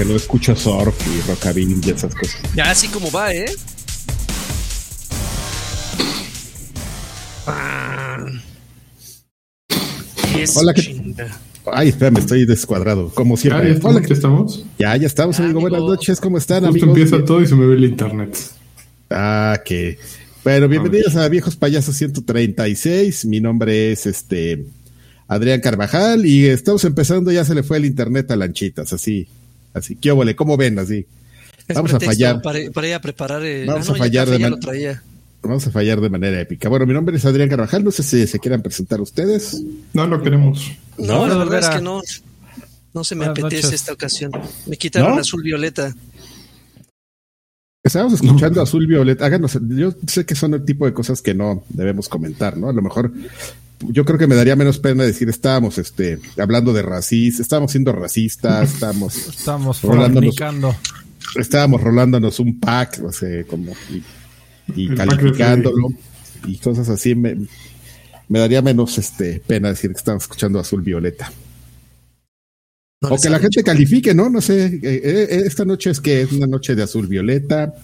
[0.00, 2.40] que no escucho surf y rockabilly y esas cosas.
[2.56, 3.44] Ya así como va, ¿eh?
[7.46, 8.24] Ah.
[10.56, 11.02] Hola, ¿qué?
[11.70, 13.74] Ay, espérame, estoy descuadrado, como siempre.
[13.74, 14.64] ¿Ya, Hola, ¿qué estamos?
[14.78, 15.60] Ya, ya estamos, amigo.
[15.60, 18.38] Buenas noches, ¿cómo están, Justo empieza todo y se me ve el internet.
[19.10, 19.98] Ah, que...
[20.42, 23.26] Bueno, bienvenidos a, Viejos Payasos 136.
[23.26, 24.64] Mi nombre es este
[25.28, 29.28] Adrián Carvajal y estamos empezando, ya se le fue el internet a lanchitas, así,
[29.74, 29.96] así.
[29.96, 30.36] ¿Qué óvole?
[30.36, 30.78] ¿Cómo ven?
[30.78, 31.06] Así.
[31.74, 32.42] Vamos a fallar.
[32.42, 33.42] Para, ir a preparar.
[33.44, 33.66] El...
[33.66, 35.02] Vamos ah, a fallar de manera.
[35.42, 36.68] Vamos a fallar de manera épica.
[36.68, 37.82] Bueno, mi nombre es Adrián Carvajal.
[37.82, 39.62] No sé si se quieran presentar ustedes.
[39.92, 40.70] No, lo queremos.
[40.98, 42.02] No, la verdad es que no.
[42.92, 44.32] No se me apetece esta ocasión.
[44.66, 45.94] Me quitaron azul violeta.
[47.82, 49.24] Estábamos escuchando azul violeta.
[49.24, 52.68] Háganos, yo sé que son el tipo de cosas que no debemos comentar, ¿no?
[52.68, 53.12] A lo mejor
[53.88, 57.92] yo creo que me daría menos pena decir estábamos este hablando de racistas, estábamos siendo
[57.92, 60.36] racistas, estábamos estamos rolándonos,
[61.36, 63.72] estábamos rolándonos un pack, o sea, como
[64.74, 65.88] y, calificándolo
[66.46, 67.36] y cosas así me,
[68.28, 71.32] me daría menos este pena decir que estamos escuchando azul violeta.
[73.00, 74.28] o que la gente califique, ¿no?
[74.28, 77.74] No sé, eh, eh, esta noche es que es una noche de azul violeta.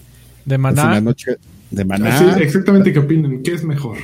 [0.45, 0.81] De maná.
[0.81, 1.37] Es una noche
[1.71, 2.17] de maná.
[2.17, 3.97] Sí, exactamente qué opinan, ¿qué es mejor?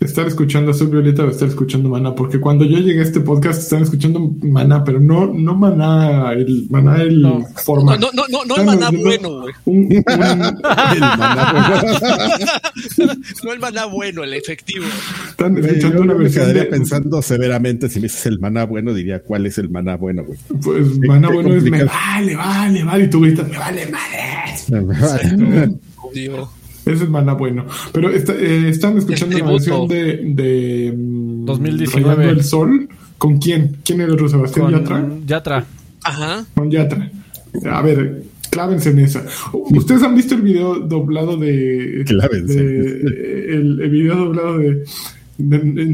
[0.00, 3.60] Estar escuchando Azul Violeta o estar escuchando Maná, porque cuando yo llegué a este podcast
[3.60, 7.44] están escuchando Maná, pero no, no Maná, el Maná el no.
[7.64, 8.08] formato.
[8.12, 9.54] No, no, no, no, el Maná bueno, güey.
[9.96, 13.12] el Maná bueno.
[13.44, 14.84] no el Maná bueno, el efectivo.
[15.30, 16.46] Están escuchando una versión.
[16.46, 19.96] Me quedaría pensando severamente si me dices el Maná bueno, diría cuál es el Maná
[19.96, 20.38] bueno, güey.
[20.62, 24.28] Pues Maná bueno es me vale, vale, vale, y tú gritas, me vale madre.
[24.68, 25.78] Me vale.
[26.84, 27.66] Ese es maná bueno.
[27.92, 32.26] Pero eh, están escuchando la versión de, de 2019.
[32.26, 32.88] Mm, el Sol.
[33.18, 33.78] ¿Con quién?
[33.84, 35.08] ¿Quién era el Sebastián Yatra?
[35.26, 35.64] Yatra.
[36.04, 36.44] Ajá.
[36.54, 37.10] Con Yatra.
[37.70, 39.24] A ver, clávense en esa.
[39.52, 42.04] ¿Ustedes han visto el video doblado de.
[42.06, 42.58] Clávense.
[42.58, 44.84] el, video doblado de,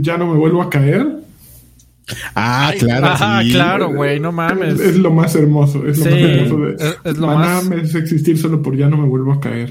[0.02, 1.24] Ya no me vuelvo a caer.
[2.34, 3.06] Ah, claro.
[3.08, 4.78] Ah, claro, güey, no mames.
[4.78, 5.86] Es, lo más hermoso.
[5.86, 6.94] Es lo más hermoso de.
[7.04, 7.70] Es, lo más...
[7.70, 9.70] es existir solo por ya no me vuelvo a caer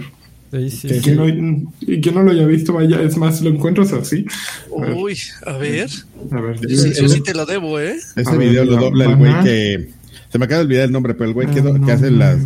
[0.60, 4.26] y que no lo haya visto, vaya, es más, lo encuentras así.
[4.70, 5.90] Uy, a ver.
[6.32, 7.98] A ver, eso sí te lo debo, ¿eh?
[8.16, 9.90] Ese video lo dobla el güey que.
[10.30, 12.40] Se me acaba de olvidar el nombre, pero el güey que, ah, hace las,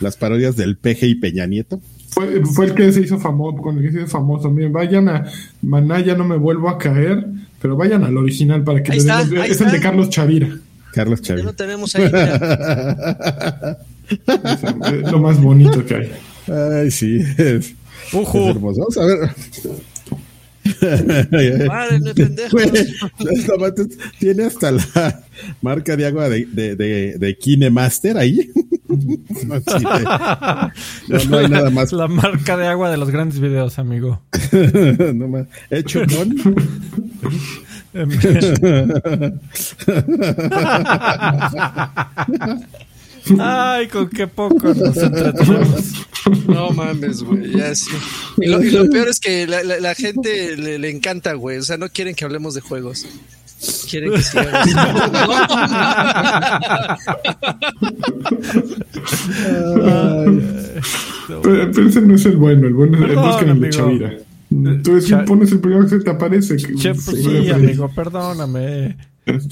[0.00, 1.80] las parodias del Peje y Peña Nieto.
[2.10, 4.50] Fue, fue, el que se hizo famoso, con el que se hizo famoso.
[4.50, 5.24] Miren, vayan a
[5.62, 7.26] Maná, ya no me vuelvo a caer,
[7.60, 10.58] pero vayan al original para que está, Es el de Carlos Chavira.
[10.92, 11.44] Carlos Chavira.
[11.44, 12.04] Ya lo tenemos ahí.
[14.08, 16.12] es lo más bonito que hay.
[16.48, 17.20] Ay, sí.
[17.38, 17.74] Es,
[18.12, 18.80] hermoso.
[18.80, 19.30] Vamos a ver.
[21.68, 22.56] Madre, no pendejo.
[24.18, 25.22] Tiene hasta la
[25.62, 28.50] marca de agua de, de, de, de KineMaster ahí.
[31.08, 31.92] No, no, hay nada más.
[31.92, 34.22] La marca de agua de los grandes videos, amigo.
[35.14, 35.46] no más.
[35.70, 36.34] Hecho con.
[43.40, 46.06] Ay, con qué poco nos entretenemos.
[46.48, 47.90] No mames, güey, ya sí.
[48.38, 51.58] Y lo, peor es que la, la, gente le, le, encanta, güey.
[51.58, 53.06] O sea, no quieren que hablemos de juegos.
[53.88, 54.68] Quieren que sigamos.
[61.42, 64.12] pero, pero, ese no es el bueno, el bueno es el busquen el de Chavira.
[64.82, 66.56] Tú es, pones el primero que se te aparece.
[66.56, 68.96] Che, pues sí, amigo, perdóname.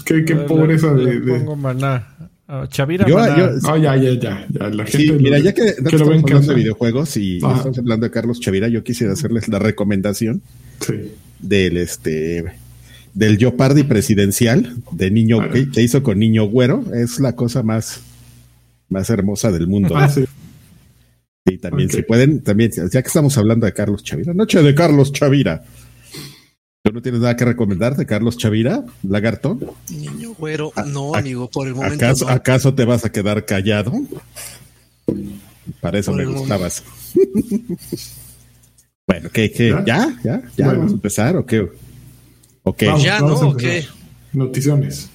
[0.04, 1.38] Qué, qué pobreza de, de...
[1.38, 2.30] Pongo maná.
[2.46, 3.06] Uh, Chavira.
[3.06, 4.68] Yo, yo, oh, ya, ya, ya, ya.
[4.68, 8.10] La gente sí, mira, ya que, que estamos hablando de videojuegos y estamos hablando de
[8.10, 10.42] Carlos Chavira, yo quisiera hacerles la recomendación
[10.80, 11.12] sí.
[11.40, 12.44] del este
[13.14, 16.84] del Yopardi presidencial de niño que, que, hizo con niño güero.
[16.94, 18.02] Es la cosa más,
[18.90, 19.96] más hermosa del mundo.
[19.96, 20.24] Ah, sí.
[21.46, 22.00] Y también okay.
[22.00, 25.62] si pueden, también, ya que estamos hablando de Carlos Chavira, noche de Carlos Chavira.
[26.94, 29.58] ¿Tú no tienes nada que recomendar de Carlos Chavira, lagarto?
[29.90, 31.96] Niño güero, no, amigo, por el momento.
[31.96, 33.90] ¿Acaso, ¿acaso te vas a quedar callado?
[35.80, 36.84] Para eso por me gustabas.
[39.08, 39.50] bueno, ¿qué?
[39.50, 39.70] qué?
[39.70, 39.84] ¿Ya?
[39.84, 40.20] ¿Ya?
[40.22, 40.42] ¿Ya?
[40.56, 40.78] ¿Ya bueno.
[40.78, 41.68] vamos a empezar o qué?
[42.62, 42.86] ¿O qué?
[42.86, 43.48] Vamos, ¿Ya vamos no?
[43.48, 43.84] ¿O qué?
[44.32, 45.10] Noticiones.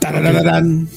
[0.00, 0.88] Tarararán.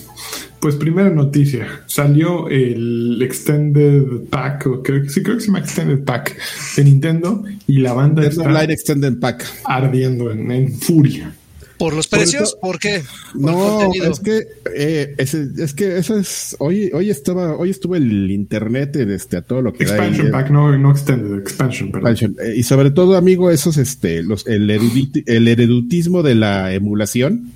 [0.62, 5.58] Pues primera noticia, salió el Extended Pack, o creo que sí, creo que se llama
[5.58, 6.38] Extended Pack
[6.78, 9.44] de Nintendo y la banda es está Extended Pack.
[9.64, 11.34] ardiendo en, en, furia.
[11.80, 12.56] ¿Por los precios?
[12.62, 13.02] ¿Por qué?
[13.34, 14.44] no, es que,
[14.76, 19.64] eh, es, que eso es, hoy, hoy estaba, hoy estuvo el internet este, a todo
[19.64, 22.36] lo que Expansion da pack, no, no extended, expansion, expansion.
[22.40, 27.52] Eh, y sobre todo, amigo, esos, este, los, el, el heredutismo de la emulación.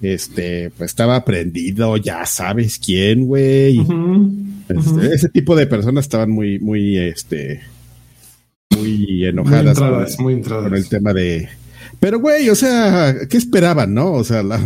[0.00, 3.80] Este, pues estaba prendido, ya sabes quién, güey.
[4.68, 7.60] Este, ese tipo de personas estaban muy, muy, este,
[8.70, 9.78] muy enojadas.
[9.78, 10.64] Muy entradas, muy entradas.
[10.64, 11.48] Con el tema de,
[12.00, 14.12] pero, güey, o sea, ¿qué esperaban, no?
[14.12, 14.58] O sea, la,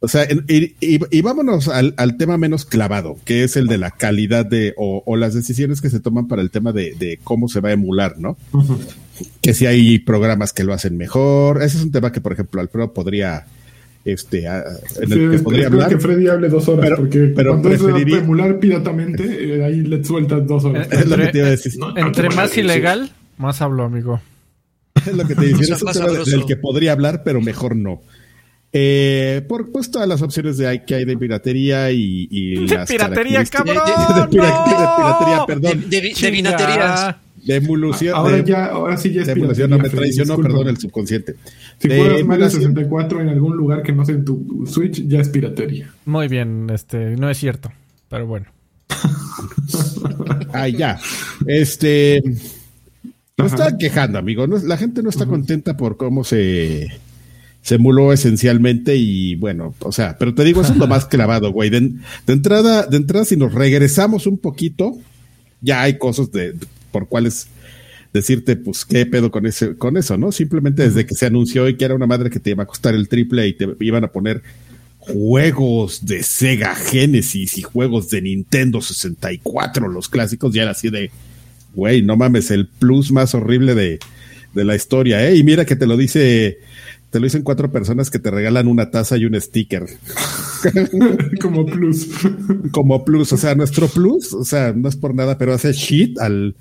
[0.00, 4.74] o sea, y, vámonos al, tema menos clavado, que es el de la calidad de,
[4.78, 8.18] o, las decisiones que se toman para el tema de, cómo se va a emular,
[8.18, 8.36] ¿no?
[9.42, 11.62] Que si hay programas que lo hacen mejor.
[11.62, 13.46] Ese es un tema que, por ejemplo, Alfredo podría,
[14.04, 15.88] este, en el que podría hablar.
[15.88, 18.16] que Freddy hable dos horas, pero, porque pero cuando preferiría...
[18.16, 20.88] es emular piratamente, eh, ahí le sueltas dos horas.
[20.90, 21.72] Es lo que te iba a decir.
[21.96, 24.20] entre más ilegal, más hablo, amigo.
[25.06, 25.72] es lo que te dice.
[25.72, 28.02] es un tema del que podría hablar, pero mejor no.
[28.74, 33.44] Eh, por pues todas las opciones de que hay de piratería y, y de piratería,
[33.44, 33.76] cabrón.
[34.16, 35.90] De, piratería, perdón.
[35.90, 37.16] De, de, vinaterías.
[37.44, 38.14] De emulación.
[38.14, 39.66] Ahora, ya, ahora sí ya es piratería.
[39.66, 41.34] No me traicionó, perdón, el subconsciente.
[41.78, 45.28] Si juegas Mario 64 en algún lugar que no sea en tu Switch, ya es
[45.28, 45.92] piratería.
[46.04, 47.72] Muy bien, este, no es cierto,
[48.08, 48.46] pero bueno.
[50.52, 51.00] ah, ya.
[51.46, 52.22] Este.
[53.36, 54.46] No está quejando, amigo.
[54.46, 56.88] la gente no está contenta por cómo se,
[57.62, 61.52] se emuló esencialmente y bueno, o sea, pero te digo, eso es lo más clavado,
[61.52, 61.70] güey.
[61.70, 61.92] De,
[62.26, 64.98] entrada, de entrada, si nos regresamos un poquito,
[65.60, 66.54] ya hay cosas de,
[66.92, 67.48] por cuales
[68.12, 70.30] decirte, pues, qué pedo con ese, con eso, ¿no?
[70.30, 72.94] Simplemente desde que se anunció y que era una madre que te iba a costar
[72.94, 74.42] el triple y te iban a poner
[74.98, 81.10] juegos de Sega Genesis y juegos de Nintendo 64, los clásicos, ya era así de
[81.74, 83.98] güey, no mames, el plus más horrible de,
[84.54, 85.36] la historia, ¿eh?
[85.36, 86.58] Y mira que te lo dice,
[87.10, 89.86] te lo dicen cuatro personas que te regalan una taza y un sticker.
[91.40, 92.08] Como plus.
[92.70, 96.18] Como plus, o sea, nuestro plus, o sea, no es por nada, pero hace shit
[96.18, 96.54] al,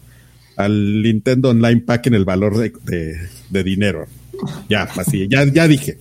[0.58, 4.06] al Nintendo Online Pack en el valor de, de dinero.
[4.70, 5.98] Ya, así, ya, ya dije.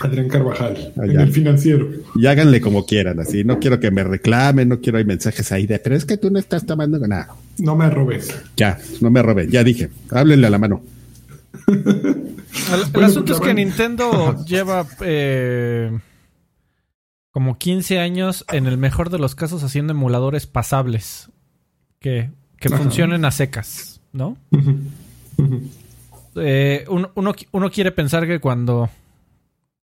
[0.00, 1.88] Adrián Carvajal, en el financiero.
[2.14, 3.44] Y háganle como quieran, así.
[3.44, 6.30] No quiero que me reclamen, no quiero hay mensajes ahí de, pero es que tú
[6.30, 7.28] no estás tomando nada.
[7.58, 8.20] No me roben.
[8.56, 9.90] Ya, no me roben, ya dije.
[10.10, 10.82] Háblenle a la mano.
[11.66, 15.96] el, asunto es que Nintendo lleva eh,
[17.30, 21.30] como 15 años, en el mejor de los casos, haciendo emuladores pasables.
[22.00, 22.30] Que,
[22.68, 24.36] que funcionen a secas, ¿no?
[26.36, 27.10] Eh, uno,
[27.52, 28.90] uno quiere pensar que cuando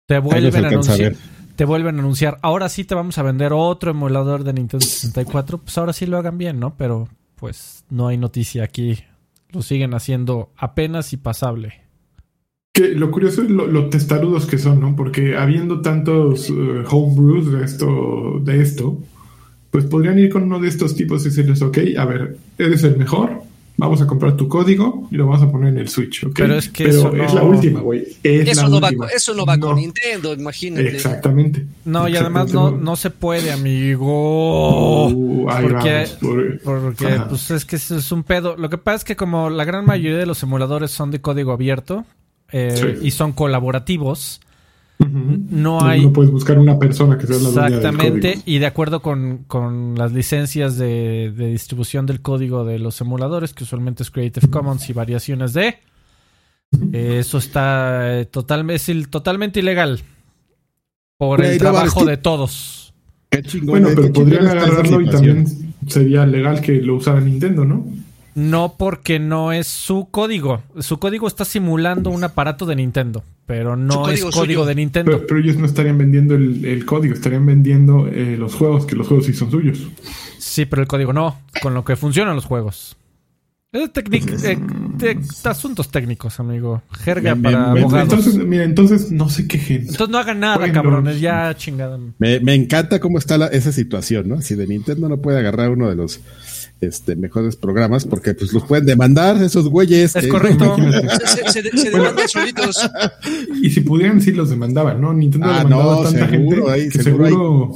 [0.06, 1.14] te vuelven a anunciar.
[1.56, 2.38] Te vuelven a anunciar.
[2.42, 5.58] Ahora sí te vamos a vender otro emulador de Nintendo 64.
[5.58, 6.74] Pues ahora sí lo hagan bien, ¿no?
[6.76, 8.98] Pero pues no hay noticia aquí.
[9.50, 11.82] Lo siguen haciendo apenas y pasable.
[12.72, 14.96] Que lo curioso es lo, testarudos que son, ¿no?
[14.96, 18.98] Porque habiendo tantos uh, homebrews de esto, de esto,
[19.70, 22.96] pues podrían ir con uno de estos tipos y decirles, ok, a ver, eres el
[22.96, 23.42] mejor,
[23.80, 26.34] vamos a comprar tu código y lo vamos a poner en el Switch, ¿ok?
[26.36, 28.06] Pero es que eso es la última, güey.
[28.22, 30.88] Eso, no Va, eso no va con Nintendo, imagínate.
[30.88, 31.64] Exactamente.
[31.86, 35.08] No, y además no, no se puede, amigo.
[35.08, 36.06] Uh, porque,
[36.62, 38.56] porque pues es que es un pedo.
[38.56, 41.52] Lo que pasa es que como la gran mayoría de los emuladores son de código
[41.52, 42.04] abierto
[42.52, 44.42] eh, y son colaborativos,
[45.08, 46.02] no hay.
[46.02, 50.76] No puedes buscar una persona que sea la Exactamente, y de acuerdo con, las licencias
[50.76, 55.78] de, distribución del código de los emuladores, que usualmente es Creative Commons y variaciones de.
[56.92, 60.00] eso está eh, totalmente, es totalmente ilegal.
[61.16, 62.94] Por el trabajo de todos.
[63.62, 65.46] bueno, pero podrían agarrarlo y también
[65.86, 67.84] sería legal que lo usara Nintendo, ¿no?
[68.34, 70.62] No, porque no es su código.
[70.78, 75.24] Su código está simulando un aparato de Nintendo, pero no es código de Nintendo.
[75.26, 79.26] Pero, ellos no estarían vendiendo el, código, estarían vendiendo eh, los juegos, que los juegos
[79.26, 79.86] sí son suyos.
[80.38, 82.96] Sí, pero el código no, con lo que funcionan los juegos.
[83.72, 86.82] Es eh, asuntos técnicos, amigo.
[87.04, 88.12] Jerga para abogados.
[88.12, 89.82] Entonces, mira, entonces no se quejen.
[89.82, 91.20] Entonces no hagan nada, cabrones.
[91.20, 91.96] Ya chingada.
[92.18, 94.42] Me, encanta cómo está esa situación, ¿no?
[94.42, 96.20] Si de Nintendo no puede agarrar uno de los
[96.80, 100.16] este, mejores programas porque pues los pueden demandar esos güeyes.
[100.16, 100.76] Es correcto.
[101.46, 102.90] se, demandan solitos.
[103.62, 105.12] Y si pudieran, sí los demandaban, ¿no?
[105.12, 107.72] Nintendo ah, no, tanta seguro, gente que seguro...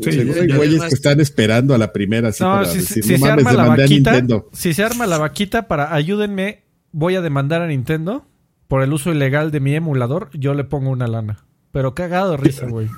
[0.00, 3.18] seguro hay güeyes que están esperando a la primera así para si, decir, si no
[3.18, 7.62] se mames, arma la vaquita, Si se arma la vaquita para ayúdenme, voy a demandar
[7.62, 8.26] a Nintendo
[8.68, 11.44] por el uso ilegal de mi emulador, yo le pongo una lana.
[11.72, 12.88] Pero cagado risa, güey.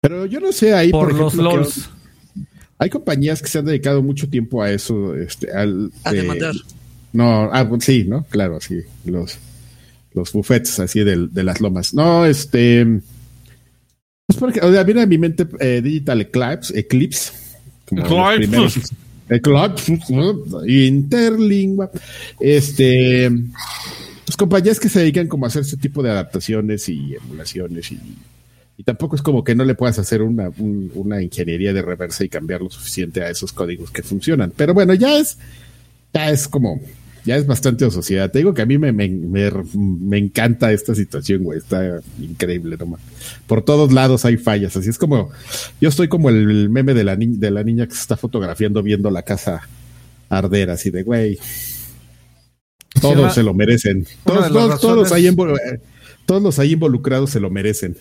[0.00, 1.90] Pero yo no sé ahí por, los LOLs.
[2.80, 6.54] Hay compañías que se han dedicado mucho tiempo a eso, este, al, a demandar.
[7.12, 8.24] No, ah, sí, ¿no?
[8.30, 8.80] Claro, sí.
[9.04, 9.36] Los,
[10.14, 11.92] los buffets así de, de las lomas.
[11.92, 12.86] No, este.
[14.26, 17.32] Pues porque, o sea, viene a mi mente eh, Digital Eclipse, Eclipse.
[17.86, 20.66] como Eclipse, ¿no?
[20.66, 21.90] Interlingua.
[22.40, 23.30] Este.
[24.24, 27.98] Pues compañías que se dedican como a hacer este tipo de adaptaciones y emulaciones y,
[28.80, 32.24] y tampoco es como que no le puedas hacer una, un- una ingeniería de reversa
[32.24, 34.54] y cambiar lo suficiente a esos códigos que funcionan.
[34.56, 35.36] Pero bueno, ya es,
[36.14, 36.80] ya es como,
[37.26, 38.30] ya es bastante sociedad.
[38.30, 41.58] Te digo que a mí me, me, me, me encanta esta situación, güey.
[41.58, 43.02] Está increíble, nomás.
[43.46, 44.74] Por todos lados hay fallas.
[44.78, 45.28] Así es como,
[45.78, 48.82] yo estoy como el meme de la, ni- de la niña que se está fotografiando
[48.82, 49.60] viendo la casa
[50.30, 51.38] arder, así de, güey.
[52.98, 54.06] Todos se lo merecen.
[54.24, 55.80] Todos, todos, ahí eh,
[56.24, 57.98] todos los ahí involucrados se lo merecen.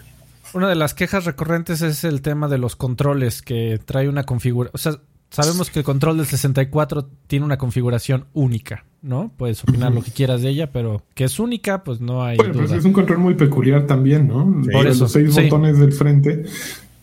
[0.54, 4.72] Una de las quejas recurrentes es el tema de los controles que trae una configuración.
[4.74, 9.32] O sea, sabemos que el control del 64 tiene una configuración única, ¿no?
[9.38, 12.54] Puedes opinar lo que quieras de ella, pero que es única, pues no hay Bueno,
[12.54, 12.78] pero duda.
[12.78, 14.62] es un control muy peculiar también, ¿no?
[14.64, 14.70] Sí.
[14.72, 15.44] Por eso, los seis sí.
[15.44, 16.46] botones del frente.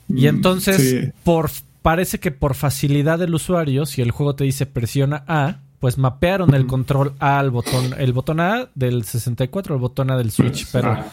[0.08, 1.12] Y entonces, Sí.
[1.24, 1.50] por
[1.82, 6.54] parece que por facilidad del usuario, si el juego te dice presiona A, pues mapearon
[6.54, 10.66] el control A al botón, el botón A del 64, el botón A del Switch,
[10.72, 11.06] pero, Ah.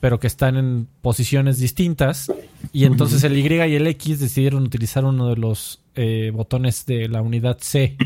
[0.00, 2.30] Pero que están en posiciones distintas.
[2.72, 7.08] Y entonces el Y y el X decidieron utilizar uno de los eh, botones de
[7.08, 7.96] la unidad C.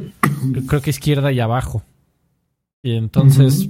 [0.68, 1.82] Creo que izquierda y abajo.
[2.82, 3.68] Y entonces,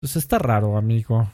[0.00, 1.30] pues está raro, amigo.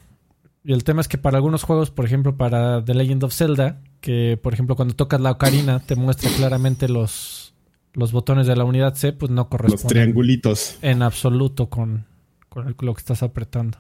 [0.65, 3.81] Y el tema es que para algunos juegos, por ejemplo, para The Legend of Zelda,
[4.01, 7.53] que por ejemplo cuando tocas la ocarina te muestra claramente los,
[7.95, 10.77] los botones de la unidad C, pues no Los corresponden triangulitos.
[10.83, 12.07] en absoluto con,
[12.49, 13.79] con el- lo que estás apretando.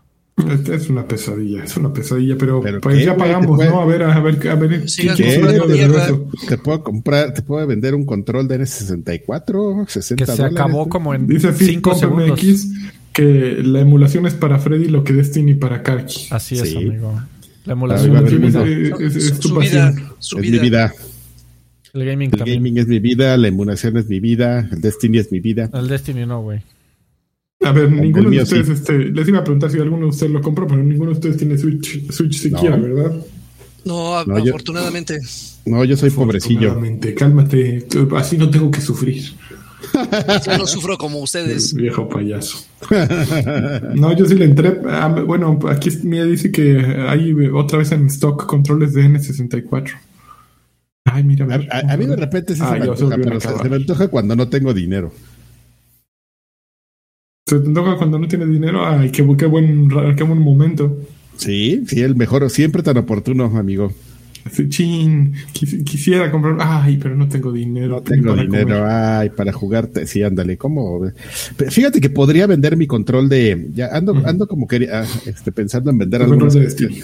[0.72, 3.66] Es, una pesadilla, es una pesadilla, pero, ¿Pero pues qué, ya pagamos, ¿Qué?
[3.66, 3.80] ¿no?
[3.80, 4.88] A ver, a ver, a ver.
[4.88, 6.06] Sigan ¿quién comprando quiere de mierda.
[6.06, 6.30] regreso?
[6.48, 10.58] Te puedo comprar, te puedo vender un control de N64, 60 Que se dólares.
[10.58, 12.30] acabó como en Dice 5 segundos.
[12.42, 12.68] MX
[13.12, 16.28] que la emulación es para Freddy lo que Destiny para Karki.
[16.30, 16.76] Así es, Sí.
[16.76, 17.20] amigo.
[17.64, 18.64] La emulación es, Es, vida.
[18.64, 19.94] es- es- es tu su pasión.
[19.96, 20.62] vida, su Es mi vida.
[20.62, 20.94] vida.
[21.92, 22.56] El gaming El también.
[22.58, 25.68] gaming es mi vida, la emulación es mi vida, el Destiny es mi vida.
[25.74, 26.62] El Destiny no, güey.
[27.64, 28.72] A ver, ninguno de ustedes, sí.
[28.72, 31.36] este, les iba a preguntar si alguno de ustedes lo compró, pero ninguno de ustedes
[31.36, 32.82] tiene Switch, Switch siquiera, No.
[32.82, 33.12] ¿verdad?
[33.84, 35.18] No, yo- afortunadamente.
[35.66, 36.70] No, yo soy pobrecillo.
[36.70, 39.22] Afortunadamente, Cálmate, así no tengo que sufrir.
[40.46, 41.74] Yo no sufro como ustedes.
[41.74, 42.58] Viejo payaso.
[43.94, 44.80] No, yo sí le entré.
[44.88, 46.78] ah, Bueno, aquí mira, dice que
[47.08, 49.90] hay otra vez en stock controles de N64.
[51.04, 53.16] Ay, mira, A, a- a mí de repente sí Ah, se me ya se antoja,
[53.16, 53.62] volvió a pero se, acabar.
[53.64, 55.12] se me antoja cuando no tengo dinero.
[57.52, 58.86] Se te toca cuando no tienes dinero.
[58.86, 60.98] Ay, qué, qué buen, qué buen momento.
[61.36, 63.92] Sí, sí, el mejor, siempre tan oportuno, amigo.
[64.70, 66.56] Chin, quis- quisiera comprar.
[66.60, 67.96] Ay, pero no tengo dinero.
[67.96, 68.82] No tengo dinero, comer.
[68.90, 71.00] ay, para jugarte, sí, ándale, ¿cómo?
[71.56, 75.52] Pero Fíjate que podría vender mi control de, ya ando, ando como que ah, este,
[75.52, 77.00] pensando en vender algunas, de Destiny.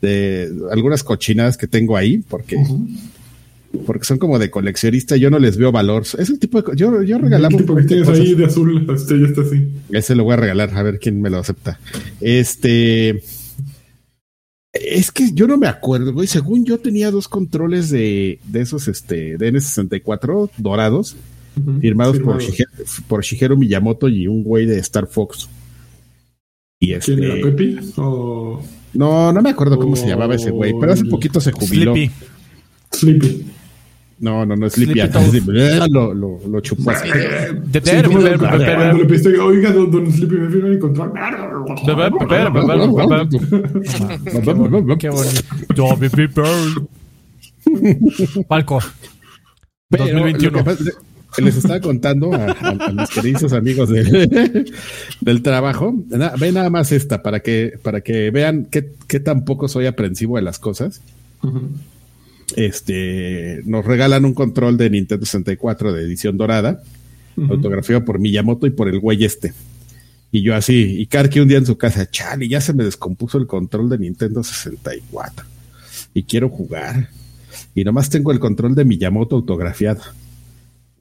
[0.00, 2.56] de algunas cochinadas que tengo ahí, porque.
[3.86, 6.02] Porque son como de coleccionista, yo no les veo valor.
[6.18, 8.20] Es el tipo de, yo, yo regalaba El tipo que tienes cosas.
[8.24, 9.68] ahí de azul, este ya está así.
[9.90, 11.78] Ese lo voy a regalar, a ver quién me lo acepta.
[12.20, 13.22] Este.
[14.72, 16.28] Es que yo no me acuerdo, güey.
[16.28, 21.16] Según yo tenía dos controles de, de esos, este, de N64 dorados,
[21.56, 21.80] Ujú.
[21.80, 22.76] firmados por, Firmados.
[22.86, 25.48] Shige- por Shigeru Miyamoto y un güey de Star Fox.
[26.78, 27.14] Y este.
[27.16, 27.78] ¿Quién era Pepi?
[27.96, 28.62] O
[28.94, 31.50] No, no me acuerdo cómo se Oh, llamaba ese güey, pero hace el- poquito se
[31.52, 31.92] jubiló.
[31.94, 32.12] Sleepy.
[32.92, 33.46] Sleepy.
[34.20, 34.92] No, no, no, Sleepy.
[35.00, 35.88] Sleepy Toad.
[35.90, 37.08] lo, lo, lo chupó así.
[37.08, 40.12] Eh, De- sí, de- tú me- de- de- cuando de- le pediste, oiga, don, don
[40.12, 41.12] Sleepy, me firma el control.
[44.98, 45.42] Qué bonito.
[48.48, 48.80] Palco.
[49.88, 50.50] Pero 2021.
[50.50, 50.90] lo que pasa-
[51.38, 54.64] les estaba contando a, a- a mis queridos amigos de-
[55.20, 55.94] del trabajo.
[56.08, 59.86] Na- ve nada más esta para que, para que vean qué, qué tan poco soy
[59.86, 61.00] aprensivo de las cosas.
[61.42, 61.62] Ujú.
[62.56, 66.82] Este nos regalan un control de Nintendo 64 de edición dorada,
[67.48, 69.52] autografiado por Miyamoto y por el güey este.
[70.32, 73.38] Y yo así, y Karki un día en su casa, chale, ya se me descompuso
[73.38, 75.44] el control de Nintendo 64.
[76.14, 77.08] Y quiero jugar.
[77.74, 80.02] Y nomás tengo el control de Miyamoto autografiado.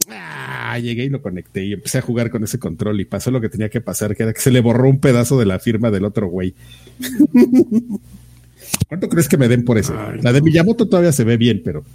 [0.10, 3.42] Ah, llegué y lo conecté y empecé a jugar con ese control y pasó lo
[3.42, 5.92] que tenía que pasar, que era que se le borró un pedazo de la firma
[5.92, 6.56] del otro güey.
[8.90, 9.96] ¿Cuánto crees que me den por eso?
[9.98, 10.42] Ay, la de.
[10.42, 11.86] Miyamoto todavía se ve bien, pero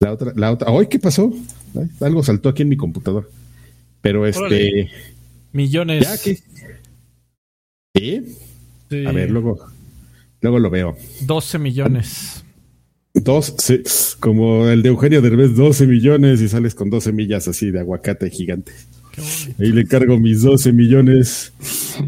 [0.00, 1.30] la otra, la otra, ¡ay, qué pasó!
[1.74, 3.30] Ay, algo saltó aquí en mi computador.
[4.00, 4.90] Pero este, Órale.
[5.52, 6.04] Millones.
[6.04, 6.36] ya que
[7.94, 8.36] ¿Sí?
[8.88, 9.06] Sí.
[9.06, 9.58] A ver, luego,
[10.40, 10.96] luego lo veo.
[11.22, 12.44] 12 millones.
[13.12, 13.82] Dos, sí,
[14.20, 18.30] como el de Eugenio Derbez, 12 millones y sales con dos semillas así de aguacate
[18.30, 18.72] gigante.
[19.58, 21.52] Ahí le cargo mis 12 millones.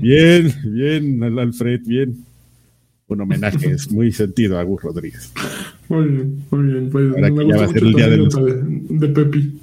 [0.00, 2.24] Bien, bien, al Alfred, bien.
[3.12, 5.30] Un homenaje, es muy sentido a Gus Rodríguez.
[5.88, 6.90] Muy bien, muy bien.
[6.90, 8.98] Pues Ahora me que ya gusta va a ser el día de los- anécdota de,
[8.98, 9.58] de Pepi.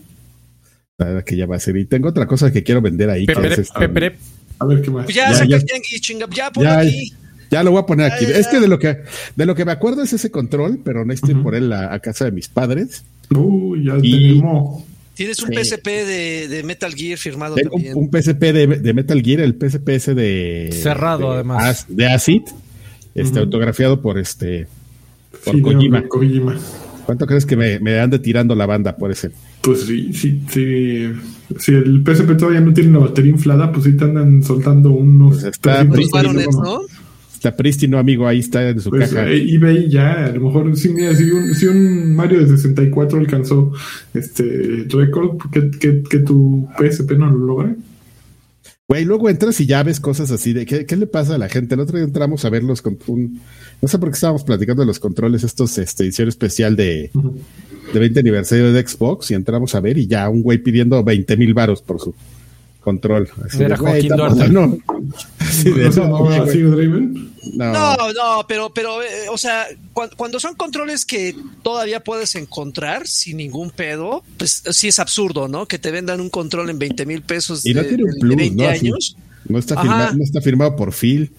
[0.97, 1.77] Verdad que ya va a ser.
[1.77, 3.25] Y tengo otra cosa que quiero vender ahí.
[3.25, 4.15] que Pepere, es este- pepere.
[4.59, 5.05] A ver qué más.
[5.05, 5.55] Pues ya, Ya, saca ya.
[5.57, 7.13] el tianguis, chinga, ya ponlo Ya, aquí.
[7.49, 8.25] Ya lo voy a poner aquí.
[8.25, 8.51] Ya, ya, Es ya.
[8.51, 8.97] que de lo que
[9.35, 11.99] de lo que me acuerdo es ese control, pero necesito ir por él a, a
[11.99, 13.03] casa de mis padres.
[13.31, 14.83] Uy, ya Y- tenemos.
[15.15, 15.55] Tienes un Sí.
[15.55, 17.97] PSP de, de Metal Gear firmado Tengo un, también.
[17.97, 21.63] un PSP de, de Metal Gear, el PSP ese de Cerrado, de, además.
[21.65, 22.41] As- de Acid,
[23.15, 24.67] este autografiado por este
[25.45, 26.03] por Sí, Kojima.
[27.05, 29.31] ¿Cuánto crees que me, me ande tirando la banda por ese?
[29.61, 31.07] Pues sí, sí, sí.
[31.57, 35.35] Si el PSP todavía no tiene una batería inflada, pues sí te andan soltando unos.
[35.41, 36.79] Pues está 300 Los Sí, varones, pesos, ¿no?
[37.33, 39.29] Está prístino, amigo, ahí está en su Pues caja.
[39.29, 43.17] eh, eBay ya, a lo mejor sí, mira, si un, si un Mario de 64
[43.17, 43.71] alcanzó
[44.13, 47.75] este récord, que, que, que tu PSP no lo logre.
[48.89, 51.47] Güey, luego entras y ya ves cosas así de ¿qué, qué le pasa a la
[51.47, 51.75] gente?
[51.75, 53.39] El otro día entramos a verlos con un
[53.79, 57.11] no sé por qué estábamos platicando de los controles, estos este, edición especial de,
[57.93, 61.37] de 20 aniversario de Xbox y entramos a ver y ya un güey pidiendo 20
[61.37, 62.15] mil varos por su
[62.89, 63.29] control.
[63.45, 64.49] Así Era de, Joaquín Duarte.
[64.49, 64.77] no.
[65.39, 66.29] Así de, ¿No no,
[67.55, 67.97] no.
[67.97, 73.07] No, no, pero, pero, eh, o sea, cuan- cuando, son controles que todavía puedes encontrar
[73.07, 75.65] sin ningún pedo, pues sí es absurdo, ¿no?
[75.67, 78.19] Que te vendan un control en 20 mil pesos Y no de, tiene un de
[78.19, 78.69] plus, 20 ¿no?
[78.69, 78.87] Así.
[78.87, 79.15] años.
[79.47, 79.81] No está, Ajá.
[79.83, 81.31] firma- no está firmado por Phil.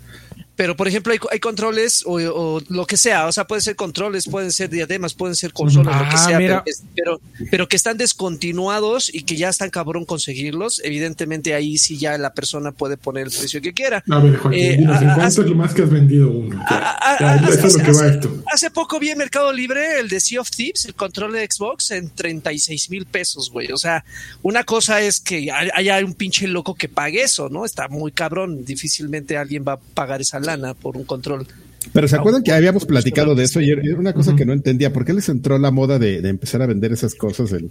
[0.61, 3.77] Pero, por ejemplo, hay, hay controles o, o lo que sea, o sea, pueden ser
[3.77, 7.67] controles, pueden ser diademas, pueden ser consolas, lo que Ah, sea, pero, que- pero, pero
[7.67, 12.73] que están descontinuados y que ya están cabrón conseguirlos, evidentemente ahí sí ya la persona
[12.73, 14.05] puede poner el precio que quiera.
[14.11, 16.63] A ver, Joaquín, Eh, dinos, ¿en cuánto es lo más que has vendido uno?
[16.71, 18.43] Ya, ya, eso es lo que hace- va esto.
[18.53, 21.91] Hace poco vi en Mercado Libre el de Sea of Thieves, el control de Xbox,
[21.93, 23.73] en 36 mil pesos, güey.
[23.73, 24.05] O sea,
[24.43, 27.65] una cosa es que hay- haya un pinche loco que pague eso, ¿no?
[27.65, 28.65] Está muy cabrón.
[28.65, 30.50] Difícilmente alguien va a pagar esa lana
[30.81, 31.47] por un control.
[31.93, 34.93] Pero se acuerdan que habíamos platicado de eso y era una cosa que no entendía.
[34.93, 37.71] ¿Por qué les entró la moda de, de empezar a vender esas cosas en,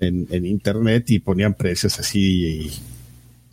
[0.00, 2.70] en, en internet y ponían precios así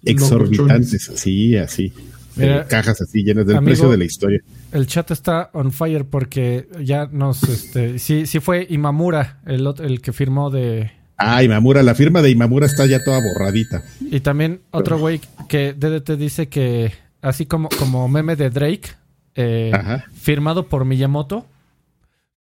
[0.03, 1.93] exorbitantes, así, así?
[2.35, 4.39] Mira, Eh, cajas así llenas del amigo, precio de la historia.
[4.71, 10.01] El chat está on fire porque ya nos, este, sí, sí fue Imamura el, el
[10.01, 13.83] que firmó de, Ah, Imamura, la firma de Imamura está ya toda borradita.
[14.01, 18.89] y también otro güey que DDT dice que así como, como meme de Drake,
[19.35, 19.71] eh,
[20.13, 21.45] firmado por Miyamoto,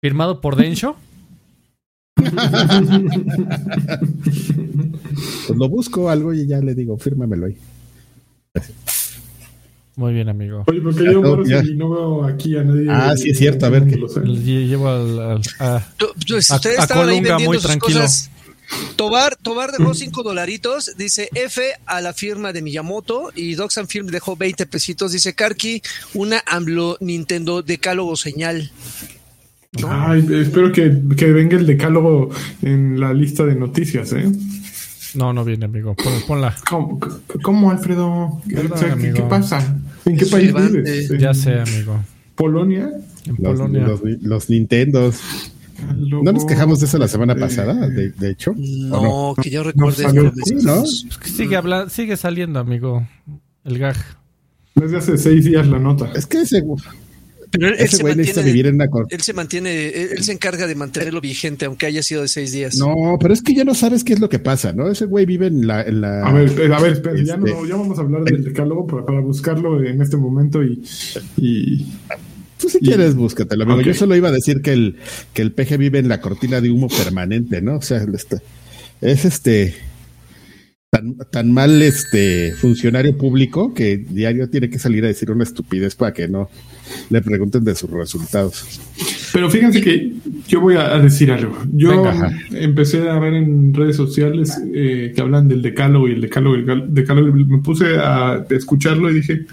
[0.01, 0.97] firmado por Densho.
[5.47, 7.57] Pues lo busco algo y ya le digo, fírmamelo ahí.
[9.97, 10.65] Muy bien, amigo.
[10.67, 11.63] Oye, porque Ya yo ya.
[11.65, 12.87] y no veo aquí a nadie.
[12.91, 14.21] Ah, sí, es cierto, a ver qué- Lo sé.
[14.23, 15.81] Lle- Llevo al, al- a- A-
[16.55, 18.01] a ahí Colunga vendiendo muy sus tranquilo.
[18.01, 18.31] cosas.
[18.97, 24.07] Tobar, Tobar dejó 5 dolaritos, dice F a la firma de Miyamoto y Doxan Film
[24.09, 25.83] dejó 20 pesitos, dice Karki,
[26.15, 28.71] una AMLO Nintendo decálogo señal.
[29.87, 32.31] Ay, espero que, que venga el decálogo
[32.63, 34.25] en la lista de noticias, ¿eh?
[35.15, 35.95] No, no viene, amigo.
[35.95, 36.55] Pon- ponla.
[36.69, 36.99] ¿Cómo,
[37.43, 38.41] cómo, Alfredo?
[38.49, 39.77] Perdón, O sea, ¿qué, pasa?
[40.05, 41.11] ¿En qué Es país vives?
[41.11, 42.03] ¿En Ya sé, amigo.
[42.35, 42.91] ¿Polonia?
[43.27, 43.87] En Los, Polonia.
[43.87, 45.17] los, los Nintendos.
[45.97, 48.53] ¿No nos quejamos de eso la semana pasada, de, de hecho?
[48.91, 50.03] ¿O No, que yo recuerde.
[50.05, 50.81] No, salió- Sí, ¿no?
[50.81, 53.07] Pues que sigue, habla- sigue saliendo, amigo.
[53.65, 53.97] El gag.
[54.75, 56.11] Desde hace seis días la nota.
[56.15, 56.63] Es que ese,
[57.51, 58.87] Pero él, él ese se güey necesita mantiene, vivir en una...
[59.09, 62.53] él se mantiene, él, él se encarga de mantenerlo vigente, aunque haya sido de seis
[62.53, 62.77] días.
[62.77, 64.89] No, pero es que ya no sabes qué es lo que pasa, ¿no?
[64.91, 65.83] Ese güey vive en la...
[65.83, 68.45] En la A ver, a ver, espera, ya, Este- no, ya vamos a hablar del
[68.45, 70.83] decálogo para, para buscarlo en este momento y,
[71.39, 71.87] y
[72.61, 73.81] Tú si Y- quieres, búscatelo, amigo.
[73.83, 74.97] Yo solo iba a decir que el,
[75.35, 77.77] que el peje vive en la cortina de humo permanente, ¿no?
[77.77, 78.39] O sea, este-
[79.01, 79.75] es este
[80.91, 85.95] tan, tan mal este funcionario público que diario tiene que salir a decir una estupidez
[85.97, 86.49] para que no
[87.11, 88.81] le pregunten de sus resultados.
[89.33, 90.13] Pero fíjense que
[90.49, 91.59] yo voy a, a decir algo.
[91.73, 96.21] Yo Venga, empecé a ver en redes sociales eh, que hablan del decálogo y el
[96.23, 97.35] decálogo el decálogo.
[97.35, 99.45] Me puse a escucharlo y dije,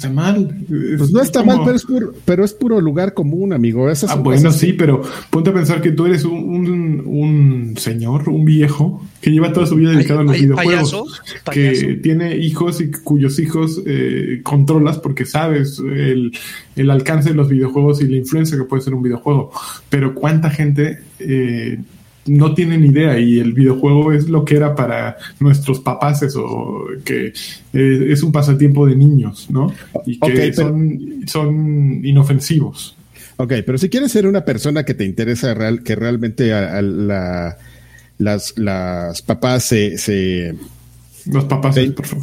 [0.00, 0.56] está mal.
[0.96, 3.90] Pues no está como- mal, pero es puro, pero es puro lugar común, amigo.
[3.90, 8.28] Esas Ah, bueno, sí, pero ponte a pensar que tú eres un, un, un señor,
[8.30, 10.92] un viejo, que lleva toda su vida dedicado a los videojuegos.
[10.92, 11.06] payaso,
[11.52, 16.32] que tiene hijos y cuyos hijos eh, controlas porque sabes el,
[16.76, 19.50] el alcance de los videojuegos y la influencia que puede ser un videojuego.
[19.90, 21.78] Pero cuánta gente eh,
[22.26, 26.84] no tiene ni idea y el videojuego es lo que era para nuestros papás o
[27.04, 27.32] que
[27.72, 29.72] eh, es un pasatiempo de niños, ¿no?
[30.06, 32.96] Y que pero- son, son inofensivos.
[33.36, 36.82] Ok, pero si quieres ser una persona que te interesa real, que realmente a, a
[36.82, 37.56] la
[38.18, 40.54] las, las papás se, se
[41.24, 41.76] los papás,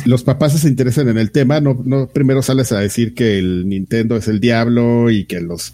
[0.06, 3.68] Los papás se interesan en el tema, no, no primero sales a decir que el
[3.68, 5.74] Nintendo es el diablo y que los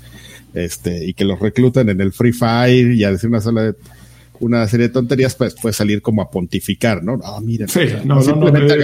[0.53, 3.73] este y que los reclutan en el Free Fire y a decir una sola
[4.39, 7.17] una serie de tonterías, pues puede salir como a pontificar, ¿no?
[7.17, 8.75] No, miren, simplemente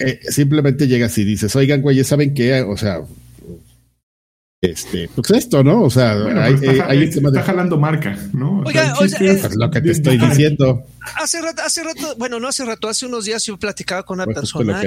[0.00, 2.60] eh, simplemente llegas y dices, oigan, güeyes, ¿saben qué?
[2.62, 3.00] O sea,
[4.60, 5.82] este, pues esto, ¿no?
[5.82, 8.62] O sea, hay, está, eh, está jalando marca, ¿no?
[8.64, 10.84] Oiga, o sea, es, lo que te estoy diciendo.
[11.16, 14.26] Hace rato, hace rato, bueno, no hace rato, hace unos días yo platicaba con una
[14.26, 14.82] persona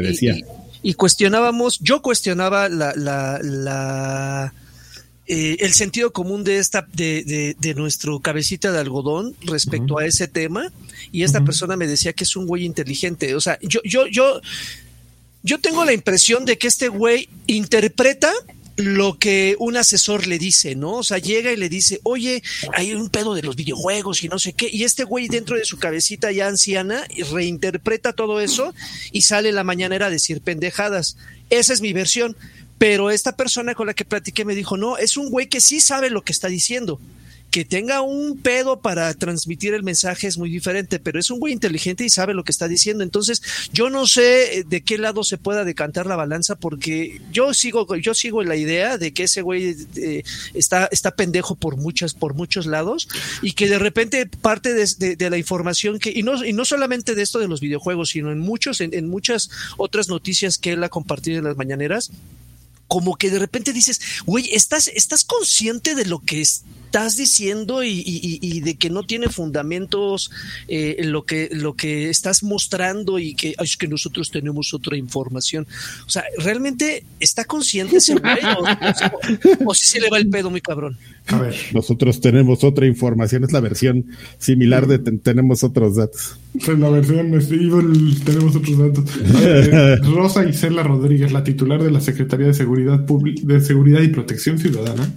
[0.83, 4.53] y, cuestionábamos, yo cuestionaba la, la, la
[5.27, 10.05] eh, el sentido común de esta, de, de, de, nuestro cabecita de algodón respecto a
[10.05, 10.71] ese tema,
[11.11, 13.35] y esta persona me decía que es un güey inteligente.
[13.35, 14.41] O sea, yo, yo, yo,
[15.43, 18.31] yo tengo la impresión de que este güey interpreta
[18.77, 20.93] lo que un asesor le dice, ¿no?
[20.93, 24.37] O sea, llega y le dice, oye, hay un pedo de los videojuegos y no
[24.37, 28.73] sé qué, y este güey dentro de su cabecita ya anciana reinterpreta todo eso
[29.11, 31.17] y sale la mañanera a decir pendejadas.
[31.49, 32.37] Esa es mi versión.
[32.77, 35.79] Pero esta persona con la que platiqué me dijo, no, es un güey que sí
[35.79, 36.99] sabe lo que está diciendo
[37.51, 41.53] que tenga un pedo para transmitir el mensaje es muy diferente, pero es un güey
[41.53, 43.03] inteligente y sabe lo que está diciendo.
[43.03, 47.53] Entonces, yo no sé eh, de qué lado se pueda decantar la balanza, porque yo
[47.53, 52.13] sigo, yo sigo la idea de que ese güey eh, está, está pendejo por muchas,
[52.13, 53.07] por muchos lados,
[53.41, 57.21] y que de repente parte de, la información que, y no, y no solamente de
[57.21, 61.39] esto de los videojuegos, sino en muchos, en muchas otras noticias que él ha compartido
[61.39, 62.11] en las mañaneras,
[62.87, 66.41] como que de repente dices, güey, ¿estás, ¿estás consciente de lo que
[66.87, 70.31] estás diciendo y, de que no tiene fundamentos
[70.67, 75.67] eh, lo que, lo que estás mostrando y que es que nosotros tenemos otra información?
[76.05, 78.37] O sea, ¿realmente está consciente ese güey
[79.65, 80.97] o, si se le va el pedo muy cabrón?
[81.27, 81.55] A ver.
[81.73, 84.05] Nosotros tenemos otra información, es la versión
[84.37, 86.39] similar de tenemos otros datos.
[86.65, 87.31] Pues la versión
[88.23, 89.03] tenemos otros datos.
[89.41, 94.57] Eh, Rosa Isela Rodríguez, la titular de la Secretaría de Seguridad de Seguridad y Protección
[94.57, 95.11] Ciudadana,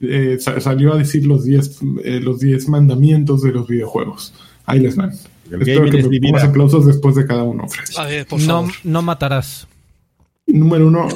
[0.00, 4.34] eh, salió a decir los 10 eh, los diez mandamientos de los videojuegos.
[4.66, 5.12] Ahí les van.
[5.50, 8.26] Espero que me pongas aplausos después de cada uno, Fred.
[8.46, 9.66] no, no matarás.
[10.46, 11.08] Número uno,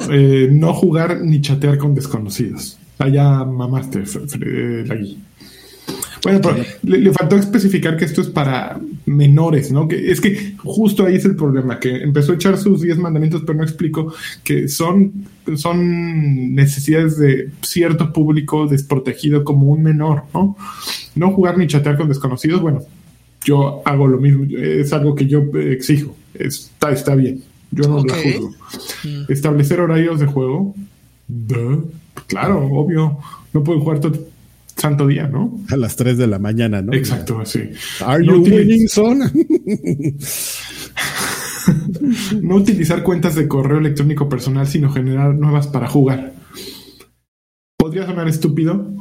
[0.51, 2.77] no jugar ni chatear con desconocidos.
[2.99, 4.03] Allá mamaste,
[4.85, 5.17] la guía.
[6.23, 9.89] Bueno, pero le, faltó especificar que esto es para menores, ¿no?
[9.89, 13.41] Que es que justo ahí es el problema, que empezó a echar sus 10 mandamientos,
[13.45, 20.55] pero no explico que son, son necesidades de cierto público desprotegido como un menor, ¿no?
[21.15, 22.81] No jugar ni chatear con desconocidos, bueno,
[23.43, 28.13] yo hago lo mismo, es algo que yo exijo, está, está bien, yo no lo
[28.13, 28.55] juzgo.
[29.03, 29.31] Mm.
[29.31, 30.73] Establecer horarios de juego,
[32.27, 33.17] claro, obvio,
[33.51, 34.32] no puedo jugar todo
[34.83, 35.61] santo día, ¿no?
[35.69, 36.91] A las 3 de la mañana, ¿no?
[36.93, 37.69] Exacto, sí.
[38.05, 39.19] Are no you winning, son?
[42.41, 46.33] no utilizar cuentas de correo electrónico personal, sino generar nuevas para jugar.
[47.77, 48.93] Podría sonar estúpido,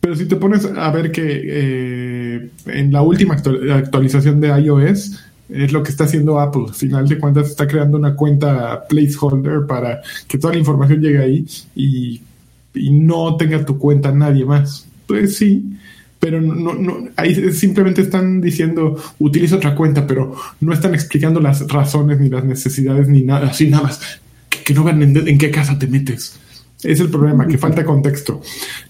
[0.00, 5.18] pero si te pones a ver que eh, en la última actualización de iOS
[5.48, 6.64] es lo que está haciendo Apple.
[6.68, 11.22] Al final de cuentas está creando una cuenta placeholder para que toda la información llegue
[11.22, 12.20] ahí y,
[12.74, 14.91] y no tenga tu cuenta nadie más.
[15.06, 15.76] Pues sí,
[16.22, 21.66] pero no, no, ahí simplemente están diciendo utiliza otra cuenta, pero no están explicando las
[21.66, 25.76] razones ni las necesidades ni nada, así nada más, que, no vean en, qué casa
[25.76, 26.38] te metes.
[26.80, 28.40] Es el problema, que falta contexto.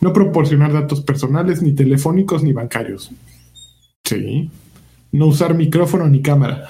[0.03, 3.11] No proporcionar datos personales, ni telefónicos, ni bancarios.
[4.05, 4.51] Sí.
[5.13, 6.67] No usar micrófono ni cámara.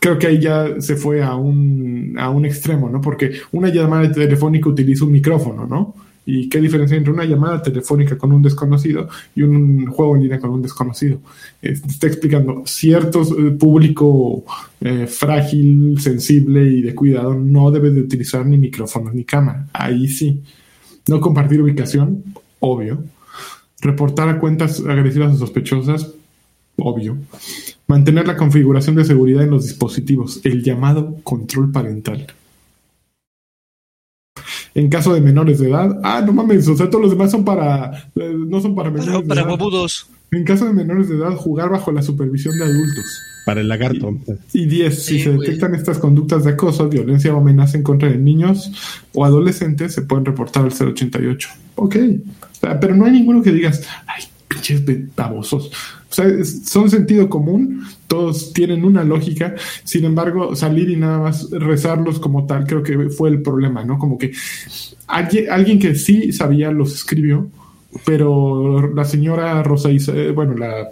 [0.00, 3.02] Creo que ahí ya se fue a un, a un extremo, ¿no?
[3.02, 5.94] Porque una llamada telefónica utiliza un micrófono, ¿no?
[6.30, 10.38] ¿Y qué diferencia entre una llamada telefónica con un desconocido y un juego en línea
[10.38, 11.20] con un desconocido?
[11.62, 14.44] está explicando, cierto eh, público
[14.78, 19.68] eh, frágil, sensible y de cuidado no debe de utilizar ni micrófonos ni cámara.
[19.72, 20.42] Ahí sí.
[21.08, 22.22] No compartir ubicación,
[22.60, 23.02] obvio.
[23.80, 26.12] Reportar a cuentas agresivas o sospechosas,
[26.76, 27.16] obvio.
[27.86, 32.26] Mantener la configuración de seguridad en los dispositivos, el llamado control parental.
[34.74, 37.44] En caso de menores de edad, ah, no mames, o sea, todos los demás son
[37.44, 39.88] para, eh, no son para menores para, de edad.
[40.30, 43.04] En caso de menores de edad, jugar bajo la supervisión de adultos.
[43.46, 44.14] Para el lagarto.
[44.52, 45.02] Y 10.
[45.02, 48.70] si se detectan estas conductas de acoso, violencia o amenaza en contra de niños
[49.14, 51.48] o adolescentes, se pueden reportar al 088.
[51.76, 51.96] Ok.
[52.80, 54.24] pero no hay ninguno que digas, ay,
[54.60, 55.70] pinches babosos.
[56.10, 61.50] O sea, son sentido común, todos tienen una lógica, sin embargo, salir y nada más
[61.50, 63.98] rezarlos como tal, creo que fue el problema, ¿no?
[63.98, 64.32] Como que
[65.06, 67.48] alguien, alguien que sí sabía los escribió,
[68.04, 70.88] pero la señora Rosa, eh, bueno, la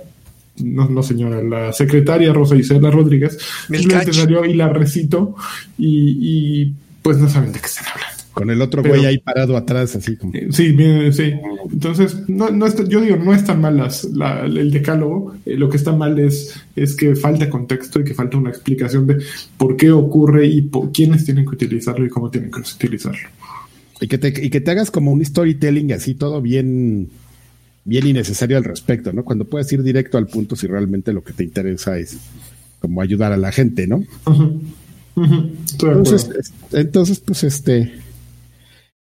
[0.58, 5.34] no, no señora, la secretaria Rosa Isela Rodríguez, simplemente salió y la recito
[5.78, 8.15] y, y pues no saben de qué están hablando.
[8.36, 10.34] Con el otro güey ahí parado atrás, así como.
[10.34, 11.32] Eh, sí, bien, sí.
[11.72, 15.34] Entonces, no, no está, yo digo, no es tan mal las, la, el decálogo.
[15.46, 19.06] Eh, lo que está mal es, es que falta contexto y que falta una explicación
[19.06, 19.22] de
[19.56, 23.26] por qué ocurre y por, quiénes tienen que utilizarlo y cómo tienen que utilizarlo.
[24.02, 27.08] Y que te, y que te hagas como un storytelling así, todo bien,
[27.86, 29.24] bien innecesario al respecto, ¿no?
[29.24, 32.18] Cuando puedes ir directo al punto si realmente lo que te interesa es
[32.80, 34.04] como ayudar a la gente, ¿no?
[35.16, 38.04] entonces, entonces, pues este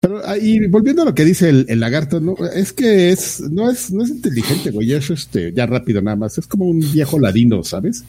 [0.02, 3.92] pero y volviendo a lo que dice el, lagarto, no, es que es, no es,
[3.92, 7.64] no es inteligente, güey, es este, ya rápido nada más, es como un viejo ladino,
[7.64, 8.04] ¿sabes?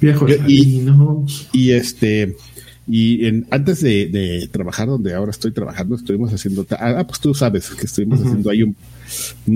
[0.00, 1.24] viejo ladino.
[1.52, 2.34] Y, este,
[2.88, 7.70] y en, antes de, trabajar donde ahora estoy trabajando, estuvimos haciendo, ah, pues tú sabes
[7.70, 8.76] que estuvimos haciendo ahí un,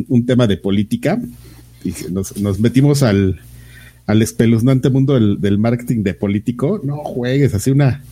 [0.09, 1.21] un, tema de política
[1.85, 3.41] y nos, nos metimos al,
[4.07, 6.81] al espeluznante mundo del, del marketing de político.
[6.85, 8.05] No juegues, así una,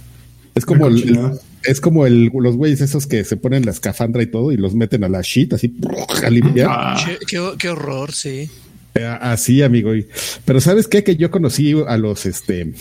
[0.56, 4.26] es como el, es como el, los güeyes esos que se ponen la escafandra y
[4.26, 5.76] todo y los meten a la shit así
[6.24, 6.68] a limpiar.
[6.70, 7.06] Ah.
[7.26, 8.50] Qué, horror, sí.
[8.94, 9.92] Eh, así, amigo.
[10.44, 11.04] Pero ¿sabes qué?
[11.04, 12.72] Que yo conocí a los, este,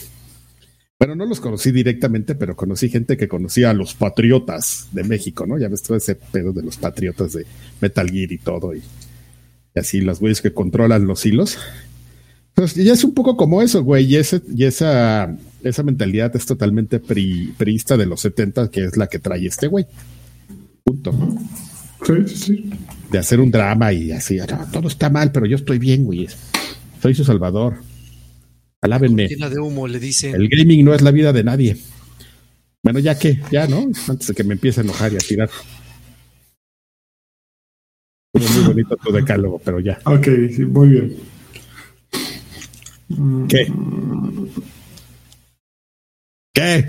[0.99, 5.45] bueno, no los conocí directamente, pero conocí gente que conocía a los patriotas de México,
[5.45, 5.59] ¿no?
[5.59, 7.45] Ya ves todo ese pedo de los patriotas de
[7.81, 8.81] Metal Gear y todo y,
[9.75, 11.57] y así los güeyes que controlan los hilos.
[12.55, 15.37] Pues ya es un poco como eso, güey, y, ese, y esa,
[15.67, 19.86] esa mentalidad es totalmente priista de los 70, que es la que trae este güey.
[20.84, 21.13] Punto.
[22.06, 22.69] Sí, sí.
[23.12, 24.38] De hacer un drama y así,
[24.71, 26.27] todo está mal, pero yo estoy bien, güey.
[27.01, 27.77] Soy su salvador.
[28.82, 29.27] Alábenme.
[29.27, 30.36] de humo, le dicen.
[30.36, 31.77] El gaming no es la vida de nadie.
[32.84, 33.89] Bueno, ya que, ya, ¿no?
[34.08, 35.49] Antes de que me empiece a enojar y a tirar.
[38.34, 39.99] Muy bonito tu decálogo, pero ya.
[40.06, 41.17] Ok, sí, muy bien.
[43.47, 43.71] ¿Qué?
[46.58, 46.88] ¿Qué?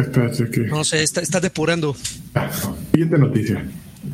[0.00, 0.60] Espérate, ¿qué?
[0.60, 1.94] No sé, está, está depurando.
[2.90, 3.66] siguiente noticia.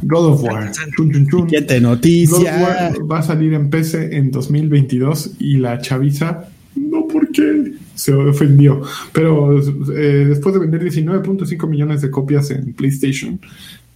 [0.02, 0.72] God of War.
[0.74, 2.36] Siguiente noticia.
[2.36, 7.74] God of War va a salir en PC en 2022 y la chaviza, no porque
[7.94, 8.82] se ofendió,
[9.12, 13.38] pero eh, después de vender 19.5 millones de copias en PlayStation,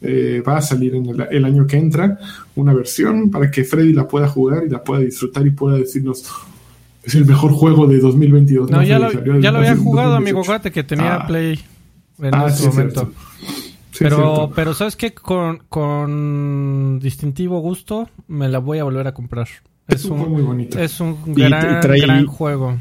[0.01, 2.21] eh, va a salir en el, el, año que entra
[2.55, 6.25] una versión para que Freddy la pueda jugar y la pueda disfrutar y pueda decirnos,
[7.09, 8.71] es el mejor juego de 2022.
[8.71, 10.41] No, ya, lo, ya lo había jugado, amigo.
[10.41, 11.27] Acuérdate que tenía ah.
[11.27, 11.59] Play
[12.21, 13.13] en ah, ese momento.
[13.99, 15.13] pero, pero ¿sabes qué?
[15.15, 19.49] Con, con distintivo gusto me la voy a volver a comprar.
[19.89, 20.79] Es, un, muy bonito.
[20.79, 22.79] Es un gran, gran juego.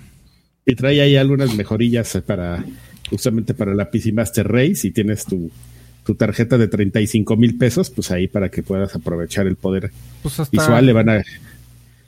[0.65, 2.65] Y trae ahí algunas mejorillas para
[3.09, 4.75] justamente para la PC Master Race.
[4.75, 5.49] Si tienes tu,
[6.03, 10.51] tu tarjeta de 35 mil pesos, pues ahí para que puedas aprovechar el poder pues
[10.51, 11.23] visual le van a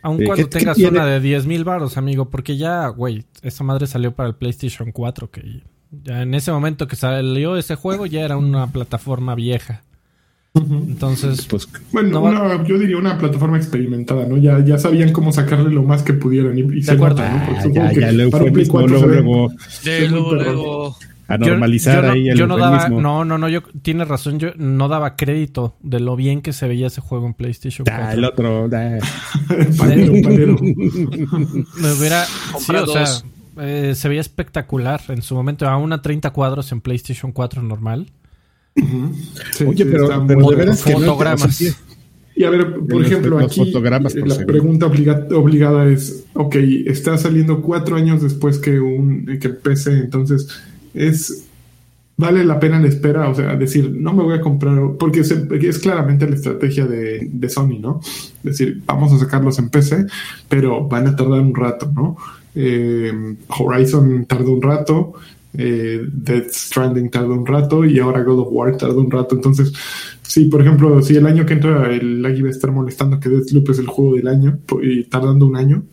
[0.01, 3.87] Aun eh, cuando tengas una de 10 mil baros, amigo, porque ya, güey, esa madre
[3.87, 5.63] salió para el PlayStation 4, que
[6.03, 9.83] ya en ese momento que salió ese juego ya era una plataforma vieja.
[10.55, 14.37] Entonces, pues, bueno, yo diría una plataforma experimentada, ¿no?
[14.37, 17.05] Ya, ya sabían cómo sacarle lo más que pudieran y, se ¿no?
[17.45, 18.39] Porque ya, ya, luego,
[20.35, 20.97] luego,
[21.29, 24.49] a normalizar yo, ahí el yo no daba, no, no, no, yo tienes razón, yo
[24.57, 28.11] no daba crédito de lo bien que se veía ese juego en PlayStation 4.
[28.13, 28.73] el otro, Me
[31.93, 33.05] hubiera, sí, o sea,
[33.61, 38.07] eh, se veía espectacular en su momento, aún a 30 cuadros en PlayStation 4 normal.
[38.75, 41.61] Oye, pero, pero de veras que fotogramas.
[42.35, 43.71] y a ver, por ejemplo, aquí
[44.25, 46.55] la pregunta obligada es, ok,
[46.87, 50.47] está saliendo cuatro años después que un que PC, entonces
[50.99, 51.45] es
[52.19, 55.79] vale la pena la espera, o sea, decir, no me voy a comprar, porque es,
[55.79, 58.01] claramente la estrategia de, Sony, ¿no?
[58.43, 60.05] Decir, vamos a sacarlos en PC,
[60.49, 62.17] pero van a tardar un rato, ¿no?
[62.55, 65.13] Eh, Horizon tardó un rato,
[65.53, 69.35] eh, Death Stranding tardó un rato y ahora God of War tardó un rato.
[69.35, 69.71] Entonces,
[70.21, 73.29] sí, por ejemplo, si el año que entra el lag va a estar molestando que
[73.29, 75.83] Deathloop es el juego del año y tardando un año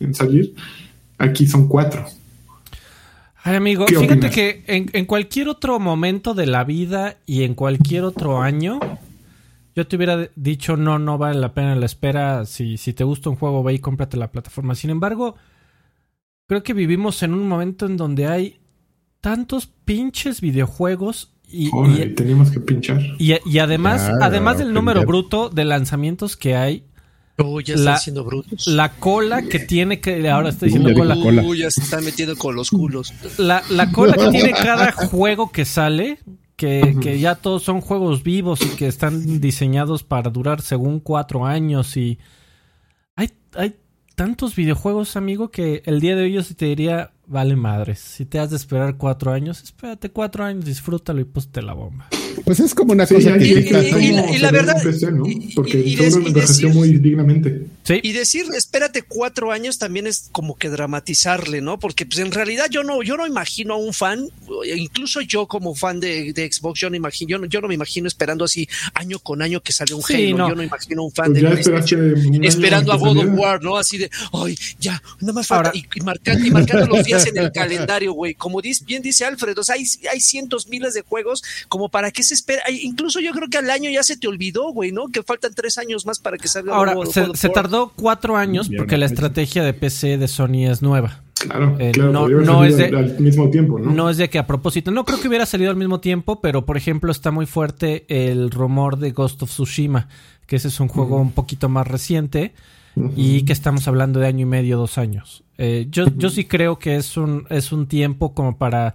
[0.00, 0.54] en salir,
[1.18, 2.06] aquí son cuatro.
[3.46, 8.40] Ay, amigo, fíjate que en, cualquier otro momento de la vida y en cualquier otro
[8.40, 8.80] año,
[9.76, 12.46] yo te hubiera dicho no, no vale la pena la espera.
[12.46, 14.74] Si, si te gusta un juego, ve y cómprate la plataforma.
[14.74, 15.36] Sin embargo,
[16.46, 18.60] creo que vivimos en un momento en donde hay
[19.20, 21.70] tantos pinches videojuegos y,
[22.14, 23.02] tenemos que pinchar.
[23.18, 26.84] Y, además, además del número bruto de lanzamientos que hay,
[27.64, 28.66] ya la, brutos.
[28.66, 30.28] La cola que tiene que.
[30.28, 31.16] Ahora estoy diciendo cola.
[31.56, 33.12] ya se está metiendo con los culos.
[33.38, 36.18] La, la cola que tiene cada juego que sale.
[36.56, 41.44] Que, que, ya todos son juegos vivos y que están diseñados para durar según cuatro
[41.44, 41.96] años.
[41.96, 42.20] Y
[43.16, 43.74] hay, hay
[44.14, 47.98] tantos videojuegos, amigo, que el día de hoy yo sí te diría, vale madres.
[47.98, 52.08] Si te has de esperar cuatro años, espérate cuatro años, disfrútalo y póste la bomba.
[52.44, 53.46] Pues es como una cosa que...
[53.46, 54.76] Y, la verdad...
[55.54, 57.66] Porque y, y, muy dignamente.
[58.02, 61.78] Y decir, espérate cuatro años también es como que dramatizarle, ¿no?
[61.78, 64.30] Porque pues en realidad yo no, yo no imagino a un fan,
[64.74, 68.08] incluso yo como fan de, Xbox, yo no imagino, yo no, yo no me imagino
[68.08, 70.48] esperando así año con año que sale un Halo.
[70.48, 73.76] Yo no imagino un fan pues de esperando a God of War, ¿no?
[73.76, 75.72] Así de, ay, ya, nada más falta.
[75.74, 78.34] y, marcando, y marcando los días en el calendario, güey.
[78.34, 82.23] Como bien dice Alfred, o sea, hay, hay cientos, miles de juegos, como para que
[82.24, 82.62] se espera.
[82.70, 85.08] Incluso yo creo que al año ya se te olvidó, güey, ¿no?
[85.08, 86.74] Que faltan tres años más para que salga.
[86.74, 86.96] Ahora,
[87.34, 91.20] se tardó cuatro años porque la estrategia de PC de Sony es nueva.
[91.34, 93.90] Claro, eh, no, es de, al mismo tiempo, ¿no?
[93.90, 96.64] No es de que a propósito, no creo que hubiera salido al mismo tiempo, pero
[96.64, 100.08] por ejemplo está muy fuerte el rumor de Ghost of Tsushima,
[100.46, 102.54] que ese es un juego un poquito más reciente
[103.16, 105.42] y que estamos hablando de año y medio, dos años.
[105.58, 108.94] Eh, yo, yo sí creo que es un, es un tiempo como para,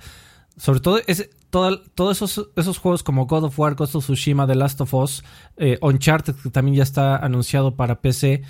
[0.57, 4.55] sobre todo, es, todos esos, esos juegos como God of War, Ghost of Tsushima, The
[4.55, 5.23] Last of Us,
[5.57, 8.43] eh, Uncharted, que también ya está anunciado para PC,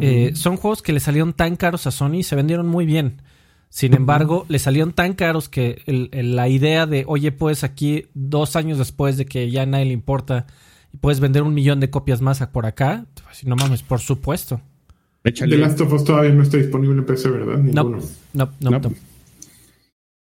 [0.00, 3.22] eh, son juegos que le salieron tan caros a Sony y se vendieron muy bien.
[3.68, 8.78] Sin embargo, le salieron tan caros que la idea de, oye, pues aquí dos años
[8.78, 10.46] después de que ya a nadie le importa
[10.92, 14.60] y puedes vender un millón de copias más por acá, pues, no mames, por supuesto.
[15.22, 17.58] The Last of Us todavía no está disponible en PC, ¿verdad?
[17.58, 17.84] No,
[18.32, 18.80] no, no.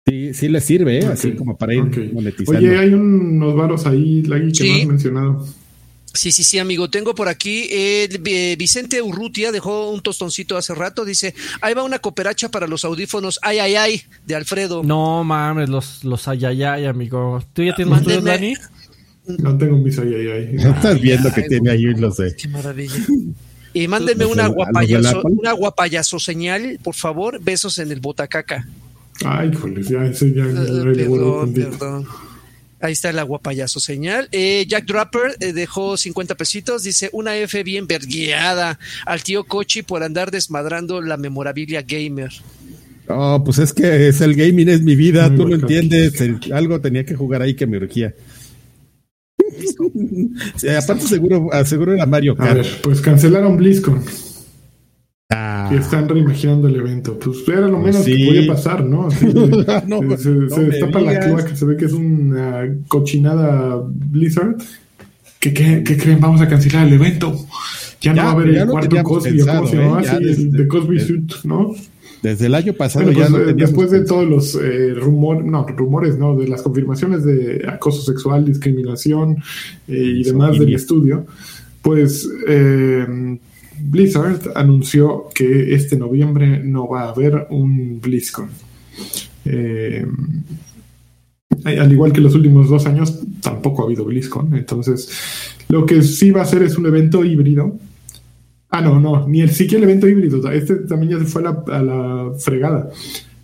[0.07, 1.05] Sí, sí le sirve, ¿eh?
[1.05, 2.59] así como para ir monetizando.
[2.59, 5.47] Oye, hay unos varos ahí, Lagui, que no has mencionado.
[6.13, 6.89] Sí, sí, sí, amigo.
[6.89, 11.05] Tengo por aquí eh, Vicente Urrutia dejó un tostoncito hace rato.
[11.05, 13.39] Dice: Ahí va una cooperacha para los audífonos.
[13.43, 14.83] Ay, ay, ay, de Alfredo.
[14.83, 17.41] No mames, los, los ay, ay, ay, amigo.
[17.53, 18.55] ¿Tú ya tienes los Dani?
[19.37, 20.53] No tengo mis ay, ay, ay.
[20.53, 22.35] No estás viendo que tiene ahí los de.
[22.35, 22.95] Qué maravilla.
[23.73, 27.41] Y mándenme una guapayazo, una guapayazo señal, por favor.
[27.41, 28.67] Besos en el botacaca.
[29.25, 32.07] Ay, joder, ya, ese ya, ya, uh, perdón, perdón.
[32.81, 34.27] Ahí está el agua payaso señal.
[34.31, 36.83] Eh, Jack Draper eh, dejó 50 pesitos.
[36.83, 42.31] Dice una F bien vergueada al tío Cochi por andar desmadrando la memorabilia gamer.
[43.07, 46.13] Oh, pues es que es el gaming es mi vida, tú lo entiendes.
[46.51, 48.15] algo tenía que jugar ahí que me urgía.
[50.79, 52.51] aparte seguro, seguro era Mario Kart.
[52.51, 54.03] A ver, pues cancelaron BlizzCon.
[55.33, 55.67] Ah.
[55.69, 57.17] Que están reimaginando el evento.
[57.17, 59.09] Pues era lo pues menos que podía pasar, ¿no?
[60.17, 64.57] se, destapa la clava que se ve que es una cochinada Blizzard.
[65.39, 66.19] ¿Qué, creen?
[66.19, 67.33] Vamos a cancelar el evento.
[68.01, 69.77] Ya, no va a haber el cuarto Cosby, ¿cómo se?
[69.77, 70.17] ¿eh?
[70.19, 71.73] el de Cosby Suit, ¿no?
[72.21, 76.17] Desde el año pasado ya pues, eh, Después de todos los eh, rumores, no, rumores,
[76.17, 79.37] no, de las confirmaciones de acoso sexual, discriminación
[79.87, 81.25] y demás del estudio,
[81.81, 83.39] pues eh,
[83.83, 88.49] Blizzard anunció que este noviembre no va a haber un BlizzCon.
[89.45, 90.05] Eh,
[91.63, 94.55] al igual que los últimos dos años, tampoco ha habido BlizzCon.
[94.55, 95.09] Entonces,
[95.69, 97.77] lo que sí va a ser es un evento híbrido.
[98.69, 100.49] Ah, no, no, ni el siquiera el evento híbrido.
[100.49, 102.89] Este también ya se fue a la, fregada.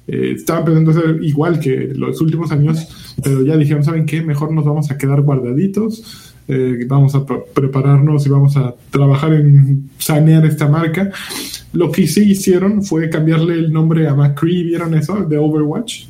[0.08, 4.22] Eh, estaban pensando hacer igual que los últimos años, pero ya dijeron, ¿saben qué?
[4.22, 9.90] Mejor nos vamos a quedar guardaditos eh, vamos a prepararnos y vamos a trabajar en
[9.98, 11.12] sanear esta marca.
[11.74, 15.26] Lo que sí hicieron fue cambiarle el nombre a McCree, ¿vieron eso?
[15.26, 16.06] De Overwatch.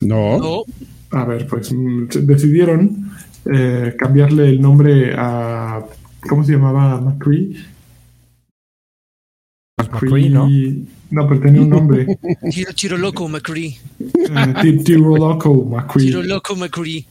[0.00, 0.64] No.
[1.10, 3.10] A ver, pues mm, decidieron
[3.44, 5.84] eh, cambiarle el nombre a.
[6.28, 7.56] ¿Cómo se llamaba McCree?
[9.78, 10.48] McCree, ¿no?
[11.10, 12.18] No, pero tenía un nombre.
[12.76, 13.76] Tiro, Loco McCree.
[14.00, 16.06] Eh, Tiro Loco McCree.
[16.06, 17.06] Tiro Loco McCree.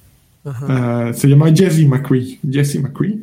[0.46, 2.40] Ah, se llama Jesse McCree.
[2.50, 3.20] Jesse McCree.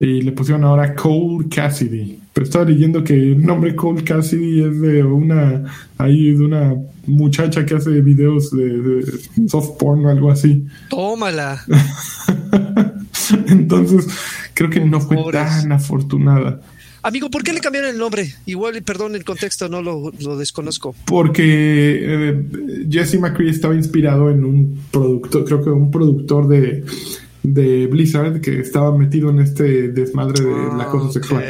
[0.00, 2.18] Y le pusieron ahora Cole Cassidy.
[2.32, 5.64] Pero estaba leyendo que el nombre Cole Cassidy es de una
[5.98, 6.74] ahí de una
[7.06, 9.04] muchacha que hace videos de,
[9.46, 10.66] soft porn o algo así.
[10.88, 11.60] Tómala.
[13.46, 14.08] Entonces,
[14.54, 16.60] creo que no fue tan afortunada.
[17.04, 18.32] Amigo, ¿por qué le cambiaron el nombre?
[18.46, 20.94] Igual, perdón, el contexto no lo, desconozco.
[21.06, 22.44] Porque eh,
[22.88, 26.84] Jesse McCree estaba inspirado en un productor, creo que un productor de,
[27.42, 31.44] Blizzard que estaba metido en este desmadre de la cosa ah, sexual.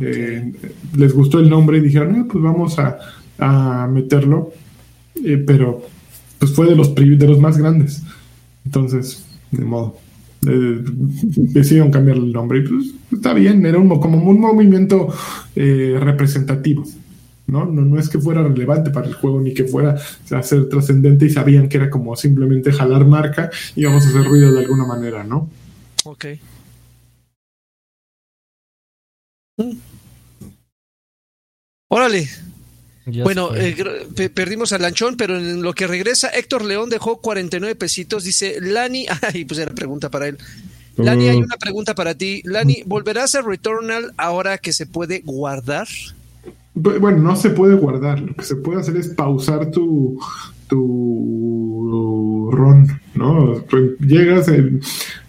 [0.00, 0.52] Eh,
[0.96, 4.52] les gustó el nombre y dijeron, ah, pues vamos a, meterlo.
[5.24, 5.82] Eh, pero
[6.38, 8.02] pues fue de los, de los más grandes.
[8.64, 9.98] Entonces, de modo
[10.46, 10.82] eh,
[11.36, 12.60] decidieron cambiar el nombre.
[12.60, 15.12] Y pues está bien, era un, como un movimiento
[15.56, 16.84] eh, representativo.
[17.46, 17.64] ¿no?
[17.64, 17.82] ¿no?
[17.82, 19.96] No es que fuera relevante para el juego ni que fuera
[20.30, 24.24] a ser trascendente y sabían que era como simplemente jalar marca y vamos a hacer
[24.24, 25.48] ruido de alguna manera, ¿no?
[26.04, 26.26] Ok.
[31.88, 32.28] Órale.
[33.22, 38.24] Bueno, eh, perdimos a Lanchón, pero en lo que regresa, Héctor León dejó 49 pesitos.
[38.24, 40.38] Dice Lani, ay, pues era pregunta para él.
[40.96, 42.42] Lani, hay una pregunta para ti.
[42.44, 45.86] Lani, ¿volverás a Returnal ahora que se puede guardar?
[46.74, 48.20] Bueno, no se puede guardar.
[48.20, 50.18] Lo que se puede hacer es pausar tu,
[50.66, 53.64] tu ron, ¿no?
[54.00, 54.80] Llegas, eh,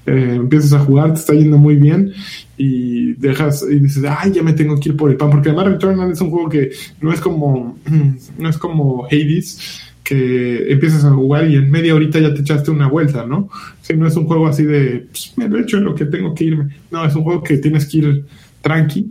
[0.06, 2.14] empiezas a jugar, te está yendo muy bien
[2.62, 5.68] y dejas y dices, ay, ya me tengo que ir por el pan, porque además
[5.68, 7.80] Returnal es un juego que no es como,
[8.38, 12.70] no es como Hades, que empiezas a jugar y en media horita ya te echaste
[12.70, 13.50] una vuelta, ¿no?
[13.82, 16.04] Si no es un juego así de, pues, me lo he hecho en lo que
[16.06, 16.76] tengo que irme.
[16.92, 18.26] No, es un juego que tienes que ir
[18.62, 19.10] tranqui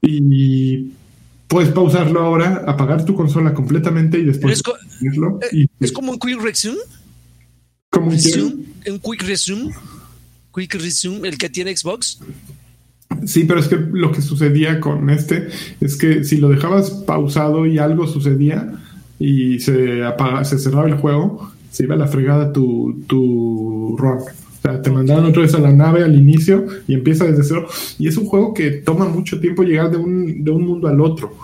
[0.00, 0.92] y
[1.46, 4.62] puedes pausarlo ahora, apagar tu consola completamente y después
[5.52, 6.78] eh, es, como un quick resume.
[7.90, 9.74] ¿Como un, un quick resume.
[10.54, 12.20] Quick resume, el que tiene Xbox.
[13.26, 15.48] Sí, pero es que lo que sucedía con este
[15.80, 18.72] es que si lo dejabas pausado y algo sucedía
[19.18, 24.18] y se apaga, se cerraba el juego, se iba a la fregada tu, tu run.
[24.18, 27.66] O sea, te mandaron otra vez a la nave al inicio y empieza desde cero.
[27.98, 31.00] Y es un juego que toma mucho tiempo llegar de un, de un mundo al
[31.00, 31.34] otro.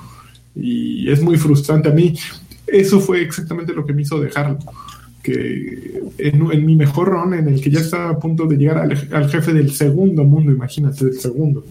[0.54, 2.14] Y es muy frustrante a mí.
[2.66, 4.58] Eso fue exactamente lo que me hizo dejarlo.
[5.26, 9.28] Que en, mi mejor run, en el que ya estaba a punto de llegar al,
[9.28, 11.64] jefe del segundo mundo, imagínate, del segundo.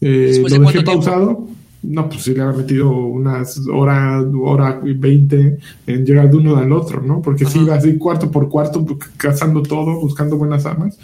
[0.00, 1.48] Eh, lo dejé pausado.
[1.82, 6.56] No, pues sí le había metido unas hora, hora y veinte en llegar de uno
[6.56, 7.22] al otro, ¿no?
[7.22, 8.84] Porque si iba así cuarto por cuarto,
[9.16, 10.98] cazando todo, buscando buenas armas,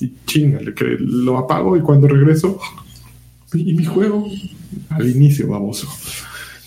[0.00, 2.60] y chingale, que lo apago y cuando regreso,
[3.54, 4.24] y mi juego,
[4.90, 5.88] al inicio, baboso.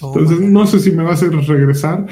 [0.01, 2.05] Entonces, no sé si me va a hacer regresar.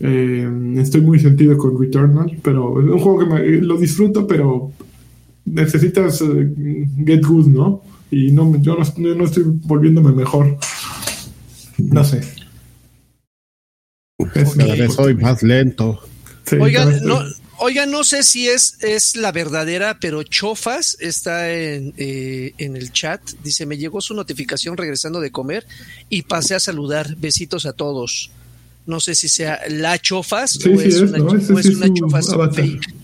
[0.00, 4.72] Eh, estoy muy sentido con Returnal, pero es un juego que lo disfruto, pero
[5.44, 7.82] necesitas eh, get good, ¿no?
[8.10, 10.56] Y no, yo no estoy volviéndome mejor.
[11.78, 12.20] No sé.
[14.56, 16.00] Cada vez soy más lento.
[16.60, 17.20] oigan, no,
[17.58, 22.92] oiga, no sé si es, es la verdadera, pero Chofas está en, eh, en el
[22.92, 23.20] chat.
[23.42, 25.66] Dice, me llegó su notificación regresando de comer
[26.08, 27.16] y pasé a saludar.
[27.16, 28.30] Besitos a todos.
[28.86, 31.18] No sé si sea la Chofas o, es, una,
[31.92, 32.94] Chofas fake.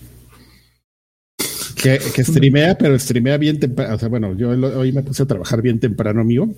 [1.75, 3.95] Que, que, streamea, pero streamea bien temprano.
[3.95, 6.53] O sea, bueno, yo hoy me puse a trabajar bien temprano, amigo.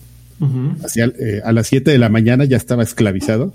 [0.95, 3.53] Eh, a las 7 de la mañana ya estaba esclavizado.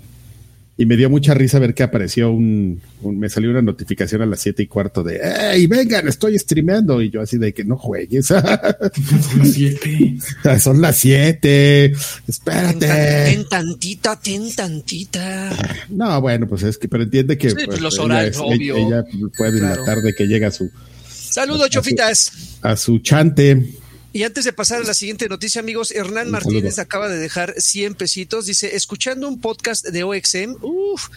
[0.79, 4.39] Y me dio mucha risa ver que apareció un, me salió una notificación a las
[4.39, 5.19] 7 y cuarto de,
[5.51, 7.01] ¡Ey, vengan, estoy streameando!
[7.01, 8.27] Y yo así de que no juegues.
[8.27, 10.17] Son las 7.
[10.61, 11.93] Son las 7.
[12.25, 12.87] Espérate.
[12.87, 15.49] Ten tantita, ten tantita.
[15.89, 19.05] No, bueno, pues es que, pero entiende que pues, pues, los horarios, ella, ella,
[19.37, 20.71] puede en la tarde que llega a su.
[21.05, 22.31] Saludos, chofitas.
[22.61, 23.69] a su chante.
[24.11, 27.95] Y antes de pasar a la siguiente noticia, amigos, Hernán Martínez acaba de dejar 100
[27.95, 28.47] pesitos.
[28.47, 31.09] Dice, escuchando un podcast de OXM, uff,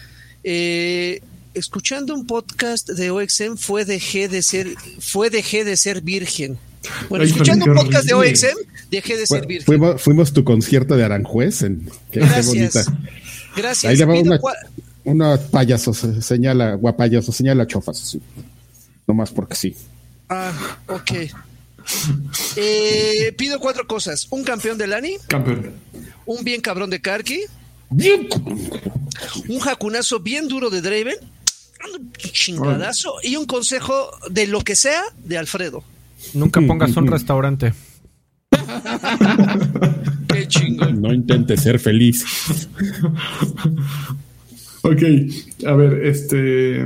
[0.43, 1.21] eh,
[1.55, 6.57] escuchando un podcast de OXM fue dejé de ser, fue dejé de ser virgen.
[7.09, 8.57] Bueno, escuchando un podcast de OXM,
[8.91, 9.65] dejé de ser virgen.
[9.65, 11.63] Fuimos, fuimos, tu concierto de Aranjuez.
[11.63, 12.85] En, Gracias.
[13.55, 13.89] Gracias.
[13.89, 14.39] Ahí le una,
[15.03, 18.17] una payaso señala, guapayaso señala chofas.
[19.07, 19.75] No más porque sí.
[20.29, 21.11] Ah, ok.
[22.55, 25.73] Eh, pido cuatro cosas: un campeón de Lani, campeón,
[26.25, 27.41] un bien cabrón de Karki,
[29.47, 31.15] un jacunazo bien duro de Draven,
[31.93, 35.83] un chingadazo y un consejo de lo que sea de Alfredo.
[36.33, 37.73] Nunca pongas un restaurante.
[40.27, 41.01] Qué chingón.
[41.01, 42.23] No intentes ser feliz.
[44.81, 45.03] ok,
[45.65, 46.85] a ver, este.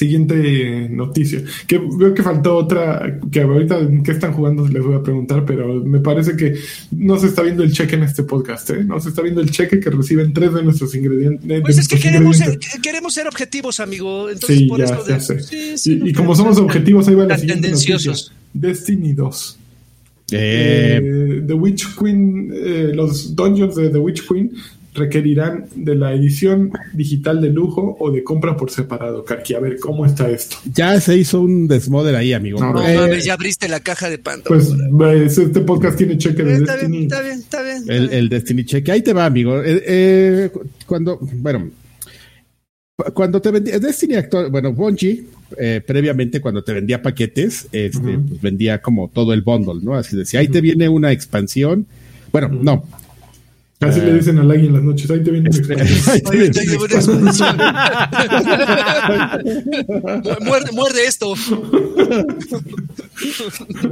[0.00, 1.44] Siguiente noticia.
[1.66, 5.74] Que veo que faltó otra, que ahorita que están jugando les voy a preguntar, pero
[5.84, 6.54] me parece que
[6.92, 8.82] no se está viendo el cheque en este podcast, ¿eh?
[8.82, 11.60] No se está viendo el cheque que reciben tres de nuestros ingredientes.
[11.60, 14.30] Pues es que queremos ser, queremos ser, objetivos, amigo.
[14.30, 15.38] Entonces, sí, por ya, sé.
[15.84, 18.14] y, como somos objetivos, ahí va la siguiente noticia.
[18.54, 19.58] Destiny 2.
[20.32, 20.98] Eh.
[21.02, 24.50] Eh, The Witch Queen, eh, los dungeons de The Witch Queen
[24.94, 29.54] requerirán de la edición digital de lujo o de compra por separado, Karki.
[29.54, 30.56] A ver, ¿cómo está esto?
[30.72, 32.60] Ya se hizo un desmoder ahí, amigo.
[32.60, 34.42] No, eh, ya abriste la caja de pan.
[34.44, 34.68] Pues,
[35.38, 36.98] este podcast tiene cheque de está Destiny.
[36.98, 38.10] Bien, está bien, está bien.
[38.10, 38.90] el, Destiny cheque.
[38.92, 39.62] Ahí te va, amigo.
[39.62, 40.50] Eh, eh,
[40.86, 41.70] cuando, bueno,
[43.14, 45.24] cuando te vendía Destiny actual, bueno, Bungie,
[45.86, 49.94] previamente cuando te vendía paquetes, este, pues vendía como todo el bundle, ¿no?
[49.94, 51.86] Así decía, ahí te viene una expansión.
[52.32, 52.84] Bueno, no,
[53.80, 55.10] Así le dicen a Lagui en las noches.
[55.10, 55.48] Ahí te viene
[60.42, 61.34] muerde, muerde esto.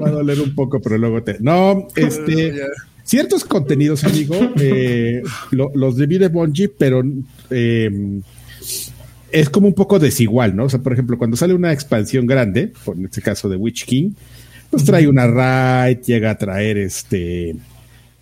[0.01, 1.39] va a doler un poco, pero luego te.
[1.41, 2.61] No, este.
[3.03, 7.03] ciertos contenidos, amigo, eh, los divide Bungie, pero
[7.49, 8.21] eh,
[9.33, 10.65] es como un poco desigual, ¿no?
[10.65, 13.87] O sea, por ejemplo, cuando sale una expansión grande, por en este caso de Witch
[13.87, 14.11] King,
[14.69, 17.57] pues trae una raid, llega a traer este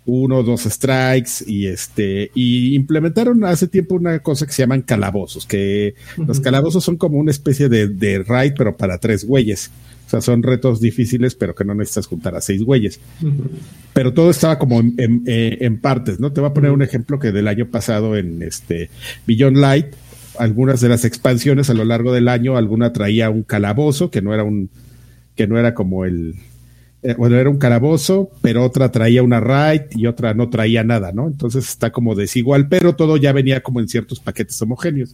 [0.07, 5.45] uno dos strikes y este y implementaron hace tiempo una cosa que se llaman calabozos,
[5.45, 9.69] que los calabozos son como una especie de, de raid pero para tres güeyes.
[10.07, 13.01] O sea, son retos difíciles, pero que no necesitas juntar a seis güeyes.
[13.91, 16.31] Pero todo estaba como en, eh, en, partes, ¿no?
[16.31, 18.89] Te voy a poner un ejemplo que del año pasado en este
[19.25, 19.87] Beyond Light,
[20.39, 24.33] algunas de las expansiones a lo largo del año, alguna traía un calabozo, que no
[24.33, 24.69] era un,
[25.35, 26.35] que no era como el,
[27.03, 31.11] eh, bueno, era un calabozo, pero otra traía una raid y otra no traía nada,
[31.11, 31.27] ¿no?
[31.27, 35.13] Entonces está como desigual, pero todo ya venía como en ciertos paquetes homogéneos.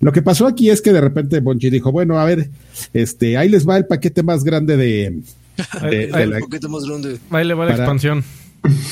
[0.00, 2.50] Lo que pasó aquí es que de repente Bonchi dijo, bueno, a ver,
[2.92, 5.22] este, ahí les va el paquete más grande de,
[5.82, 7.18] de, la, paquete más grande.
[7.30, 8.24] Ahí le va la expansión.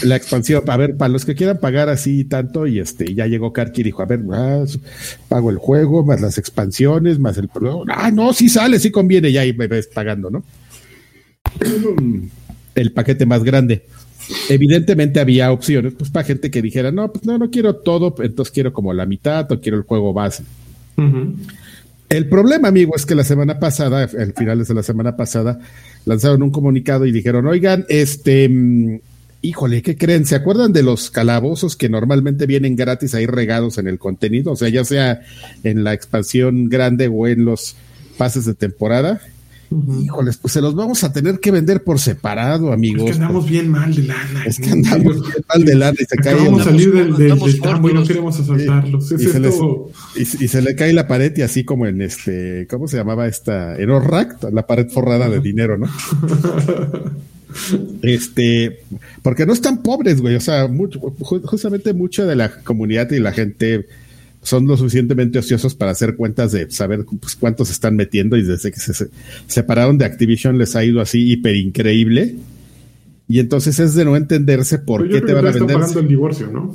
[0.04, 3.52] La expansión, a ver, para los que quieran pagar así tanto, y este, ya llegó
[3.52, 4.64] Karki y dijo, a ver, ah,
[5.28, 7.48] pago el juego, más las expansiones, más el
[7.88, 10.42] ah, no, sí sale, sí conviene, ya ahí me ves pagando, ¿no?
[12.74, 13.84] El paquete más grande.
[14.48, 18.52] Evidentemente había opciones, pues para gente que dijera, no, pues no, no quiero todo, entonces
[18.52, 20.44] quiero como la mitad o quiero el juego base.
[22.08, 25.60] El problema, amigo, es que la semana pasada, al finales de la semana pasada,
[26.04, 28.98] lanzaron un comunicado y dijeron, oigan, este, mm,
[29.42, 30.26] híjole, ¿qué creen?
[30.26, 34.52] ¿Se acuerdan de los calabozos que normalmente vienen gratis ahí regados en el contenido?
[34.52, 35.20] O sea, ya sea
[35.62, 37.76] en la expansión grande o en los
[38.18, 39.20] pases de temporada.
[40.02, 43.04] Híjoles, pues se los vamos a tener que vender por separado, amigos.
[43.04, 44.44] Es que andamos bien mal de lana.
[44.44, 46.34] Es que andamos bien mal de lana y se cae.
[46.34, 49.12] Vamos a salir del, del, y no queremos asaltarlos.
[49.12, 52.96] y, se y, se le cae la pared y así como en este, ¿cómo se
[52.96, 53.76] llamaba esta?
[53.76, 55.86] En Orrack, la pared forrada de dinero, ¿no?
[58.02, 58.80] este,
[59.22, 60.34] porque no están pobres, güey.
[60.34, 63.86] O sea, mucho, justamente mucha de la comunidad y la gente
[64.42, 68.72] son lo suficientemente ociosos para hacer cuentas de saber pues, cuántos están metiendo y desde
[68.72, 69.10] que se
[69.46, 72.36] separaron de Activision les ha ido así hiper increíble.
[73.28, 75.76] Y entonces es de no entenderse por qué te van a vender.
[75.76, 76.74] pagando el divorcio, ¿no?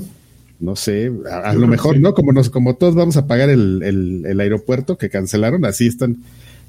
[0.57, 2.13] No sé, a, lo mejor, ¿no?
[2.13, 6.23] Como nos, como todos vamos a pagar el, el, aeropuerto que cancelaron, así están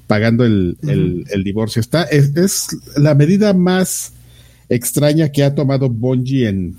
[0.07, 1.79] pagando el, el divorcio.
[1.79, 2.67] Está, es, es,
[2.97, 4.11] la medida más
[4.67, 6.75] extraña que ha tomado Bungie en,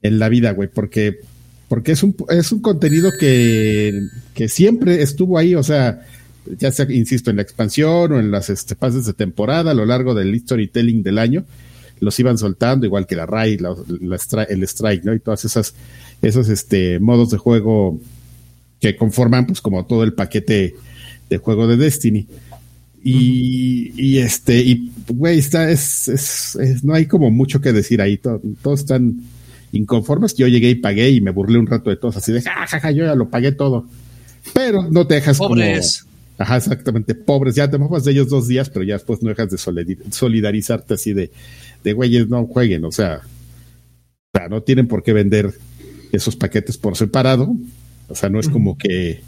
[0.00, 1.20] en la vida, güey, porque
[1.74, 6.06] porque es un, es un contenido que, que siempre estuvo ahí, o sea,
[6.56, 9.84] ya sea, insisto, en la expansión o en las este, pases de temporada a lo
[9.84, 11.44] largo del storytelling del año,
[11.98, 13.74] los iban soltando, igual que la raid, la,
[14.44, 15.14] el strike, ¿no?
[15.14, 15.74] Y todas esas,
[16.22, 17.98] esos este, modos de juego
[18.80, 20.76] que conforman, pues, como todo el paquete
[21.28, 22.28] de juego de Destiny.
[23.02, 28.16] Y, y este, y, güey, está, es, es, no hay como mucho que decir ahí,
[28.16, 29.24] todos están
[29.74, 30.34] inconformes.
[30.34, 33.04] Yo llegué y pagué y me burlé un rato de todos, así de jajaja, yo
[33.04, 33.86] ya lo pagué todo.
[34.52, 36.06] Pero no te dejas pobres.
[36.36, 37.54] Ajá, exactamente, pobres.
[37.54, 39.58] Ya te mojas de ellos dos días, pero ya después no dejas de
[40.10, 41.30] solidarizarte así de,
[41.82, 45.54] de güeyes, no jueguen, o sea, o sea, no tienen por qué vender
[46.12, 47.54] esos paquetes por separado.
[48.08, 49.22] O sea, no es como que,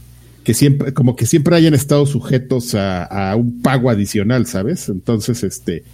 [0.44, 4.88] que siempre, como que siempre hayan estado sujetos a, a un pago adicional, ¿sabes?
[4.88, 5.84] Entonces, este,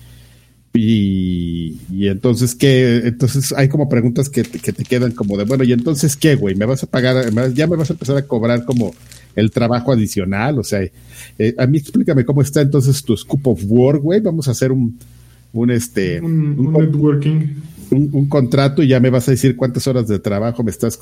[0.75, 3.03] y, y, entonces, ¿qué?
[3.05, 6.55] Entonces hay como preguntas que, que, te quedan como de, bueno, ¿y entonces qué, güey?
[6.55, 7.31] ¿Me vas a pagar?
[7.53, 8.95] ¿Ya me vas a empezar a cobrar como
[9.37, 10.59] el trabajo adicional?
[10.59, 10.81] O sea,
[11.39, 14.21] eh, a mí explícame cómo está entonces tu scoop of work, güey.
[14.21, 14.99] Vamos a hacer un,
[15.53, 16.21] un este...
[16.23, 17.55] Un, un, networking.
[17.91, 20.99] Un, contrato y ya me vas a decir cuántas horas de trabajo me estás...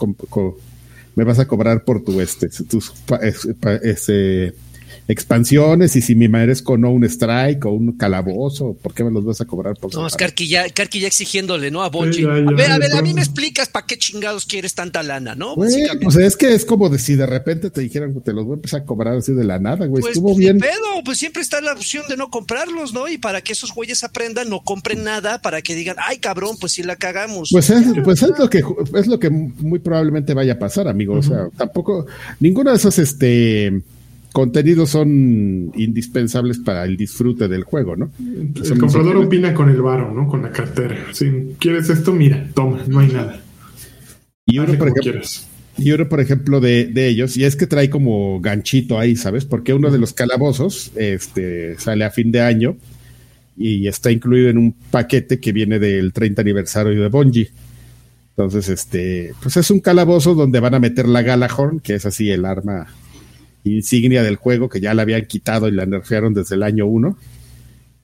[1.14, 2.92] me vas a cobrar por tu, este, tus...
[3.82, 4.52] Ese,
[5.08, 9.24] expansiones y si me merezco no un strike o un calabozo, ¿por qué me los
[9.24, 9.76] vas a cobrar?
[9.76, 11.82] Por no, es Karki ya, exigiéndole, ¿no?
[11.82, 12.24] A Bonji.
[12.24, 15.54] a ver, a ver, a mí me explicas para qué chingados quieres tanta lana, ¿no?
[15.54, 18.44] o sea, es que es como de si de repente te dijeran que te los
[18.44, 20.00] voy a empezar a cobrar así de la nada, güey.
[20.02, 20.58] Pues, Estuvo bien.
[20.58, 23.08] Pedo, pues siempre está la opción de no comprarlos, ¿no?
[23.08, 26.72] Y para que esos güeyes aprendan, no compren nada, para que digan, ay cabrón, pues
[26.72, 27.50] si la cagamos.
[27.52, 28.62] Pues es, pues es lo que
[28.94, 31.14] es lo que muy probablemente vaya a pasar, amigo.
[31.14, 32.06] O sea, tampoco,
[32.38, 33.82] ninguno de esos este
[34.32, 38.10] contenidos son indispensables para el disfrute del juego, ¿no?
[38.18, 40.28] El comprador opina con el varo, ¿no?
[40.28, 40.96] Con la cartera.
[41.12, 43.40] Si quieres esto, mira, toma, no hay nada.
[44.46, 45.20] Y uno, por ejemplo,
[45.76, 49.44] y uno, por ejemplo, de, de, ellos, y es que trae como ganchito ahí, ¿sabes?
[49.44, 52.76] Porque uno de los calabozos este, sale a fin de año
[53.56, 57.50] y está incluido en un paquete que viene del 30 aniversario de Bungie.
[58.30, 62.30] Entonces, este, pues es un calabozo donde van a meter la Galahorn, que es así
[62.30, 62.88] el arma
[63.64, 67.16] insignia del juego que ya la habían quitado y la nerfearon desde el año 1.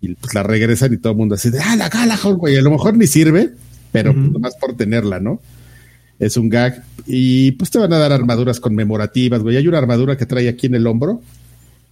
[0.00, 2.62] Y pues la regresan y todo el mundo así de, ah, la Galahorn, güey, a
[2.62, 3.52] lo mejor ni sirve,
[3.92, 5.40] pero nomás por tenerla, ¿no?
[6.18, 6.84] Es un gag.
[7.06, 9.56] Y pues te van a dar armaduras conmemorativas, güey.
[9.56, 11.22] Hay una armadura que trae aquí en el hombro,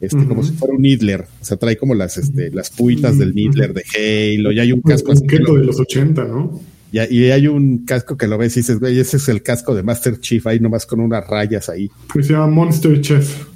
[0.01, 1.23] este, como si fuera un Nidler.
[1.41, 4.53] O sea, trae como las, este, las puitas del Nidler de Halo.
[4.53, 6.61] Y hay un casco Un de los 80, ¿no?
[6.93, 9.75] Y, y hay un casco que lo ves y dices, güey, ese es el casco
[9.75, 11.91] de Master Chief, ahí nomás con unas rayas ahí.
[12.13, 13.54] Que se llama Monster Chef.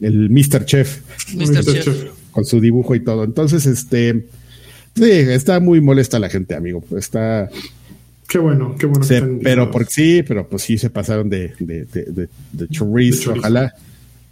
[0.00, 0.64] El Mr.
[0.64, 1.00] Chef.
[1.34, 1.64] Mr.
[1.64, 2.04] Chef.
[2.32, 3.24] Con su dibujo y todo.
[3.24, 4.26] Entonces, este.
[4.94, 6.82] Sí, está muy molesta la gente, amigo.
[6.96, 7.48] Está.
[8.28, 9.02] Qué bueno, qué bueno.
[9.04, 9.72] se- que estén pero indignados.
[9.72, 13.18] por sí, pero pues sí se pasaron de, de, de, de, de chorizo.
[13.18, 13.32] De chorizo.
[13.40, 13.74] Ojalá,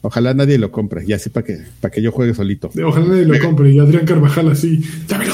[0.02, 1.02] ojalá nadie lo compre.
[1.06, 2.70] Y así para que, para que yo juegue solito.
[2.84, 3.72] Ojalá nadie lo compre.
[3.72, 4.82] Y Adrián Carvajal así.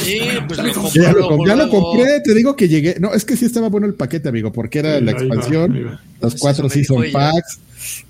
[0.01, 0.61] Sí, pues
[0.95, 2.97] Ya lo, ya compré, te digo que llegué.
[3.01, 5.87] No, es que sí estaba bueno el paquete, amigo, porque era Sí, la va, expansión,
[5.87, 6.01] va.
[6.23, 7.13] los cuatro dijo ella.
[7.13, 7.59] packs,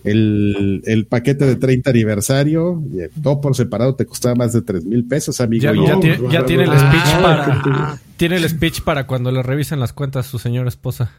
[0.05, 4.85] el, el paquete de 30 aniversario, y todo por separado te costaba más de 3
[4.85, 5.62] mil pesos, amigo.
[5.64, 9.31] Ya, No, tiene, ya va, tiene el speech va, para tiene el speech para cuando
[9.33, 11.12] le revisen las cuentas a su señora esposa.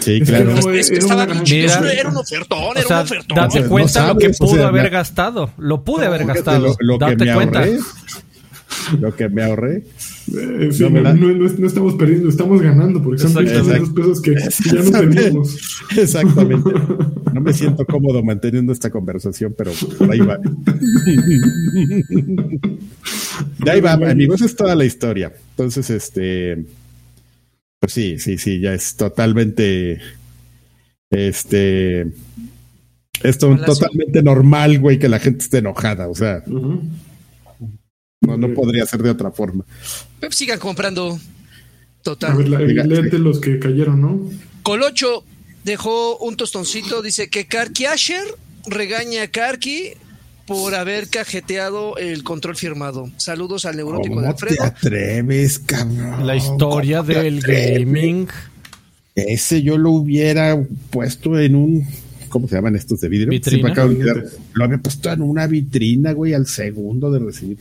[0.00, 0.44] Sí, Es que claro.
[0.50, 1.92] no, Es que Era estaba Mira.
[1.92, 3.36] era un ofertón, O era sea, un ofertón.
[3.36, 5.50] date No cuenta sabes, lo que o pudo sea, haber gastado.
[5.58, 6.58] Lo pude haber gastado.
[6.60, 7.58] Lo, lo que date me cuenta.
[7.60, 7.78] ahorré,
[9.00, 9.84] lo que me ahorré.
[10.28, 13.32] Eh, sí, No estamos perdiendo, estamos ganando, porque son.
[13.44, 14.48] 500 pesos que, que ya no
[14.80, 15.16] Exactamente.
[15.22, 15.80] teníamos.
[15.96, 16.70] Exactamente.
[17.32, 20.38] No me siento cómodo manteniendo esta conversación, pero por ahí va.
[23.64, 25.32] De ahí va, amigos, esa es toda la historia.
[25.50, 26.64] Entonces, este,
[27.80, 30.00] pues sí, sí, sí, ya es totalmente,
[31.10, 32.06] este,
[33.22, 33.74] esto Palacio.
[33.74, 36.08] totalmente normal, güey, que la gente esté enojada.
[36.08, 36.80] O sea, Ujú.
[38.20, 39.64] No, no podría ser de otra forma.
[40.20, 41.12] Pues sigan comprando.
[41.14, 42.36] A Total.
[42.36, 44.30] ver, la, Diga, léete los que cayeron, ¿no?
[44.62, 45.24] Colocho
[45.64, 48.24] dejó un tostoncito, dice que Karki Asher
[48.66, 49.92] regaña a Karki
[50.46, 53.10] por haber cajeteado el control firmado.
[53.16, 54.62] Saludos al neurótico de ¿Cómo te Alfredo.
[54.64, 56.26] atreves, cabrón?
[56.26, 58.28] La historia ¿Cómo te del gaming.
[59.16, 60.56] Ese yo lo hubiera
[60.90, 61.86] puesto en un.
[62.28, 63.30] ¿Cómo se llaman estos de vidrio?
[63.30, 63.56] Vitrina.
[63.58, 64.24] Sí, me acabo de olvidar.
[64.52, 67.58] Lo había puesto en una vitrina, güey, al segundo de recibir.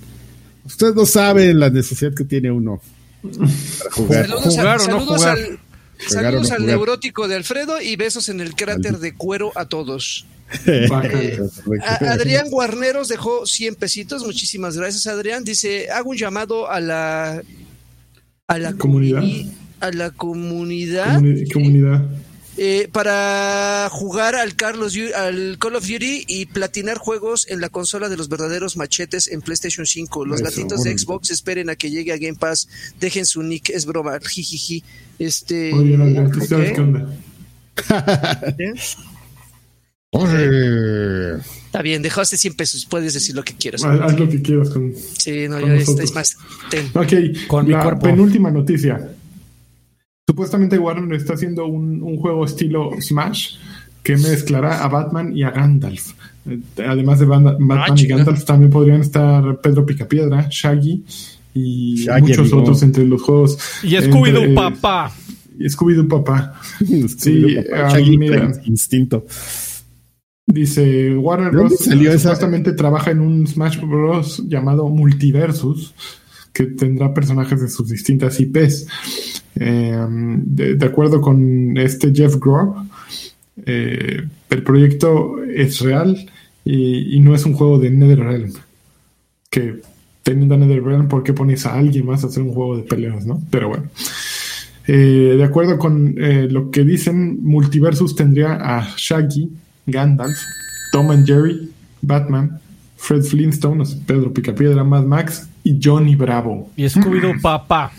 [0.66, 2.82] Ustedes no saben la necesidad que tiene uno
[3.22, 4.28] para jugar.
[4.28, 5.38] Saludos, Jugar al, o no saludos jugar.
[5.38, 6.62] al, Jugar o saludos no al jugar.
[6.62, 10.26] neurótico de Alfredo y besos en el cráter de cuero a todos.
[11.82, 14.24] A- Adrián Guarneros dejó 100 pesitos.
[14.26, 15.44] Muchísimas gracias, Adrián.
[15.44, 17.42] Dice, hago un llamado a la
[18.48, 19.22] a la Comunidad.
[19.22, 22.06] comuni- a la comunidad Comuni- comunidad.
[22.58, 28.08] Eh, para jugar al, Carlos, al Call of Duty y platinar juegos en la consola
[28.10, 30.26] de los verdaderos machetes en PlayStation 5.
[30.26, 30.98] Los Eso, gatitos de órale.
[31.00, 32.68] Xbox esperen a que llegue a Game Pass.
[33.00, 34.20] Dejen su nick, es broma.
[34.26, 34.84] Jijiji.
[35.20, 35.72] Este.
[35.72, 37.10] Tú sabes qué onda.
[40.12, 41.36] Oye,
[41.66, 42.86] Está bien, dejaste 100 pesos.
[42.86, 43.84] Puedes decir lo que quieras.
[43.84, 44.94] Haz, haz lo que quieras con.
[45.18, 46.10] Sí, no, con ya es, nosotros.
[46.10, 46.38] es más.
[46.70, 46.90] ten.
[46.94, 48.04] Ok, Con mi la cuerpo.
[48.04, 49.10] penúltima noticia.
[50.36, 53.58] Supuestamente Warner está haciendo un, un juego estilo Smash
[54.02, 56.14] que mezclará a Batman y a Gandalf.
[56.50, 58.18] Eh, Además de Banda- Batman y Ah.
[58.18, 61.04] Gandalf, también podrían estar Pedro Picapiedra, Shaggy
[61.54, 62.58] y Shaggy, muchos amigo.
[62.62, 63.58] otros entre los juegos.
[63.84, 65.12] Y Scooby-Doo, papá.
[65.60, 66.60] y Scooby-Doo, papá.
[66.82, 68.52] Scooby-Doo, papá, ah, Shaggy mira.
[68.66, 69.26] Instinto.
[70.48, 71.86] Dice Warner ¿De dónde Bros.
[71.86, 74.44] salió esa- supuestamente trabaja en un Smash Bros.
[74.48, 75.94] llamado Multiversus
[76.54, 78.88] que tendrá personajes de sus distintas IPs.
[79.56, 82.76] Eh, de, de acuerdo con este Jeff Groh,
[83.66, 86.30] eh, el proyecto es real
[86.64, 88.54] y, y no es un juego de NetherRealm.
[89.50, 89.82] Que
[90.24, 93.42] teniendo NetherRealm, ¿por qué pones a alguien más a hacer un juego de peleas, no?
[93.52, 93.86] Pero bueno.
[94.88, 99.52] Eh, de acuerdo con eh, lo que dicen, Multiversus tendría a Shaggy,
[99.88, 100.38] Gandalf,
[100.92, 102.60] Tom and Jerry, Batman,
[102.98, 106.70] Fred Flintstone, Pedro Picapiedra, Mad Max y Johnny Bravo.
[106.76, 107.92] Y Scooby-Doo, papá.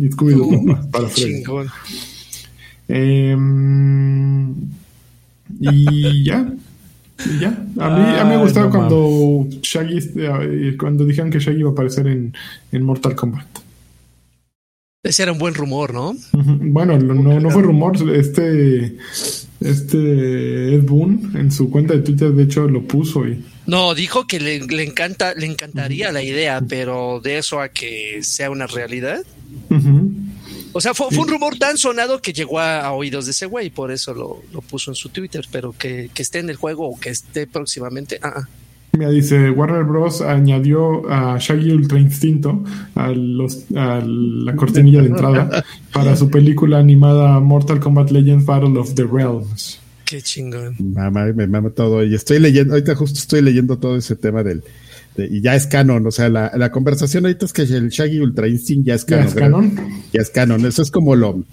[0.00, 1.26] Y Scooby-Doo, papá, para Fred.
[1.26, 1.68] Chingón.
[2.88, 4.54] Em,
[5.60, 6.52] y ya.
[7.26, 7.48] Y ya.
[7.78, 11.60] A mí, a mí me Ay, gustaba no cuando Shaggy, eh, cuando dijeron que Shaggy
[11.60, 12.34] iba a aparecer en,
[12.72, 13.46] en Mortal Kombat.
[15.02, 16.14] Ese era un buen rumor, ¿no?
[16.32, 17.96] Bueno, no, no fue rumor.
[18.14, 18.96] Este,
[19.60, 24.26] este Ed Boon en su cuenta de Twitter, de hecho, lo puso y No, dijo
[24.26, 28.66] que le, le encanta, le encantaría la idea, pero de eso a que sea una
[28.66, 29.22] realidad.
[30.72, 33.46] O sea, fue, fue un rumor tan sonado que llegó a, a oídos de ese
[33.46, 36.56] güey, por eso lo, lo puso en su Twitter, pero que, que esté en el
[36.56, 38.18] juego o que esté próximamente.
[38.22, 38.48] ah,
[38.92, 40.20] Mira, dice Warner Bros.
[40.20, 42.64] añadió a Shaggy Ultra Instinto
[42.94, 48.78] a, los, a la cortinilla de entrada para su película animada Mortal Kombat Legends Battle
[48.78, 49.78] of the Realms.
[50.04, 50.74] Qué chingón.
[50.80, 52.02] Mamá, me mama todo.
[52.04, 54.64] Y estoy leyendo, ahorita justo estoy leyendo todo ese tema del.
[55.16, 58.18] de- y ya es canon, o sea, la, la conversación ahorita es que el Shaggy
[58.18, 59.28] Ultra Instinct ya es ¿Ya canon.
[59.28, 59.50] es ¿verdad?
[59.50, 59.72] canon?
[60.12, 60.66] Ya es canon.
[60.66, 61.44] Eso es como lo.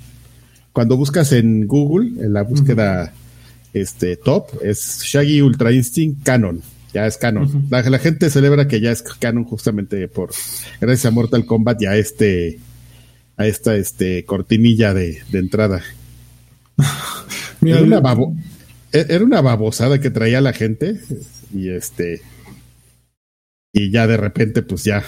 [0.73, 3.13] cuando buscas en Google, en la búsqueda
[3.73, 6.61] este top, es Shaggy Ultra Instinct Canon.
[6.97, 7.67] Ya es canon.
[7.69, 10.31] la, la, gente celebra que ya es canon justamente por
[10.81, 12.57] gracias a Mortal Kombat y a este
[13.37, 15.83] a esta este cortinilla de, de entrada.
[17.61, 18.35] era, una babo,
[18.91, 20.99] e, era una babosada que traía la gente
[21.53, 22.23] y este
[23.73, 25.03] y ya de repente pues ya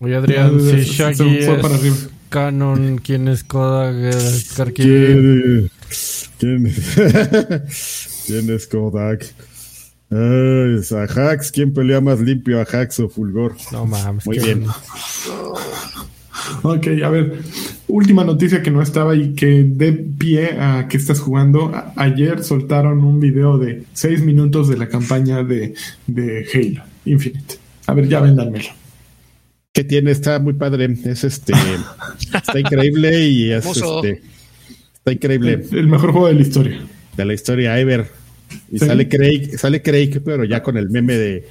[0.00, 3.94] Oye Adrián, si Shaggy es canon, ¿quién es Kodak?
[4.74, 5.70] ¿Quién,
[6.40, 6.74] ¿Quién,
[8.26, 9.32] ¿Quién es Kodak?
[10.10, 13.56] Ay, a Hax, ¿quién pelea más limpio a Hax o Fulgor?
[13.72, 14.26] No mames.
[14.26, 14.64] Muy bien.
[16.62, 17.40] Ok, a ver,
[17.88, 21.72] última noticia que no estaba y que de pie a que estás jugando.
[21.96, 25.74] ayer soltaron un video de 6 minutos de la campaña de,
[26.06, 27.56] de Halo Infinite.
[27.86, 28.68] A ver, ya véndanmelo.
[29.72, 30.10] ¿Qué tiene?
[30.10, 30.88] Está muy padre.
[31.04, 31.52] Es este.
[32.34, 34.22] está increíble y es este.
[34.94, 35.64] Está increíble.
[35.70, 36.80] El, mejor juego de la historia.
[37.16, 38.10] De la historia ever.
[38.70, 41.48] Y sale Craig, sale Craig, pero ya con el meme de,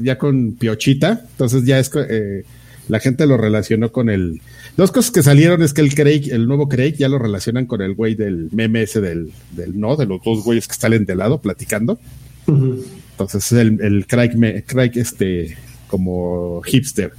[0.00, 2.44] ya con Piochita, entonces ya es, eh,
[2.88, 4.40] la gente lo relacionó con el,
[4.76, 7.82] dos cosas que salieron es que el Craig, el nuevo Craig, ya lo relacionan con
[7.82, 11.16] el güey del meme ese del, del no, de los dos güeyes que salen de
[11.16, 11.98] lado platicando.
[12.46, 15.56] Entonces el, el Craig, me, Craig este,
[15.88, 17.12] como hipster.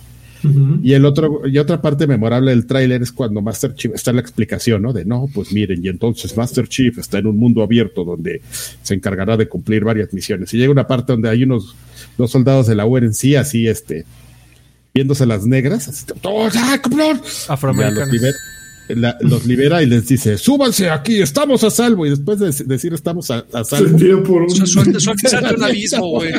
[0.83, 4.17] Y el otro, y otra parte memorable del tráiler es cuando Master Chief está en
[4.17, 4.93] la explicación, ¿no?
[4.93, 8.41] De no, pues miren, y entonces Master Chief está en un mundo abierto donde
[8.83, 10.53] se encargará de cumplir varias misiones.
[10.53, 11.75] Y llega una parte donde hay unos
[12.17, 14.05] dos soldados de la UNC así, este,
[14.93, 16.49] viéndose las negras, así, ¡Oh,
[17.47, 18.09] Afroamericanos
[18.89, 22.05] los libera y les dice, súbanse aquí, estamos a salvo.
[22.05, 23.97] Y después de decir estamos a, salvo.
[24.23, 24.49] Por un...
[24.49, 26.33] Suerte, suerte, un abismo, güey.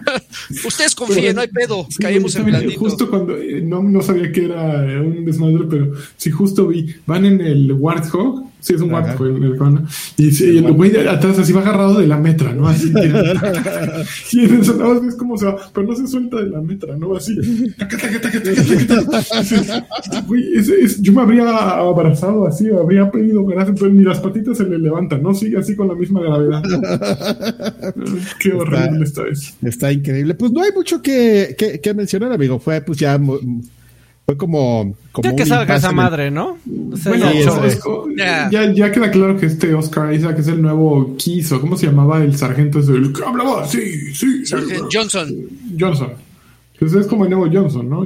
[0.66, 1.86] Ustedes confíen, no hay pedo.
[1.98, 2.80] Caímos en blandito.
[2.80, 7.24] Justo cuando, eh, no, no sabía que era un desmadre, pero sí justo vi, van
[7.24, 9.58] en el Warthog Sí, es un guapo el, el
[10.16, 12.66] Y, y el güey atrás así va agarrado de la metra, ¿no?
[12.66, 12.90] Así.
[14.32, 16.62] y en eso nada más ves cómo se va, pero no se suelta de la
[16.62, 17.14] metra, ¿no?
[17.14, 17.36] Así.
[21.02, 21.46] yo me habría
[21.76, 25.34] abrazado así, habría pedido gracias, pero ni las patitas se le levantan, ¿no?
[25.34, 26.62] Sigue así con la misma gravedad.
[28.40, 29.52] Qué horrible está, eso.
[29.60, 30.36] Está increíble.
[30.36, 32.58] Pues no hay mucho que, que, que mencionar, amigo.
[32.58, 33.20] Fue pues ya
[34.26, 34.96] fue como.
[35.12, 36.56] como que salga esa madre, ¿no?
[36.64, 37.30] bueno,
[38.16, 41.60] ya, ya, queda claro que este Oscar Isaac es el nuevo Kiso.
[41.60, 42.78] ¿Cómo se llamaba el sargento?
[42.78, 44.42] Es el que hablaba, sí, sí.
[44.90, 45.28] Johnson.
[45.78, 46.12] Johnson.
[46.78, 48.04] Pues es como el nuevo Johnson, ¿no?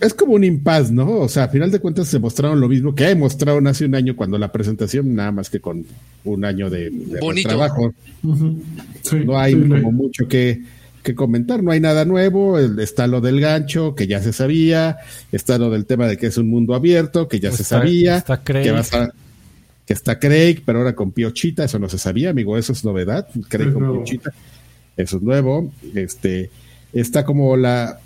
[0.00, 1.20] es, como un impas, ¿no?
[1.20, 4.16] O sea, a final de cuentas se mostraron lo mismo que mostraron hace un año
[4.16, 5.84] cuando la presentación, nada más que con
[6.24, 6.90] un año de,
[7.44, 7.94] trabajo.
[8.22, 10.62] no hay como mucho que
[11.02, 14.98] que comentar, no hay nada nuevo, está lo del gancho, que ya se sabía,
[15.32, 19.10] está lo del tema de que es un mundo abierto, que ya se sabía, que,
[19.86, 23.26] que está Craig, pero ahora con Piochita, eso no se sabía, amigo, eso es novedad,
[23.48, 24.32] Craig con Piochita,
[24.96, 26.50] eso es nuevo, este,
[26.92, 27.98] está como la,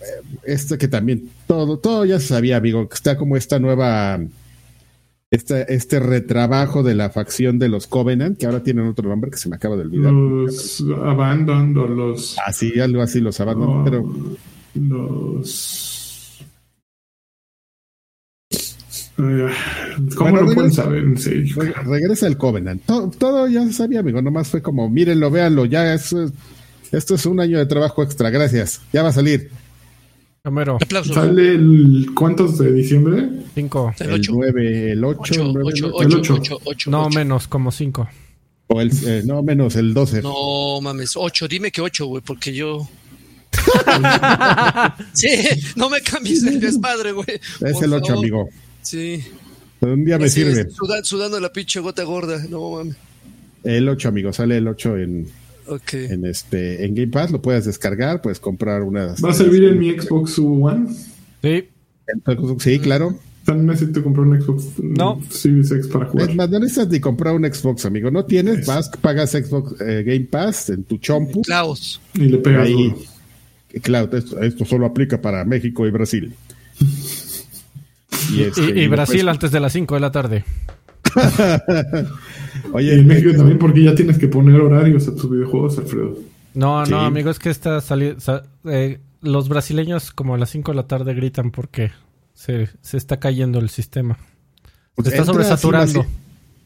[0.44, 4.20] este que también, todo, todo ya se sabía, amigo, que está como esta nueva
[5.31, 9.39] este, este retrabajo de la facción de los Covenant, que ahora tienen otro nombre que
[9.39, 10.12] se me acaba de olvidar.
[10.12, 12.37] Los Abandon o los.
[12.47, 14.12] Así, algo así, los Abandon, pero.
[14.74, 15.97] Los.
[20.14, 21.05] ¿Cómo lo pueden saber?
[21.87, 22.83] regresa el Covenant.
[22.85, 24.20] Todo, ya se sabía, amigo.
[24.20, 25.64] Nomás fue como, mírenlo, véanlo.
[25.64, 26.14] Ya es,
[26.93, 28.29] esto es un año de trabajo extra.
[28.29, 28.83] Gracias.
[28.93, 29.51] Ya va a salir.
[30.47, 30.78] Número.
[31.12, 33.28] ¿Sale el cuántos de diciembre?
[33.53, 33.94] 5.
[33.99, 35.34] El 9, el 8.
[35.42, 36.20] el
[36.64, 36.90] 8.
[36.90, 38.09] No, menos, como 5.
[38.68, 40.22] O el, eh, no, menos, el 12.
[40.22, 41.49] No mames, 8.
[41.49, 42.88] Dime que 8, güey, porque yo.
[45.14, 45.28] sí,
[45.74, 47.40] no me cambies el desmadre, güey.
[47.61, 48.49] Es el 8, amigo.
[48.82, 49.24] Sí.
[49.80, 50.68] un día me sirve.
[51.03, 52.97] Sudando la pinche gota gorda, no mames.
[53.64, 55.28] El 8, amigo, sale el 8 en
[55.69, 56.07] Okay.
[56.07, 59.23] En este, en Game Pass lo puedes descargar, puedes comprar unas.
[59.25, 60.89] ¿Va a servir en mi Xbox One?
[61.43, 61.69] Sí.
[62.59, 63.19] Sí, claro.
[63.45, 65.21] También necesito comprar un Xbox no.
[65.31, 66.35] Series X para jugar.
[66.35, 68.11] no necesitas ni comprar un Xbox, amigo.
[68.11, 71.43] No tienes, vas, pagas Xbox eh, Game Pass en tu chompu.
[71.43, 72.01] Klaus.
[72.14, 72.67] Y le pegas.
[72.67, 72.93] Ahí,
[73.83, 76.35] Cloud, esto, solo aplica para México y Brasil.
[78.33, 80.45] y, este, Brasil antes de las 5 de la tarde.
[82.72, 86.18] Oye, en México también porque ya tienes que poner horarios a tus videojuegos, Alfredo.
[86.54, 88.18] No, no, amigo, es que está saliendo...
[88.64, 91.90] Eh, los brasileños como a las 5 de la tarde gritan porque
[92.34, 94.18] se, se está cayendo el sistema.
[95.02, 96.07] Se está sobresaturando.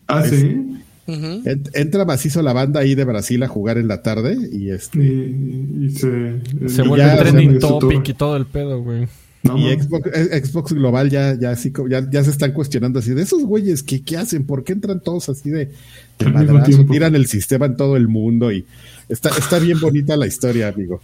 [0.06, 0.80] Ah, sí.
[1.06, 5.90] Entra macizo la banda ahí de Brasil a jugar en la tarde y este y,
[5.90, 9.08] se, se vuelve trending topic y todo el pedo, güey.
[9.42, 13.82] Y Xbox, Global ya, ya así ya, ya se están cuestionando así de esos güeyes
[13.82, 15.70] que qué hacen, por qué entran todos así de,
[16.18, 18.66] de tiran el sistema en todo el mundo y
[19.08, 21.00] está, está bien bonita la historia, amigo.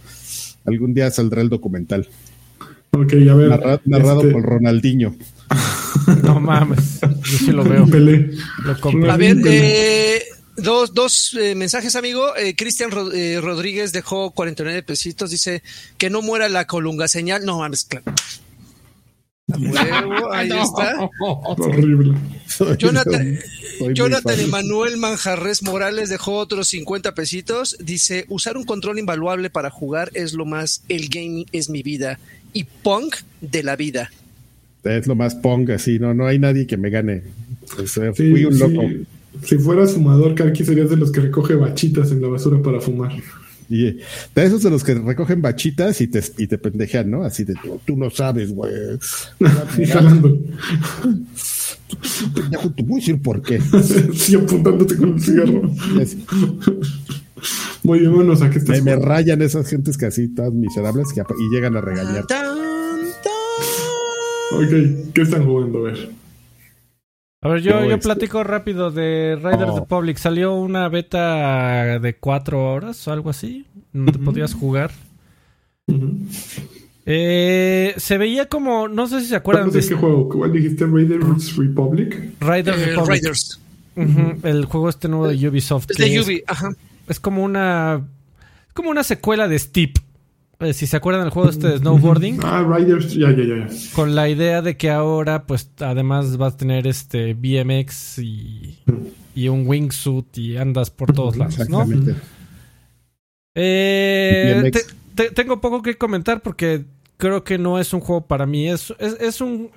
[0.65, 2.07] Algún día saldrá el documental.
[2.91, 3.81] Ok, a ver.
[3.85, 5.15] narrado este por Ronaldinho.
[6.23, 7.85] no mames, yo sí lo veo.
[9.09, 10.21] a ver, eh,
[10.57, 12.35] dos, dos eh, mensajes, amigo.
[12.35, 15.31] Eh, Cristian eh, Rodríguez dejó 49 pesitos.
[15.31, 15.63] Dice
[15.97, 17.45] que no muera la colunga señal.
[17.45, 18.05] No mames, claro.
[20.33, 21.09] ahí está.
[21.19, 22.17] Horrible.
[22.77, 23.39] Jonathan,
[23.93, 27.77] Jonathan Emanuel Manjarres Morales dejó otros 50 pesitos.
[27.79, 30.83] Dice: Usar un control invaluable para jugar es lo más.
[30.89, 32.19] El gaming es mi vida.
[32.53, 34.11] Y punk de la vida.
[34.83, 35.99] Es lo más punk, así.
[35.99, 37.23] No, no hay nadie que me gane.
[38.15, 38.83] fui un loco.
[39.43, 43.11] Si fueras fumador, Karki, serías de los que recoge bachitas en la basura para fumar.
[43.69, 44.03] Y de
[44.35, 47.23] esos de los que recogen bachitas y te, y te pendejean, ¿no?
[47.23, 48.71] Así de, tú no sabes, güey.
[49.77, 50.37] y jalando.
[52.33, 53.59] Pendejo, te voy a decir por qué.
[54.13, 55.69] sí, apuntándote con el cigarro.
[57.83, 58.81] Muy bien, bueno, ¿a qué estás?
[58.81, 62.23] Me, me, rayan esas gentes que así, todas miserables, que, y llegan a regañar.
[64.51, 65.79] Ok, ¿qué están jugando?
[65.79, 66.09] A ver.
[67.41, 69.79] A ver, yo, yo este platico rápido de Riders oh.
[69.79, 70.17] Republic.
[70.17, 74.91] Salió una beta de cuatro horas o algo así, donde podías jugar.
[77.05, 79.87] eh, se veía como, no sé si se acuerdan de...
[79.87, 80.27] qué juego?
[80.29, 80.85] ¿Cuál dijiste?
[80.85, 82.33] Raiders Republic.
[82.39, 83.21] Riders eh, Republic.
[83.21, 83.61] Riders.
[84.43, 85.91] El juego este nuevo de Ubisoft.
[85.91, 86.69] Es de Ubi, ajá.
[87.07, 88.01] Es como una...
[88.67, 89.97] Es como una secuela de Steep.
[90.59, 92.39] Eh, si se acuerdan del juego este de snowboarding.
[92.43, 93.67] Ah, Riders, ya, ya, ya.
[93.93, 98.79] Con la idea de que ahora, pues, además vas a tener este BMX y,
[99.35, 101.85] y un wingsuit y andas por todos lados, ¿no?
[103.53, 104.71] Eh,
[105.35, 106.85] tengo poco que comentar porque
[107.17, 108.67] creo que no es un juego para mí.
[108.67, 109.69] Es, es, un.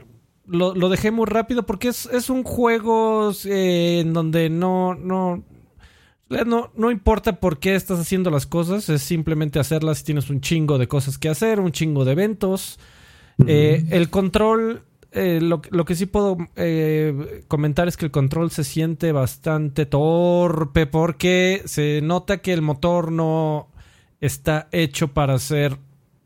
[0.47, 5.45] Lo, lo, dejé muy rápido porque es, es un juego eh, en donde no, no,
[6.47, 10.41] no, no importa por qué estás haciendo las cosas, es simplemente hacerlas si tienes un
[10.41, 12.79] chingo de cosas que hacer, un chingo de eventos.
[13.47, 18.65] Eh, el control, eh, lo, que sí puedo eh, comentar es que el control se
[18.65, 23.69] siente bastante torpe porque se nota que el motor no
[24.21, 25.79] está hecho para hacer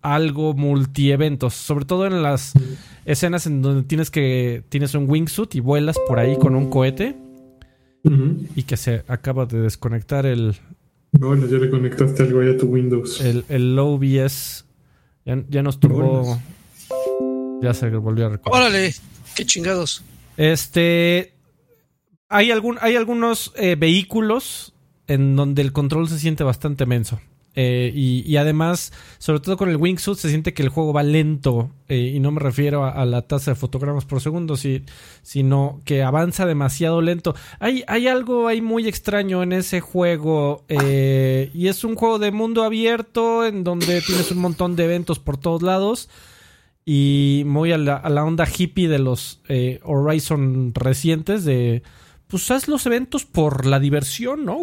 [0.02, 2.52] algo multi-eventos, sobre todo en las
[3.06, 7.23] escenas en donde tienes que tienes un wingsuit y vuelas por ahí con un cohete
[8.04, 10.56] y que se acaba de desconectar el.
[11.12, 13.20] Bueno, ya le conectaste algo ahí a tu Windows.
[13.20, 14.64] El, el OBS
[15.24, 16.40] ya, ya nos tuvo.
[17.62, 18.62] Ya se volvió a recordar.
[18.62, 18.94] Órale,
[19.34, 20.02] qué chingados.
[20.36, 21.32] Este.
[22.28, 24.74] Hay, algún, hay algunos eh, vehículos
[25.06, 27.20] en donde el control se siente bastante menso.
[27.56, 31.70] Eh, y, además, sobre todo con el wingsuit, se siente que el juego va lento.
[31.88, 34.56] Eh, y no me refiero a, la tasa de fotogramas por segundo,
[35.22, 37.34] sino que avanza demasiado lento.
[37.60, 40.64] Hay, hay algo ahí muy extraño en ese juego.
[40.68, 45.18] Eh, y es un juego de mundo abierto en donde tienes un montón de eventos
[45.18, 46.08] por todos lados.
[46.86, 49.40] Y muy a la, a la onda hippie de los
[49.84, 51.44] Horizon recientes.
[51.44, 51.82] De
[52.26, 54.58] pues haz los eventos por la diversión, ¿no?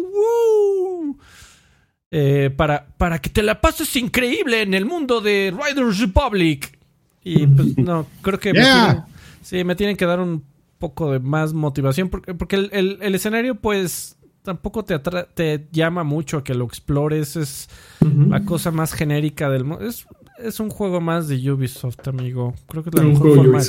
[2.14, 6.78] Eh, para, para que te la pases increíble en el mundo de Riders Republic.
[7.24, 9.02] Y pues no, creo que me, tienen,
[9.40, 10.44] sí, me tienen que dar un
[10.78, 16.36] poco de más motivación porque, porque el, el, escenario pues tampoco te, te llama mucho
[16.36, 19.86] a que lo explores, es la cosa más genérica del mundo.
[19.86, 20.06] Es,
[20.36, 22.52] es un juego más de Ubisoft, amigo.
[22.68, 23.60] Creo que es la, mejor forma,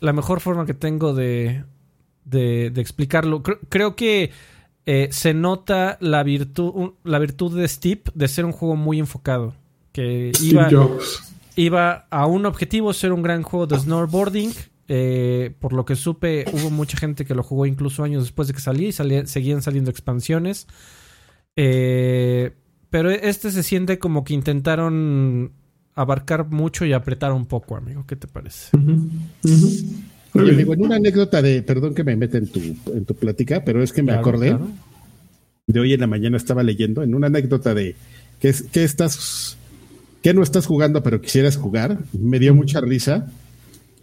[0.00, 1.64] la mejor forma que tengo de,
[2.24, 3.42] de, de explicarlo.
[3.42, 4.30] creo que
[4.84, 9.54] eh, se nota la virtud, la virtud de Steep de ser un juego muy enfocado.
[9.92, 10.68] Que iba,
[11.56, 14.52] iba a un objetivo, ser un gran juego de snowboarding.
[14.88, 18.54] Eh, por lo que supe, hubo mucha gente que lo jugó incluso años después de
[18.54, 18.92] que salía y
[19.26, 20.66] seguían saliendo expansiones.
[21.56, 22.52] Eh,
[22.90, 25.52] pero este se siente como que intentaron
[25.94, 28.04] abarcar mucho y apretar un poco, amigo.
[28.06, 28.70] ¿Qué te parece?
[30.34, 33.64] Oye, amigo, en una anécdota de, perdón que me meta en tu, en tu plática,
[33.64, 34.56] pero es que me acordé
[35.66, 37.94] de hoy en la mañana estaba leyendo, en una anécdota de
[38.40, 39.56] que, que estás,
[40.22, 43.30] que no estás jugando, pero quisieras jugar, me dio mucha risa.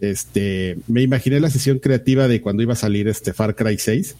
[0.00, 4.16] Este, me imaginé la sesión creativa de cuando iba a salir este Far Cry 6.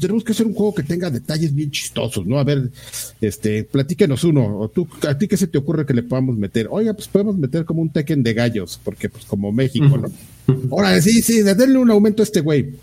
[0.00, 2.38] Tenemos que hacer un juego que tenga detalles bien chistosos, ¿no?
[2.38, 2.70] A ver,
[3.20, 6.68] este, platíquenos uno, o tú, ¿a ti qué se te ocurre que le podamos meter?
[6.70, 10.10] Oiga, pues podemos meter como un Tekken de gallos, porque pues como México, ¿no?
[10.70, 12.74] Ahora, sí, sí, denle un aumento a este güey.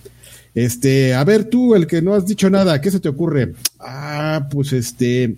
[0.54, 3.54] Este, a ver tú, el que no has dicho nada, ¿qué se te ocurre?
[3.80, 5.36] Ah, pues este,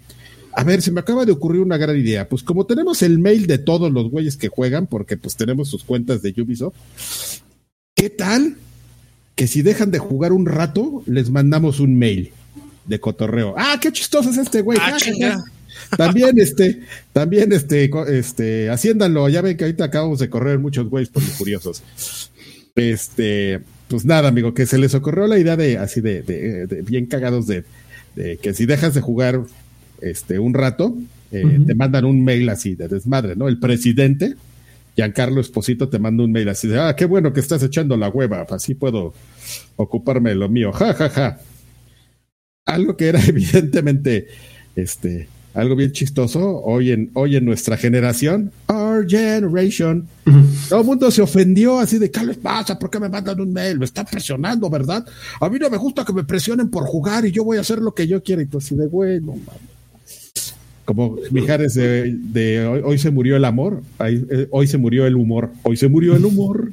[0.53, 2.29] a ver, se me acaba de ocurrir una gran idea.
[2.29, 5.83] Pues como tenemos el mail de todos los güeyes que juegan, porque pues tenemos sus
[5.83, 6.75] cuentas de Ubisoft,
[7.95, 8.57] ¿qué tal
[9.37, 12.31] que si dejan de jugar un rato, les mandamos un mail
[12.85, 13.53] de cotorreo?
[13.55, 14.79] Ah, qué chistoso es este güey.
[14.81, 15.37] Ah, chinga.
[15.95, 16.81] También, este,
[17.13, 21.33] también, este, este, haciéndalo, ya ven que ahorita acabamos de correr muchos güeyes por los
[21.33, 21.83] curiosos.
[22.75, 26.81] Este, pues nada, amigo, que se les ocurrió la idea de, así de, de, de
[26.81, 27.63] bien cagados de,
[28.15, 29.41] de, que si dejas de jugar,
[30.01, 30.97] este, un rato,
[31.31, 31.67] eh, uh -huh.
[31.67, 33.47] te mandan un mail así de desmadre, ¿no?
[33.47, 34.35] El presidente,
[34.97, 38.09] Giancarlo Esposito, te manda un mail así de, ah, qué bueno que estás echando la
[38.09, 39.13] hueva, así puedo
[39.75, 41.39] ocuparme de lo mío, ja, ja, ja.
[42.65, 44.25] Algo que era evidentemente,
[44.75, 50.07] este, algo bien chistoso hoy en, hoy en nuestra generación, our generation,
[50.67, 52.79] todo el mundo se ofendió así de, ¿qué les pasa?
[52.79, 53.77] ¿Por qué me mandan un mail?
[53.77, 55.05] Me están presionando, ¿verdad?
[55.39, 57.77] A mí no me gusta que me presionen por jugar y yo voy a hacer
[57.77, 58.41] lo que yo quiera.
[58.41, 59.76] Y tú así de, bueno, mames.
[60.87, 65.05] Como Mijares de, de hoy, hoy, se murió el amor, hoy, eh, hoy, se murió
[65.05, 66.71] el humor, hoy se murió el humor.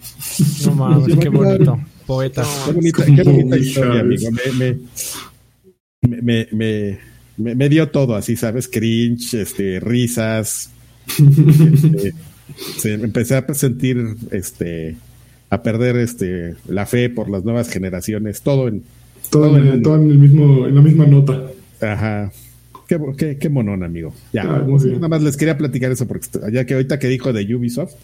[0.65, 1.81] No mames, qué bonito.
[2.07, 2.45] Poeta.
[2.65, 4.31] Qué bonita, qué bonita historia, amigo.
[4.31, 4.79] Me,
[6.03, 6.99] me, me, me
[7.37, 8.69] me, me, dio todo así, ¿sabes?
[8.69, 10.71] Cringe, este, risas.
[11.09, 12.15] este,
[12.77, 14.95] se, empecé a sentir, este,
[15.51, 18.85] a perder este, la fe por las nuevas generaciones, todo en...
[19.31, 21.43] Todo, todo, en, todo en, el mismo, en la misma nota.
[21.81, 22.31] Ajá.
[22.89, 24.13] Qué, qué, qué monón, amigo.
[24.33, 27.55] Ya, ah, nada más les quería platicar eso porque ya que ahorita que dijo de
[27.55, 27.95] Ubisoft,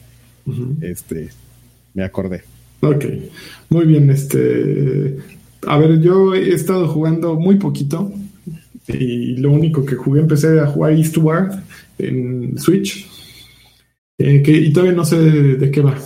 [0.46, 0.82] uh -huh.
[0.82, 1.28] este,
[1.94, 2.42] me acordé.
[2.80, 3.04] Ok,
[3.68, 4.10] muy bien.
[4.10, 5.18] Este,
[5.66, 8.10] a ver, yo he estado jugando muy poquito,
[8.88, 11.62] y lo único que jugué, empecé a jugar Eastward
[11.98, 13.06] en Switch.
[14.18, 15.96] Eh, que, y todavía no sé de, de qué va.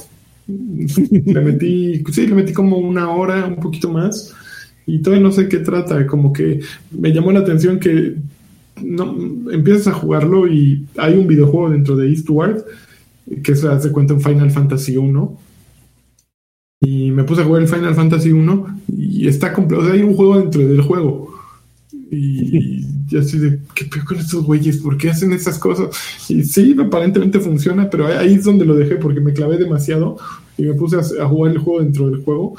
[0.46, 4.34] le metí, sí, le metí como una hora, un poquito más.
[4.86, 6.06] Y todavía no sé qué trata.
[6.06, 6.60] Como que
[6.90, 8.16] me llamó la atención que
[8.84, 12.64] no, empiezas a jugarlo y hay un videojuego dentro de Eastward
[13.42, 15.38] que se hace cuenta en Final Fantasy 1.
[16.80, 19.82] Y me puse a jugar el Final Fantasy 1 y está completo.
[19.82, 21.34] O sea, hay un juego dentro del juego
[22.10, 24.78] y, y así de, ¿qué peor con estos güeyes?
[24.78, 25.88] ¿Por qué hacen esas cosas?
[26.28, 30.16] Y sí, aparentemente funciona, pero ahí es donde lo dejé porque me clavé demasiado
[30.56, 32.54] y me puse a, a jugar el juego dentro del juego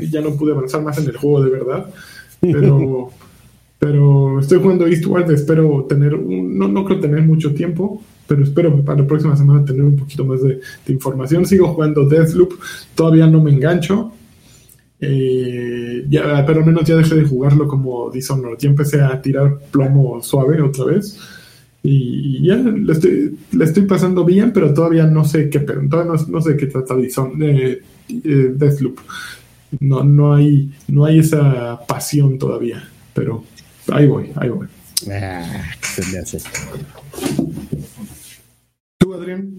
[0.00, 1.86] y ya no pude avanzar más en el juego de verdad.
[2.40, 3.10] Pero,
[3.78, 8.82] pero estoy jugando Eastward, espero tener, un, no, no creo tener mucho tiempo, pero espero
[8.84, 11.46] para la próxima semana tener un poquito más de, información.
[11.46, 12.54] Sigo jugando Deathloop,
[12.94, 14.12] todavía no me engancho,
[15.00, 16.04] eh,
[16.46, 18.58] pero al menos ya dejé de jugarlo como Dishonored.
[18.58, 21.18] Ya empecé a tirar plomo suave otra vez.
[21.82, 26.26] Y, ya le estoy, le estoy, pasando bien, pero todavía no sé qué, todavía no,
[26.28, 28.98] no sé qué trata eh, eh, Deathloop.
[29.80, 33.44] No, no, hay, no hay esa pasión todavía, pero
[33.92, 34.68] ahí voy, ahí voy.
[35.10, 36.38] Ah, se me hace.
[38.98, 39.52] ¿Tú, Adrián?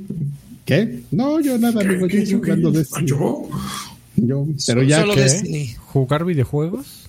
[0.65, 1.01] ¿Qué?
[1.11, 2.07] No, yo nada, amigo.
[2.07, 3.47] Yo estoy jugando de ¿Yo?
[4.15, 5.75] Yo, pero ya Solo que Destiny.
[5.77, 7.07] ¿Jugar videojuegos?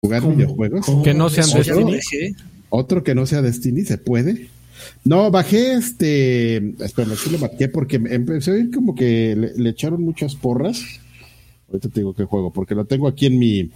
[0.00, 0.36] jugar ¿Cómo?
[0.36, 0.86] videojuegos.
[0.86, 1.02] ¿Cómo?
[1.02, 2.36] Que no sean Destiny.
[2.68, 4.48] Otro que no sea Destiny, ¿se puede?
[5.04, 6.56] No, bajé este.
[6.84, 10.36] Espera, sí lo marqué porque me empecé a oír como que le, le echaron muchas
[10.36, 10.82] porras.
[11.68, 13.70] Ahorita te digo qué juego, porque lo tengo aquí en mi.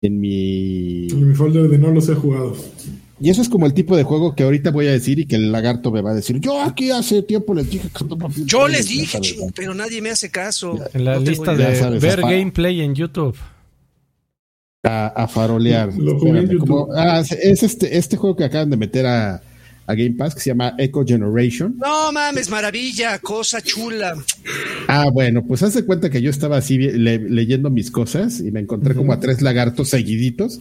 [0.00, 1.08] En mi.
[1.10, 2.56] En mi folder de no los he jugado.
[3.20, 5.34] Y eso es como el tipo de juego que ahorita voy a decir y que
[5.34, 6.38] el lagarto me va a decir.
[6.38, 8.04] Yo aquí hace tiempo les dije que
[8.44, 10.78] Yo les dije, ching, pero nadie me hace caso.
[10.94, 13.36] En la No lista de sabes, ver gameplay en YouTube.
[14.84, 15.88] a, a farolear.
[15.98, 16.68] Lo jugué en Espérate, YouTube.
[16.68, 19.42] como- ah, es este, este juego que acaban de meter a,
[19.90, 21.74] a Game Pass que se llama Echo Generation.
[21.78, 24.14] No mames, maravilla, cosa chula.
[24.86, 28.60] Ah, bueno, pues hace cuenta que yo estaba así le- leyendo mis cosas y me
[28.60, 30.60] encontré como a tres lagartos seguiditos,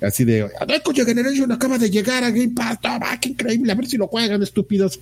[0.00, 3.86] así de, Echo Generation acaba de llegar a Game Pass, toma, qué increíble, a ver
[3.86, 4.98] si lo juegan, estúpidos.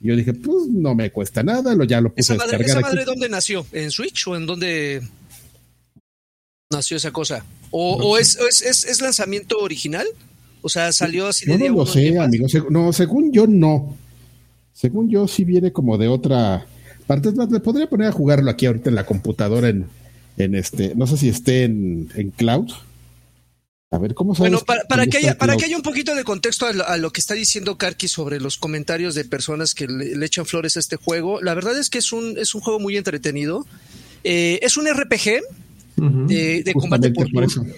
[0.00, 2.58] Y yo dije, pues no me cuesta nada, lo, ya lo puse ¿Esa a madre,
[2.58, 2.96] descargar esa aquí.
[2.96, 3.66] madre dónde nació?
[3.72, 5.02] ¿En Switch o en dónde
[6.72, 7.44] nació esa cosa?
[7.72, 10.06] ¿O, o es, o es, es- es lanzamiento original?
[10.62, 12.46] O sea, salió así de Yo no lo sé, amigo.
[12.70, 13.96] No, según yo no.
[14.72, 16.66] Según yo sí viene como de otra
[17.06, 17.30] parte.
[17.50, 19.86] Le podría poner a jugarlo aquí ahorita en la computadora en,
[20.36, 22.70] en este, no sé si esté en, en cloud.
[23.92, 24.52] A ver, ¿cómo sabes?
[24.52, 26.96] Bueno, para, para que haya, para que haya un poquito de contexto a lo, a
[26.96, 30.76] lo que está diciendo Karki sobre los comentarios de personas que le, le echan flores
[30.76, 33.66] a este juego, la verdad es que es un, es un juego muy entretenido.
[34.22, 35.42] Eh, es un RPG
[36.00, 37.28] De, de combate por,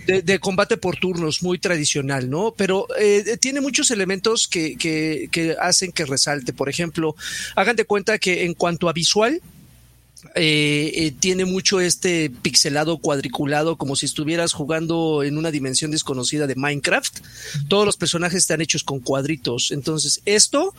[0.06, 2.54] de, de combate por turnos, muy tradicional, ¿no?
[2.56, 6.52] Pero eh, tiene muchos elementos que, que, que hacen que resalte.
[6.52, 7.16] Por ejemplo,
[7.56, 9.40] hagan de cuenta que en cuanto a visual,
[10.34, 16.46] eh, eh, tiene mucho este pixelado cuadriculado, como si estuvieras jugando en una dimensión desconocida
[16.46, 17.18] de Minecraft.
[17.68, 19.70] Todos los personajes están hechos con cuadritos.
[19.72, 20.74] Entonces, esto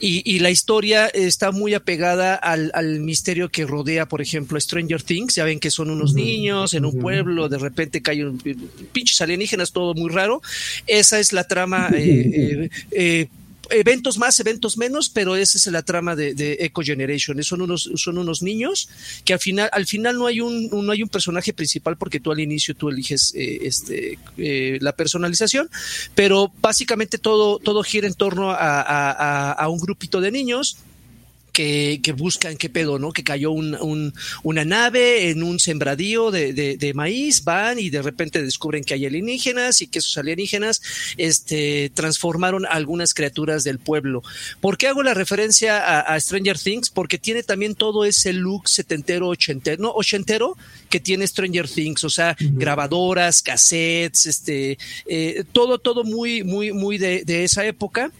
[0.00, 5.34] y, la historia está muy apegada al, misterio que rodea, por ejemplo, Stranger Things.
[5.34, 8.38] Ya ven que son unos niños en un pueblo, de repente caen un,
[8.92, 10.42] pinches alienígenas, todo muy raro.
[10.86, 11.90] Esa es la trama.
[12.90, 13.28] Eh,
[13.70, 17.42] eventos más, eventos menos, pero esa es la trama de, Eco Generation.
[17.42, 18.88] Son unos, son unos niños
[19.24, 22.32] que al final, al final no hay un, no hay un personaje principal porque tú
[22.32, 25.68] al inicio tú eliges eh, este, eh, la personalización,
[26.14, 30.78] pero básicamente todo, todo gira en torno a un grupito de niños
[31.56, 33.12] que, buscan qué pedo, ¿no?
[33.12, 38.42] Que cayó un, una nave en un sembradío de, de, maíz, van y de repente
[38.42, 40.82] descubren que hay alienígenas y que esos alienígenas
[41.16, 44.22] este, transformaron algunas criaturas del pueblo.
[44.60, 46.90] ¿Por qué hago la referencia a, Stranger Things?
[46.90, 50.58] Porque tiene también todo ese look setentero, ochentero, no, ochentero
[50.90, 54.76] que tiene Stranger Things, o sea, grabadoras, cassettes, este,
[55.06, 58.12] eh, todo, todo muy, muy, muy de, de esa época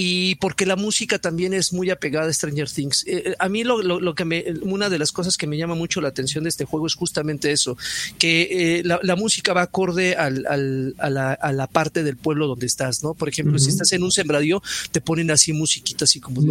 [0.00, 3.04] y porque la música también es muy apegada a Stranger Things.
[3.08, 5.74] Eh, eh, a mí lo, lo, que me, una de las cosas que me llama
[5.74, 7.76] mucho la atención de este juego es justamente eso,
[8.16, 12.46] que eh, la, música va acorde al, al, a, la, a, la, parte del pueblo
[12.46, 13.14] donde estás, ¿no?
[13.14, 16.42] Por ejemplo, si estás en un sembradío, te ponen así musiquita así como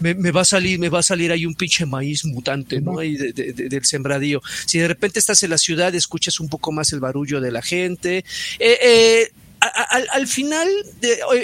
[0.00, 2.98] me, me, va a salir, me va a salir ahí un pinche maíz mutante, ¿no?
[2.98, 4.42] Ahí de, del sembradío.
[4.66, 7.62] Si de repente estás en la ciudad, escuchas un poco más el barullo de la
[7.62, 8.26] gente.
[8.58, 9.32] Eh, eh,
[9.66, 10.68] al, final,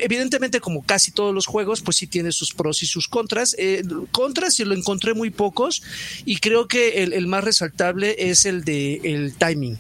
[0.03, 3.55] evidentemente, como casi todos los juegos, pues sí tiene sus pros y sus contras.
[3.59, 5.83] Eh, contras, y lo encontré muy pocos,
[6.25, 9.79] y creo que el, más resaltable es el de el timing.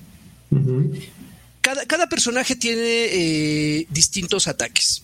[1.60, 5.02] cada, personaje tiene eh, distintos ataques.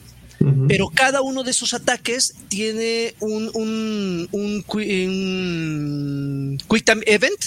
[0.69, 7.47] Pero cada uno de esos ataques tiene un, un, un quick time event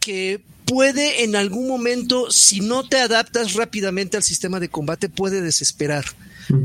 [0.00, 5.40] que puede en algún momento, si no te adaptas rápidamente al sistema de combate, puede
[5.40, 6.04] desesperar.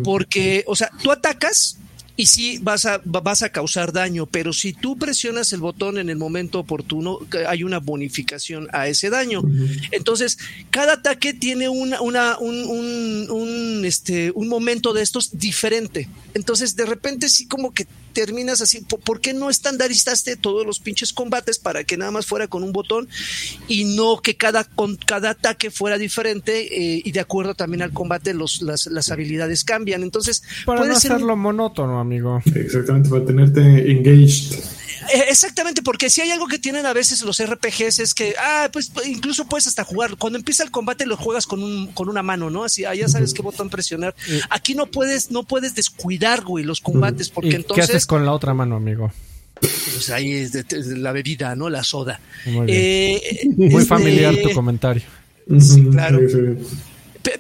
[0.04, 1.78] Porque, o sea, tú atacas,
[2.16, 6.10] y sí vas a, vas a causar daño, pero si tú presionas el botón en
[6.10, 9.42] el momento oportuno, hay una bonificación a ese daño.
[9.92, 10.38] Entonces,
[10.70, 16.08] cada ataque tiene una, una, un, un, un, este, un momento de estos diferente.
[16.36, 21.14] Entonces, de repente sí como que terminas así, ¿por qué no estandarizaste todos los pinches
[21.14, 23.10] combates para que nada más fuera con un botón
[23.68, 27.92] y no que cada, con, cada ataque fuera diferente eh, y de acuerdo también al
[27.92, 30.04] combate los, las, las habilidades cambian?
[30.04, 32.42] Entonces, para no hacerlo monótono, amigo.
[32.56, 34.83] Exactamente, para tenerte engaged.
[35.14, 38.70] Eh, exactamente, porque si hay algo que tienen a veces los RPGs es que, ah,
[38.72, 40.18] pues incluso puedes hasta jugar.
[40.18, 42.64] Cuando empieza el combate lo juegas con, un, con una mano, ¿no?
[42.64, 44.16] Así, ah, ya sabes qué botón presionar.
[44.50, 47.88] Aquí no puedes, no puedes descuidar, güey, los combates, porque entonces.
[47.88, 49.12] ¿Qué haces con la otra mano, amigo?
[49.60, 50.66] Pues ahí es de,
[50.98, 51.70] la bebida, ¿no?
[51.70, 52.20] La soda.
[52.46, 55.04] Muy, eh, Muy familiar tu comentario.
[55.60, 56.20] Sí, claro.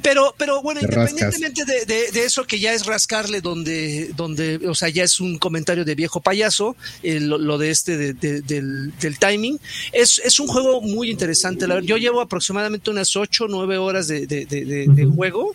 [0.01, 5.03] Pero, pero bueno, independientemente de, eso que ya es rascarle donde, donde, o sea, ya
[5.03, 9.59] es un comentario de viejo payaso, eh, lo, de este del, timing,
[9.91, 11.65] es, es un juego muy interesante.
[11.83, 15.53] Yo llevo aproximadamente unas 8 o 9 horas de, juego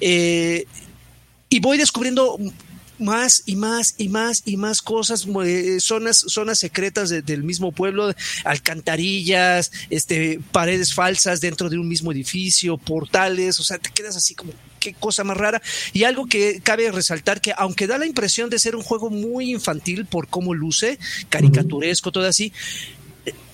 [0.00, 0.64] eh,
[1.50, 2.38] y voy descubriendo
[2.98, 8.14] más y más y más y más cosas, eh, zonas, zonas secretas del mismo pueblo,
[8.44, 14.34] alcantarillas, este, paredes falsas dentro de un mismo edificio, portales, o sea, te quedas así
[14.34, 15.62] como qué cosa más rara.
[15.92, 19.50] Y algo que cabe resaltar que aunque da la impresión de ser un juego muy
[19.50, 22.52] infantil por cómo luce, caricaturesco, todo así,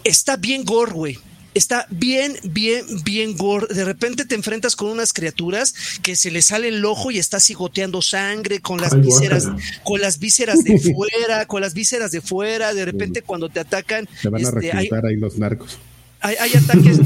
[0.05, 1.18] está bien gore, güey
[1.55, 3.72] está bien, bien, bien gore.
[3.72, 7.40] De repente te enfrentas con unas criaturas que se le sale el ojo y está
[7.40, 9.48] sigoteando sangre con las vísceras,
[9.84, 12.74] con las vísceras de fuera, con las vísceras de fuera.
[12.74, 15.78] De repente cuando te atacan, te van a este, reclutar ahí los narcos
[16.23, 17.01] hay, ataques,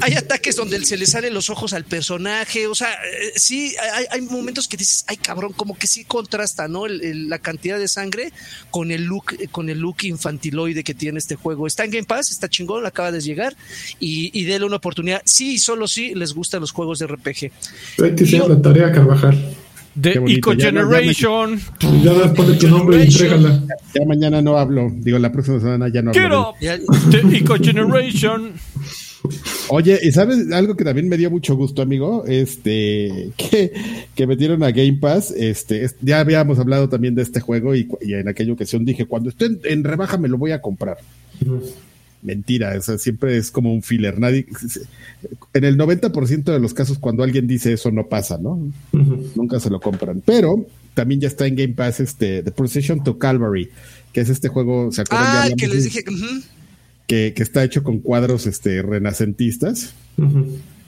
[0.00, 3.74] hay ataques donde se le salen los ojos al personaje, o sea, eh, sí,
[4.10, 6.86] hay, momentos que dices, ay cabrón, como que sí contrasta, ¿no?
[6.88, 8.32] la cantidad de sangre
[8.70, 11.66] con el look, con el look infantiloide que tiene este juego.
[11.66, 13.54] Está en Game Pass, está chingón, acaba de llegar
[14.00, 15.22] y, y déle una oportunidad.
[15.24, 17.50] Sí, solo sí les gustan los juegos de RPG.
[18.48, 19.54] la tarea, Carvajal.
[20.00, 21.60] The Eco Generation.
[22.02, 23.62] Ya, ya tu nombre y entrégala.
[23.94, 24.90] Ya mañana no hablo.
[24.94, 26.54] Digo, la próxima semana ya no hablo.
[26.60, 28.52] The Eco Generation.
[29.68, 32.24] Oye, ¿y sabes algo que también me dio mucho gusto, amigo?
[32.26, 33.72] Este, que,
[34.14, 35.30] que metieron a Game Pass.
[35.30, 39.48] Este, ya habíamos hablado también de este juego y, en aquella ocasión dije, cuando esté
[39.64, 40.98] en, rebaja me lo voy a comprar
[42.22, 44.18] mentira, o sea, siempre es como un filler.
[44.18, 44.46] Nadie,
[45.54, 48.60] en el 90% de los casos, cuando alguien dice eso, no pasa, ¿no?
[49.34, 50.22] Nunca se lo compran.
[50.24, 53.70] Pero también ya está en Game Pass este The Procession to Calvary,
[54.12, 55.26] que es este juego, ¿se acuerdan?
[55.28, 56.04] Ah, que les dije.
[57.06, 59.94] que, que está hecho con cuadros este, renacentistas.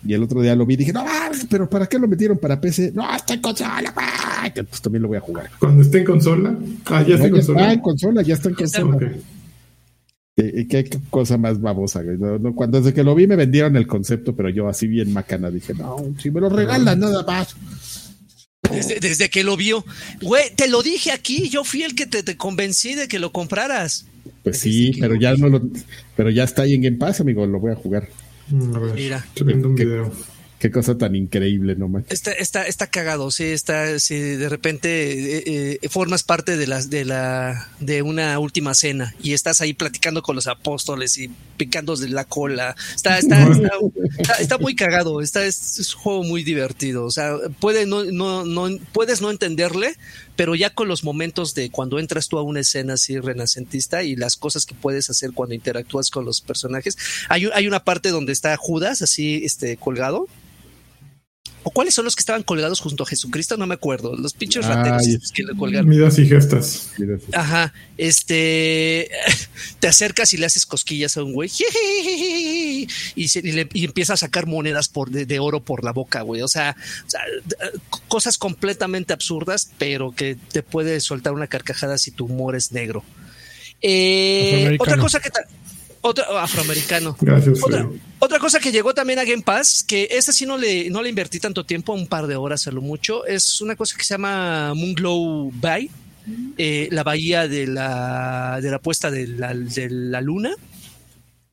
[0.07, 1.03] Y el otro día lo vi y dije, no,
[1.49, 2.93] pero ¿para qué lo metieron para PC?
[2.95, 3.95] No, está en consola,
[4.55, 5.49] Pues también lo voy a jugar.
[5.59, 6.55] Cuando esté en consola.
[6.85, 7.73] Ah, ya está No, en ya consola.
[7.73, 9.13] en consola, ya está en Ya consola.
[10.37, 12.19] ¿Qué, qué- qué cosa más babosa, güey.
[12.19, 15.13] No, no, cuando desde que lo vi me vendieron el concepto, pero yo así bien
[15.13, 17.55] macana dije, no, si me lo regalan nada más.
[18.71, 19.85] Desde, desde que lo vio.
[20.23, 23.31] Güey, te lo dije aquí, yo fui el que te, te convencí de que lo
[23.31, 24.07] compraras.
[24.43, 25.63] Pues Desde sí, pero ya no lo,
[26.17, 28.09] pero ya está ahí en Game Pass, amigo, lo voy a jugar.
[28.49, 29.25] Mm, A ver, Mira.
[29.29, 29.85] estoy viendo un ¿Qué?
[29.85, 30.11] video.
[30.65, 32.11] Qué cosa tan increíble, no manches.
[32.11, 34.89] Está, está, está cagado, sí, está, sí, de repente
[35.37, 39.75] eh, eh, formas parte de las de la de una última cena y estás ahí
[39.75, 41.29] platicando con los apóstoles y
[41.59, 42.75] picándose la cola.
[42.95, 43.69] Está, está, está,
[44.19, 47.05] está- está muy cagado, está, es, es un juego muy divertido.
[47.05, 49.95] O sea, puede no, no, no, puedes no entenderle,
[50.35, 54.17] pero ya con los momentos de cuando entras tú a una escena así renacentista y
[54.17, 56.97] las cosas que puedes hacer cuando interactúas con los personajes.
[57.29, 60.27] Hay, hay una parte donde está Judas así este colgado.
[61.67, 63.57] ¿O cuáles son los que estaban colgados junto a Jesucristo?
[63.57, 64.15] No me acuerdo.
[64.15, 64.75] Los pinches Ay.
[64.77, 65.89] rateros que le colgaron.
[65.89, 66.91] Midas y gestas.
[67.33, 69.11] Ajá, este,
[69.81, 71.51] te acercas y le haces cosquillas a un güey
[73.15, 75.93] y, se- y le- y empieza a sacar monedas por, de, de oro por la
[75.93, 76.43] boca, güey.
[76.43, 76.77] O sea,
[77.07, 77.57] o sea, d-
[78.09, 83.03] cosas completamente absurdas, pero que te puede soltar una carcajada si tu humor es negro.
[83.87, 85.31] Eh, otra cosa que
[86.07, 87.17] otra, oh, afroamericano.
[87.21, 87.59] Gracias,
[88.19, 91.09] Otra, cosa que llegó también a Game Pass, que esta sí no le, no le
[91.09, 94.15] invertí tanto tiempo, un par de horas a lo mucho, es una cosa que se
[94.15, 95.91] llama Moonglow Bay,
[96.59, 100.51] eh, la bahía de la, de la puesta de la, de la luna.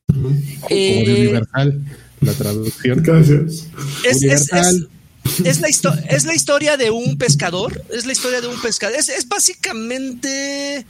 [0.06, 0.28] como
[0.70, 1.82] Eh, de Universal,
[2.20, 3.02] la traducción.
[3.02, 3.66] Gracias.
[4.04, 4.88] es, es- Universal.
[5.24, 8.60] es- es la histo- es la historia de un pescador, es la historia de un
[8.60, 10.84] pescador, es, es básicamente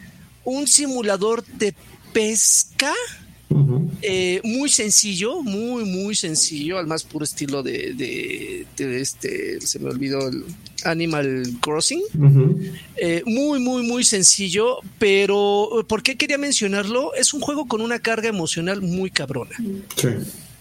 [0.45, 1.75] un simulador de
[2.13, 2.93] pesca.
[4.03, 9.79] Eh, muy sencillo, muy, muy sencillo, al más puro estilo de, de- de este, se
[9.79, 10.45] me olvidó el
[10.85, 12.03] Animal Crossing.
[12.97, 17.15] Eh, muy, muy, muy sencillo, pero ¿por qué quería mencionarlo?
[17.15, 19.57] Es un juego con una carga emocional muy cabrona.
[19.97, 20.09] Sí.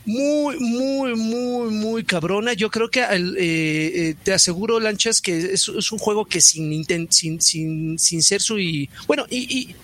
[0.04, 2.54] Muy, muy, muy, muy cabrona.
[2.54, 3.08] Yo creo que eh,
[3.38, 8.42] eh, te aseguro, Lanchas, que es, es un juego que sin, sin, sin, sin ser
[8.42, 8.58] su...
[8.58, 9.76] Y, bueno, y, y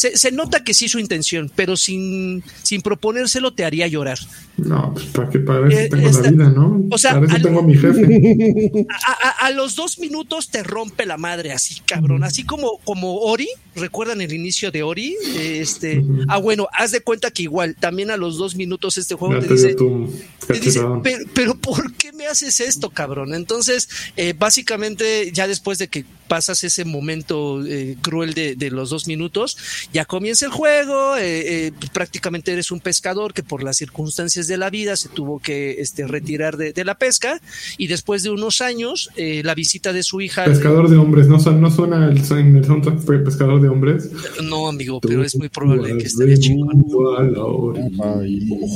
[0.00, 4.18] se, se nota que sí su intención, pero sin, sin proponérselo te haría llorar.
[4.56, 6.82] No, pues para qué para eso Eh, tengo esta- la vida, ¿no?
[6.90, 8.86] o sea, para eso al- tengo a mi jefe.
[9.06, 13.18] A, a- a los dos minutos te rompe la madre, así cabrón, así como, como
[13.20, 15.16] Ori, ¿recuerdan el inicio de Ori?
[15.36, 16.22] Este, Ujú.
[16.28, 19.40] ah, bueno, haz de cuenta que igual, también a los dos minutos este juego Ya
[19.40, 20.10] te te dice, tu
[20.46, 23.34] te dice, pero, pero ¿por qué me haces esto, cabrón?
[23.34, 28.90] Entonces, eh, básicamente, ya después de que pasas ese momento eh, cruel de, de los
[28.90, 29.56] dos minutos,
[29.92, 34.56] ya comienza el juego, eh, eh, prácticamente eres un pescador que por las circunstancias de
[34.56, 37.40] la vida se tuvo que este, retirar de, de la pesca
[37.78, 40.44] y después de unos años, eh, la visita de su hija...
[40.44, 44.10] Pescador de hombres, ¿no, son- no suena el, en el pescador de hombres?
[44.42, 46.82] No, amigo, pero es muy probable que estaría chingón.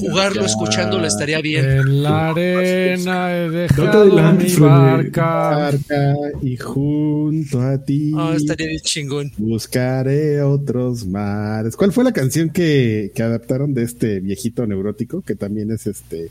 [0.00, 1.64] Jugarlo escuchándolo estaría bien.
[1.64, 5.24] En la arena he No te dejado adelantes, mi barca.
[5.24, 9.32] Barca y junto a ti Ah, estaría bien chingón.
[9.36, 11.76] buscaré otros mares.
[11.76, 15.22] ¿Cuál fue la canción que, que adaptaron de este viejito neurótico?
[15.22, 16.30] Que también es este.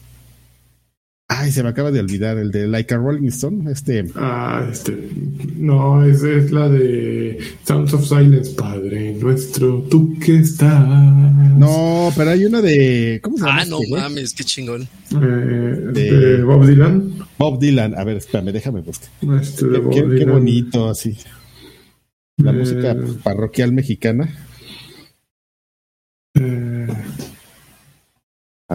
[1.30, 3.72] Ay, se me acaba de olvidar, el de Like a Rolling Stone.
[3.72, 4.06] Este.
[4.16, 4.96] Ah, este.
[5.56, 10.86] No, es, es la de Sounds of Silence, Padre nuestro, tú que estás.
[11.58, 13.20] No, pero hay una de.
[13.24, 13.62] ¿Cómo se llama?
[13.62, 14.02] Ah, no este güey?
[14.02, 14.82] mames, qué chingón.
[14.84, 17.14] Eh, De- de Bob Dylan.
[17.40, 17.96] Bob Dylan.
[17.98, 19.10] A ver, espérame, déjame buscar.
[19.42, 21.18] Este de Qué, Bob qué- bonito, así.
[22.38, 24.30] La Eh, música parroquial mexicana.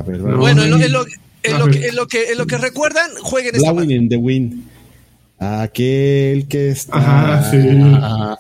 [0.03, 0.83] Bueno, en lo, ay.
[0.85, 1.07] en lo-
[1.45, 1.75] en A lo ver.
[1.81, 4.65] que, en lo que, en lo que recuerdan, jueguen esta Blowing in the Wind.
[5.39, 6.97] Aquel que está.
[7.39, 7.59] Ajá, sí.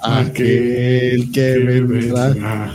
[0.03, 2.75] Aquel que vendrá.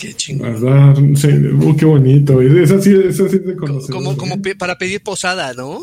[0.00, 0.60] Qué chingón.
[0.60, 0.96] ¿Verdad?
[1.14, 2.42] Sí, uh, qué bonito.
[2.42, 3.94] Esa sí, esa sí es de conocer.
[3.94, 5.80] como, como pe- para pedir posada, ¿no?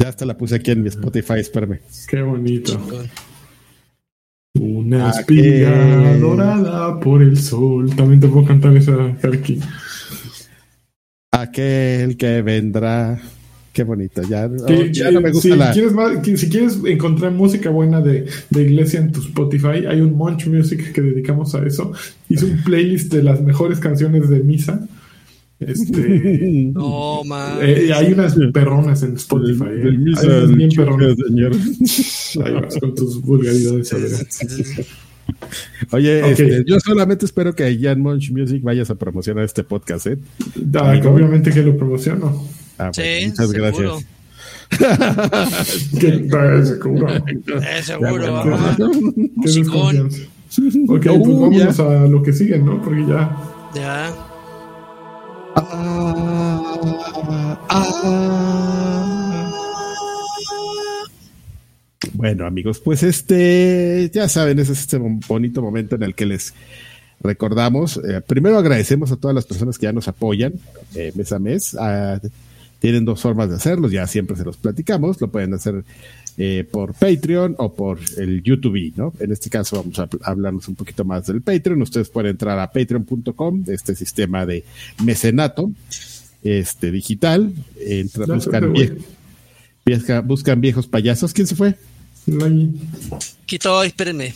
[0.00, 1.80] Ya hasta la puse aquí en mi Spotify, espérame.
[2.08, 2.72] Qué bonito.
[2.72, 3.10] Chingón.
[4.58, 7.94] Una Ah, espiga dorada por el sol.
[7.94, 9.60] También te puedo cantar esa Karki.
[11.32, 13.20] Aquel que vendrá.
[13.72, 14.20] Qué bonito.
[14.28, 15.72] Ya, Que- oh, ya no me gusta si, la.
[15.72, 20.02] quieres más- que- si quieres encontrar música buena de, de iglesia en tu Spotify, hay
[20.02, 21.92] un Munch Music que dedicamos a eso.
[22.28, 24.86] Hice un playlist de las mejores canciones de misa.
[25.58, 27.60] Este, No, man.
[27.62, 29.64] eh, hay unas perronas en Spotify.
[29.70, 29.84] eh.
[29.84, 31.16] Del misa Hay unas del bien perronas.
[31.26, 31.52] señor.
[32.46, 33.90] Ahí vas con tus vulgaridades.
[35.90, 40.18] Oye, este, yo solamente espero que Jan Munch Music vayas a promocionar este podcast, ¿eh?
[40.74, 42.42] Ah, obviamente que lo promociono.
[42.78, 43.62] Ah, sí, muchas seguro.
[43.62, 44.06] gracias.
[46.00, 46.26] ¿Qué,
[46.64, 47.06] seguro.
[47.74, 48.42] Es seguro.
[50.88, 52.80] Ok, pues uh, vámonos a lo que sigue, ¿no?
[52.82, 53.36] Porque ya.
[53.74, 54.14] Ya.
[55.54, 56.78] Ah,
[57.68, 59.18] ah.
[62.22, 66.54] Bueno, amigos, pues este, ya saben, ese es este bonito momento en el que les
[67.20, 67.96] recordamos.
[67.96, 70.52] Eh, primero agradecemos a todas las personas que ya nos apoyan
[70.94, 71.74] eh, mes a mes.
[71.74, 72.20] Ah,
[72.78, 75.20] tienen dos formas de hacerlo, ya siempre se los platicamos.
[75.20, 75.82] Lo pueden hacer
[76.38, 79.12] eh, por Patreon o por el YouTube, ¿no?
[79.18, 81.82] En este caso vamos a hablarnos un poquito más del Patreon.
[81.82, 84.62] Ustedes pueden entrar a patreon.com, este sistema de
[85.02, 85.72] mecenato
[86.44, 87.52] este digital.
[87.80, 88.72] Entra, buscan,
[90.24, 91.32] buscan viejos payasos.
[91.32, 91.74] ¿Quién se fue?
[93.46, 94.34] Quito, espérenme.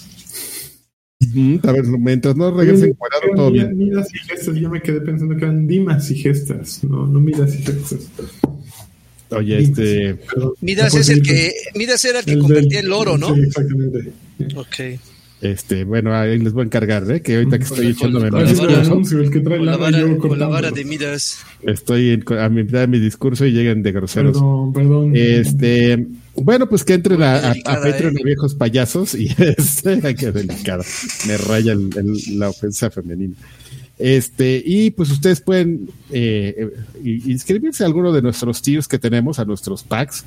[1.63, 3.77] a ver, mientras no regresen cuadrado, todo bien.
[3.77, 7.55] Midas y gestas, yo me quedé pensando que eran dimas y gestas, no, no midas
[7.55, 8.09] y gestas.
[9.31, 10.19] Oye, este.
[10.61, 11.53] Midas es el que.
[11.75, 13.35] Midas era el que convertía el oro, ¿no?
[13.35, 14.13] Sí, exactamente.
[14.55, 15.01] Ok.
[15.43, 17.21] Este, bueno, ahí les voy a encargar, ¿eh?
[17.21, 18.41] que ahorita que estoy echándome con,
[19.67, 21.41] la vara, con la vara de Midas.
[21.63, 24.33] Estoy a mitad de mi discurso y llegan de groseros.
[24.33, 25.13] Perdón, perdón.
[25.15, 26.07] Este,
[26.37, 28.23] bueno, pues que entren a, a, Patreon ¿eh?
[28.25, 30.83] viejos payasos y este, qué delicado.
[31.27, 31.75] Me raya
[32.31, 33.35] la ofensa femenina.
[33.99, 36.71] Este, y pues ustedes pueden eh,
[37.05, 40.25] eh, inscribirse a alguno de nuestros tiers que tenemos, a nuestros packs,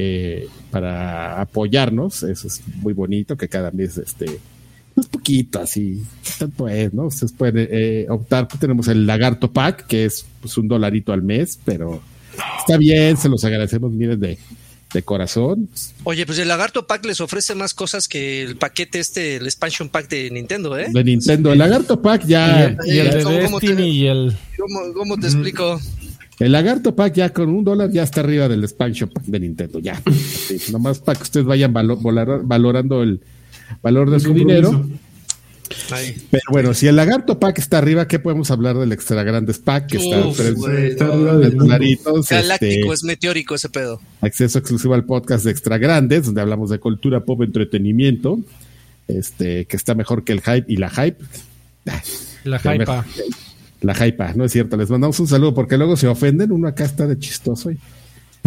[0.00, 2.22] eh, para apoyarnos.
[2.22, 4.38] Eso es muy bonito, que cada mes, este,
[4.94, 6.02] un poquito así,
[6.38, 7.06] tanto es, ¿no?
[7.06, 11.58] Ustedes pueden optar, pues tenemos el Lagarto Pack, que es pues, un dolarito al mes,
[11.64, 12.00] pero
[12.58, 14.38] está bien, se los agradecemos miren de
[14.92, 15.68] de corazón.
[16.04, 19.88] Oye, pues el Lagarto Pack les ofrece más cosas que el paquete este, el expansion
[19.88, 20.88] pack de Nintendo, ¿eh?
[20.90, 21.52] De Nintendo.
[21.52, 22.76] El Lagarto Pack ya...
[22.84, 24.36] Y el, de Destiny y el...
[24.94, 25.80] ¿Cómo, te explico?
[26.40, 29.78] El Lagarto Pack ya con un dólar ya está arriba del expansion pack de Nintendo,
[29.78, 30.00] ya.
[30.72, 33.20] nomás para que ustedes vayan valorando el
[33.82, 34.86] valor de su dinero.
[36.30, 39.86] Pero bueno, si el lagarto pack está arriba, ¿qué podemos hablar del extra grandes pack?
[39.86, 40.18] Que está,
[41.06, 44.00] arriba del Galáctico, este, es meteórico ese pedo.
[44.20, 48.40] Acceso exclusivo al podcast de extra grandes, donde hablamos de cultura, pop, entretenimiento,
[49.06, 51.22] este, que está mejor que el hype y la hype.
[52.44, 52.86] La hype.
[53.80, 54.76] La hype, no es cierto.
[54.76, 56.52] Les mandamos un saludo porque luego se ofenden.
[56.52, 57.70] Uno acá está de chistoso.
[57.70, 57.78] Y...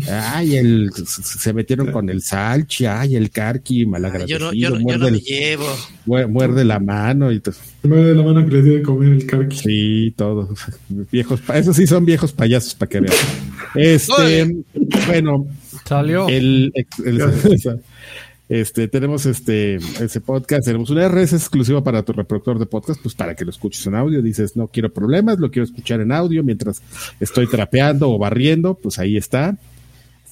[0.10, 4.51] Ay, el, se metieron con el Salchi, ay, el Karki, malagradecido.
[4.51, 5.65] Yo no, yo, no, yo no me llevo.
[6.05, 7.55] Muerde la mano y todo.
[7.84, 9.55] Muerde la mano que le dio de comer el Karki.
[9.55, 10.60] Sí, todos.
[11.11, 13.15] Viejos, esos sí son viejos payasos para que vean.
[13.76, 14.55] Este,
[15.07, 15.47] bueno.
[15.85, 16.27] Salió.
[16.27, 16.72] El,
[18.49, 23.15] este, tenemos este, ese podcast, tenemos un RS exclusivo para tu reproductor de podcast, pues
[23.15, 24.21] para que lo escuches en audio.
[24.21, 26.81] Dices, no quiero problemas, lo quiero escuchar en audio mientras
[27.19, 29.57] estoy trapeando o barriendo, pues ahí está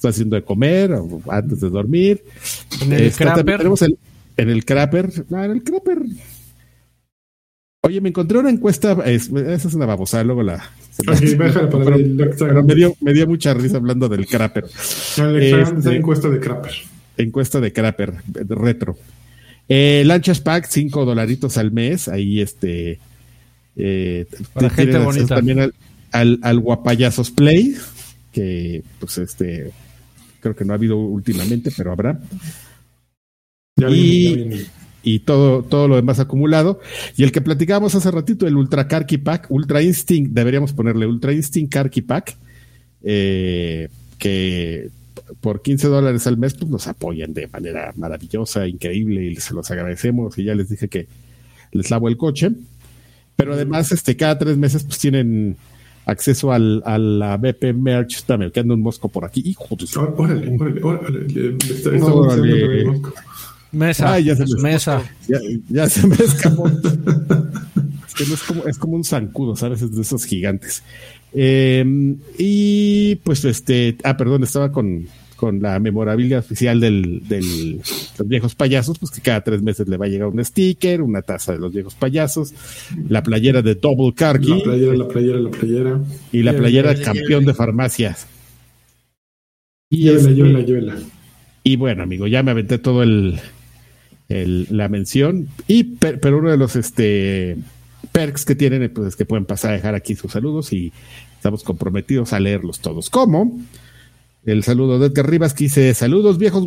[0.02, 2.24] está haciendo de comer o antes de dormir.
[2.80, 3.58] En el crapper.
[3.58, 3.96] Tenemos el,
[4.36, 5.10] en el crapper.
[5.30, 5.98] No, en el crapper.
[7.84, 8.92] Oye, me encontré una encuesta.
[9.04, 10.62] esa es una babosada, luego la.
[12.64, 14.64] me, dio, me dio mucha risa hablando del crapper.
[14.64, 16.72] Este, encuesta de crapper.
[17.16, 18.14] Encuesta de crapper,
[18.48, 18.96] retro.
[19.68, 22.08] Eh, Lanchas Pack, 5 dolaritos al mes.
[22.08, 22.98] Ahí este.
[23.76, 25.36] Eh, Para gente bonita.
[25.36, 25.74] También al,
[26.10, 27.74] al, al Guapayazos Play,
[28.32, 29.72] que pues este
[30.42, 32.20] creo que no ha habido últimamente, pero habrá.
[33.78, 36.80] y, todo, todo lo demás acumulado.
[37.16, 41.32] Y el que platicábamos hace ratito, el Ultra Karki Pack, Ultra Instinct, deberíamos ponerle Ultra
[41.32, 42.36] Instinct Karki Pack,
[43.02, 44.90] eh, que
[45.40, 49.70] por 15 dólares al mes pues nos apoyan de manera maravillosa, increíble, y se los
[49.70, 50.38] agradecemos.
[50.38, 51.06] Y ya les dije que
[51.72, 52.50] les lavo el coche.
[53.36, 55.56] Pero además, este, cada tres meses pues tienen
[56.04, 58.16] acceso al, a la BP Merch.
[58.16, 59.42] Está quedando un mosco por aquí.
[59.44, 59.86] Hijo de
[60.16, 61.56] Órale, órale, órale.
[61.58, 63.00] Está, órale.
[63.72, 64.18] Mesa.
[64.20, 65.02] ya se me, mesa.
[65.26, 65.38] Ya,
[65.68, 66.68] ya, se me escapó.
[66.68, 69.80] es que no es como, es como un zancudo, ¿sabes?
[69.82, 70.82] Es de esos gigantes.
[71.32, 71.84] Eh,
[72.38, 75.06] y pues este, ah, perdón, estaba con,
[75.42, 77.78] con la memorabilia oficial del, del,
[78.16, 81.20] los viejos payasos, pues que cada tres meses le va a llegar un sticker, una
[81.20, 82.54] taza de los viejos payasos,
[83.08, 84.58] la playera de Double Cargy.
[84.58, 86.00] La playera, la playera, la playera.
[86.30, 88.28] Y la playera campeón de farmacias.
[89.90, 90.32] Y este,
[91.64, 93.40] Y bueno, amigo, ya me aventé todo el,
[94.28, 95.48] el la mención.
[95.66, 97.56] Y pero uno de los este
[98.12, 100.92] perks que tienen, pues es que pueden pasar a dejar aquí sus saludos y
[101.34, 103.10] estamos comprometidos a leerlos todos.
[103.10, 103.58] ¿Cómo?
[104.44, 106.66] El saludo de Edgar Rivas que dice, saludos viejos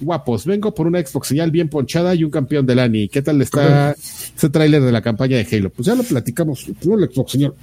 [0.00, 3.08] guapos, vengo por una Xbox señal bien ponchada y un campeón del ANI.
[3.08, 5.68] ¿Qué tal está ese tráiler de la campaña de Halo?
[5.68, 7.54] Pues ya lo platicamos, no el Xbox señor.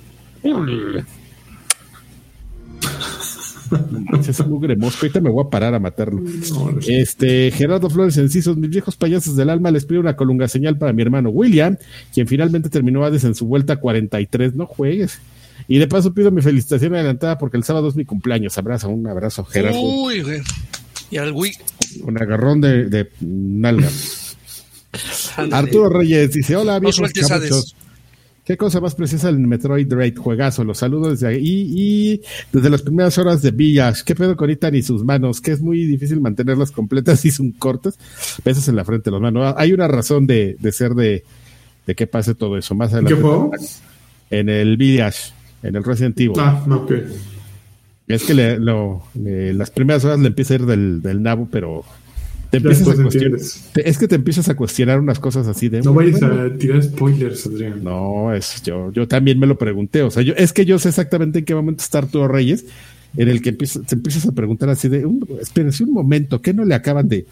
[4.27, 6.21] Ese mugre mosco, ahorita me voy a parar a matarlo.
[6.87, 10.91] este, Gerardo Flores Encisos, mis viejos payasos del alma, les pido una colunga señal para
[10.91, 11.77] mi hermano William,
[12.13, 14.55] quien finalmente terminó Hades en su vuelta 43.
[14.55, 15.19] No juegues.
[15.67, 18.57] Y de paso pido mi felicitación adelantada porque el sábado es mi cumpleaños.
[18.57, 19.79] Abrazo, un abrazo, Gerardo.
[19.79, 20.41] Uy, güey.
[21.09, 21.53] Y al Wii.
[22.03, 23.89] Un agarrón de, de nalga.
[25.51, 27.11] Arturo Reyes dice: Hola, viejos
[28.43, 30.63] Qué cosa más preciosa el Metroid Dread juegazo.
[30.63, 32.21] Los saludo desde ahí y
[32.51, 34.01] desde las primeras horas de Village.
[34.03, 35.41] ¿Qué pedo con Itan y sus manos?
[35.41, 37.99] Que es muy difícil mantenerlas completas y son cortas.
[38.43, 39.53] Pesas en la frente de los manos.
[39.57, 41.23] Hay una razón de, de ser de,
[41.85, 42.73] de que pase todo eso.
[42.73, 43.21] Más adelante.
[43.21, 45.33] ¿Qué En el Village
[45.63, 46.33] en el Resident Evil.
[46.37, 46.91] Ah, ok.
[48.07, 51.85] Es que le, lo, las primeras horas le empieza a ir del, del nabo, pero
[52.51, 53.39] te empiezas a cuestionar.
[53.39, 55.81] es que te empiezas a cuestionar unas cosas así de.
[55.81, 57.81] No vayas a tirar spoilers, Adrián.
[57.81, 60.01] No, es, yo, yo también me lo pregunté.
[60.01, 62.65] O sea, yo, es que yo sé exactamente en qué momento está Arturo Reyes,
[63.15, 66.53] en el que empiezas, te empiezas a preguntar así de, un, espérense un momento, ¿qué
[66.53, 67.25] no le acaban de,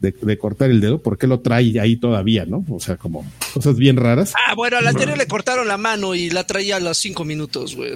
[0.00, 2.64] de, cortar el dedo, ¿por qué lo trae ahí todavía, no?
[2.68, 4.32] O sea, como cosas bien raras.
[4.46, 7.74] Ah, bueno, al anterior le cortaron la mano y la traía a los cinco minutos,
[7.74, 7.92] güey.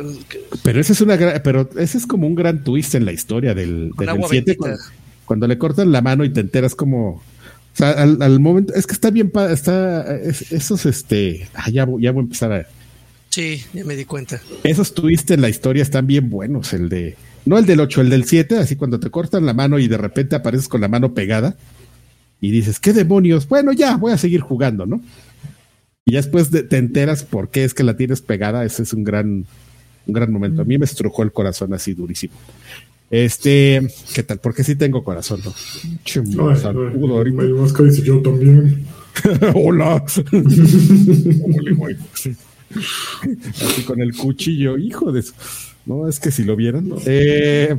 [0.63, 3.93] Pero ese es una pero ese es como un gran twist en la historia del,
[3.97, 4.57] del 7
[5.25, 7.23] cuando, le cortan la mano y te enteras como
[7.73, 12.21] o sea, al, momento, es que está bien, está, esos, este, ah, ya, ya voy
[12.21, 12.67] a empezar a...
[13.31, 14.43] Sí, ya me di cuenta.
[14.63, 17.17] Esos twists en la historia están bien buenos, el de,
[17.47, 19.97] no el del 8, el del 7, así cuando te cortan la mano y de
[19.97, 21.57] repente apareces con la mano pegada
[22.43, 23.49] y dices, ¿qué demonios?
[23.49, 25.01] Bueno, ya, voy a seguir jugando, ¿no?
[26.05, 29.47] Y después te enteras por qué es que la tienes pegada, ese es un gran,
[30.07, 30.63] un gran momento.
[30.63, 32.35] A mí me estrujó el corazón así durísimo.
[33.13, 34.41] Este, ¿qué tal?
[34.41, 35.55] Porque sí tengo corazón, ¿no?
[37.85, 38.87] dice yo también.
[39.55, 40.03] Hola.
[43.61, 45.35] así con el cuchillo, hijo de eso.
[45.87, 46.91] No, es que si lo vieran.
[47.07, 47.77] Eh,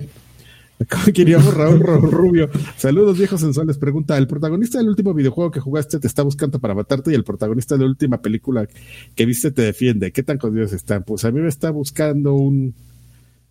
[1.13, 2.49] Queríamos Raúl Rubio.
[2.77, 3.77] Saludos viejos sensuales.
[3.77, 7.23] Pregunta, ¿el protagonista del último videojuego que jugaste te está buscando para matarte y el
[7.23, 8.67] protagonista de la última película
[9.15, 10.11] que viste te defiende?
[10.11, 11.03] ¿Qué tan jodidos están?
[11.03, 12.73] Pues a mí me está buscando un,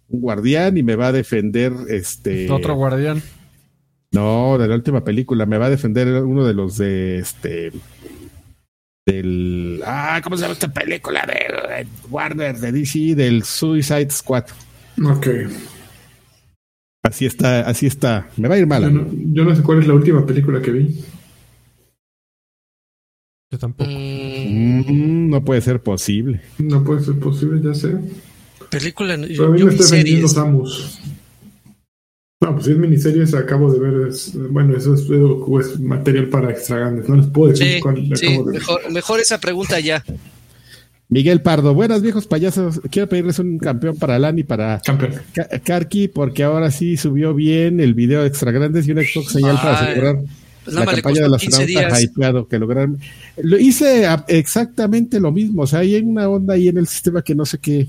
[0.08, 2.50] un guardián y me va a defender este...
[2.50, 3.22] Otro guardián.
[4.12, 5.46] No, de la última película.
[5.46, 7.72] Me va a defender uno de los de este...
[9.06, 9.82] Del...
[9.84, 11.26] Ah, ¿cómo se llama esta película?
[11.26, 14.44] De, de Warner, de DC, del Suicide Squad.
[15.04, 15.26] Ok.
[17.02, 18.28] Así está, así está.
[18.36, 18.82] Me va a ir mal.
[19.32, 21.00] Yo no, sé cuál es la última película que vi.
[23.50, 23.90] Yo tampoco.
[23.90, 26.40] Mm, no puede ser posible.
[26.58, 27.98] No puede ser posible, ya sé.
[28.70, 29.18] Película.
[29.18, 31.00] Pero a mí me está vendiendo Samus.
[32.40, 34.12] No, pues si es miniseries, acabo de ver.
[34.50, 37.08] bueno, eso es, material para extra grandes.
[37.08, 40.04] No les puedo decir cuál sí, mejor, mejor esa pregunta ya.
[41.12, 42.80] Miguel Pardo, buenas viejos payasos.
[42.90, 44.80] Quiero pedirles un campeón para Lani y para
[45.62, 49.56] Karki, porque ahora sí subió bien el video de extra grandes y un Xbox señal
[49.56, 50.20] para celebrar
[50.64, 52.98] pues la campaña de los hypeado que lograron.
[53.42, 55.64] Lo hice exactamente lo mismo.
[55.64, 57.88] O sea, hay una onda ahí en el sistema que no sé qué,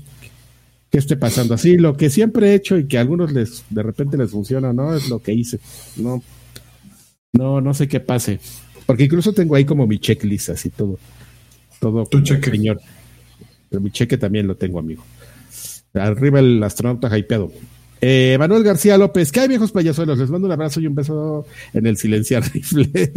[0.90, 1.54] qué esté pasando.
[1.54, 4.74] Así, lo que siempre he hecho y que a algunos les de repente les funciona,
[4.74, 4.94] ¿no?
[4.94, 5.60] Es lo que hice.
[5.96, 6.22] No,
[7.32, 8.38] no, no sé qué pase.
[8.84, 10.98] Porque incluso tengo ahí como mi checklist, así todo.
[11.80, 12.50] Todo, tu cheque.
[12.50, 12.82] señor.
[13.74, 15.02] Pero mi cheque también lo tengo, amigo.
[15.94, 17.50] Arriba el astronauta hypeado.
[18.00, 20.16] Eh, Manuel García López, ¿qué hay viejos payasuelos?
[20.16, 23.12] Les mando un abrazo y un beso en el silenciar rifle.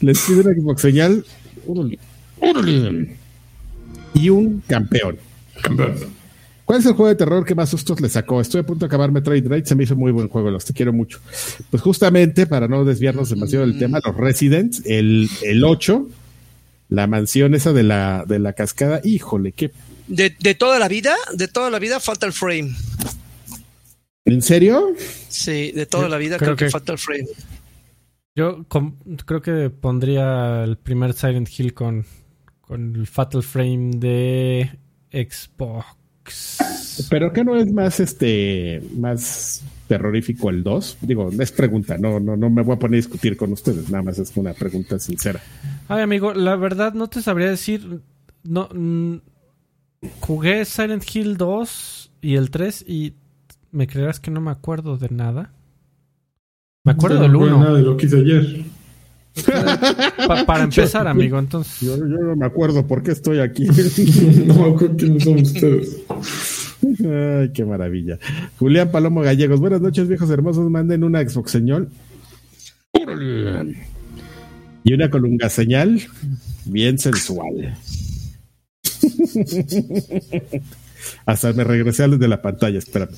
[0.00, 1.24] Les pido una Xbox señal
[4.14, 5.18] y un campeón.
[5.62, 5.94] Campeón.
[6.64, 8.40] ¿Cuál es el juego de terror que más sustos le sacó?
[8.40, 10.72] Estoy a punto de acabar Metroid Dread, se me hizo muy buen juego, los te
[10.72, 11.20] quiero mucho.
[11.70, 16.08] Pues justamente, para no desviarnos demasiado del tema, los Residents, el, el 8,
[16.88, 19.72] la mansión esa de la, de la cascada, híjole, qué.
[20.08, 22.74] De, toda la vida, de toda la vida falta el frame.
[24.24, 24.94] ¿En serio?
[25.28, 27.26] Sí, de toda la vida creo, que, falta el frame.
[28.34, 32.04] Yo creo que pondría el primer Silent Hill con,
[32.60, 34.78] con el Fatal Frame de
[35.10, 36.58] Xbox.
[37.08, 40.98] Pero que no es más este más terrorífico el 2?
[41.02, 44.02] Digo, es pregunta, no, no, no me voy a poner a discutir con ustedes, nada
[44.02, 45.40] más es una pregunta sincera.
[45.88, 48.00] Ay, amigo, la verdad no te sabría decir.
[48.44, 49.16] No, mm,
[50.20, 53.14] jugué Silent Hill 2 y el 3 y
[53.72, 55.52] me creerás que no me acuerdo de nada.
[56.84, 57.58] Me acuerdo del 1.
[57.58, 58.64] nada de lo que hice ayer.
[60.46, 61.80] para empezar, amigo, entonces.
[61.80, 63.66] Yo, no me acuerdo por qué estoy aquí.
[64.46, 66.04] no me acuerdo quiénes son ustedes.
[66.86, 68.18] Ay, qué maravilla.
[68.58, 70.70] Julián Palomo Gallegos, buenas noches, viejos hermosos.
[70.70, 71.88] Manden una Xbox señal.
[74.84, 76.00] Y una colunga señal
[76.64, 77.76] bien sensual.
[81.24, 83.14] Hasta me regresé al de la pantalla, espérame.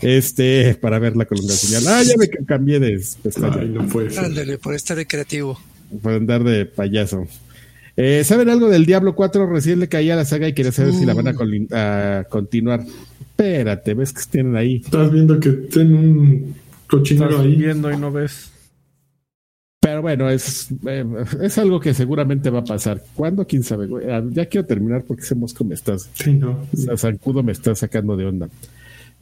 [0.00, 1.86] Este, para ver la columna señal.
[1.88, 3.58] Ah, ya me cambié de pestaña.
[3.60, 4.24] Ay, no puede ser.
[4.24, 5.60] Ándale, por estar de creativo.
[6.02, 7.26] Por andar de payaso.
[8.02, 9.46] Eh, ¿Saben algo del Diablo 4?
[9.46, 12.24] Recién le caía a la saga y quería saber si la van a, colin- a
[12.30, 12.80] continuar.
[13.20, 14.76] Espérate, ves que tienen ahí.
[14.82, 16.54] Estás viendo que tiene un
[16.86, 17.56] cochinero Estás ahí.
[17.56, 18.52] viendo y no ves.
[19.82, 21.04] Pero bueno, es, eh,
[21.42, 23.02] es algo que seguramente va a pasar.
[23.14, 23.46] ¿Cuándo?
[23.46, 23.88] ¿Quién sabe?
[24.10, 26.66] Ah, Ya quiero terminar porque ese mosco me estás Sí, no.
[26.86, 28.48] La zancudo me está sacando de onda.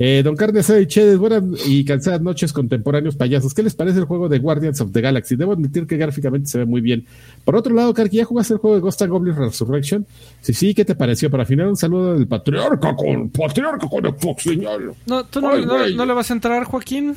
[0.01, 3.53] Eh, don Carnes y Chedes, buenas y cansadas noches contemporáneos payasos.
[3.53, 5.35] ¿Qué les parece el juego de Guardians of the Galaxy?
[5.35, 7.05] Debo admitir que gráficamente se ve muy bien.
[7.45, 10.07] Por otro lado, Karki, ¿ya jugaste el juego de Ghost and Goblin Resurrection?
[10.41, 11.31] Sí, sí, ¿qué te pareció?
[11.31, 14.93] Para final, un saludo del patriarca con patriarca con el Fox señal.
[15.07, 17.17] No, ¿tú no, Ay, no- no le vas a entrar, Joaquín?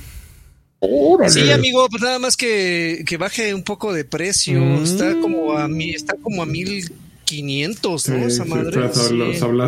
[0.79, 1.29] ¡Órale!
[1.29, 4.59] Sí, amigo, pues nada más que, que baje un poco de precio.
[4.59, 4.83] Mm.
[4.83, 6.83] Está como a mi, está como a mil
[7.31, 8.17] quinientos, ¿no?
[8.17, 8.89] Sí, Esa sí, madre.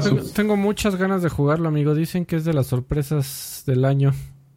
[0.03, 1.95] Tengo, tengo muchas ganas de jugarlo, amigo.
[1.95, 4.14] Dicen que es de las sorpresas del año.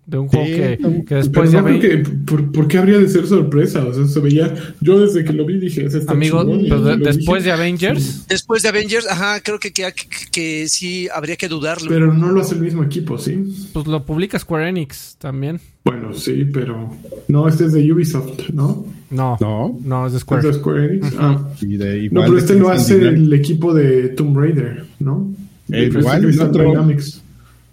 [0.06, 2.78] De un juego Sí, que, que después Pero de no creo que, ¿por, por qué
[2.78, 3.84] habría de ser sorpresa?
[3.84, 4.54] O sea, se veía.
[4.80, 7.56] Yo desde que lo vi dije, está Amigo, pero de- después dije.
[7.56, 11.88] de Avengers, Después de Avengers, ajá, creo que, que, que, que sí habría que dudarlo.
[11.88, 13.36] Pero no lo hace el mismo equipo, ¿sí?
[13.72, 15.58] pues lo publica Square Enix también.
[15.84, 16.88] Bueno, sí, pero.
[17.26, 18.86] No, este es de Ubisoft, ¿no?
[19.10, 20.46] No, no, No, es de Es Square.
[20.46, 21.14] de Square Enix.
[21.18, 21.48] Ah.
[21.60, 25.32] y de, No, pero este lo hace el equipo de Tomb Raider, ¿no?
[25.70, 26.62] Eh, De igual, Crystal el otro.
[26.64, 27.22] Dynamics.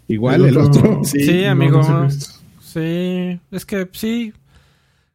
[0.07, 1.01] Igual el otro.
[1.03, 1.45] Sí, Sí.
[1.45, 1.81] amigo.
[1.81, 2.09] No.
[2.61, 4.33] Sí, es que sí.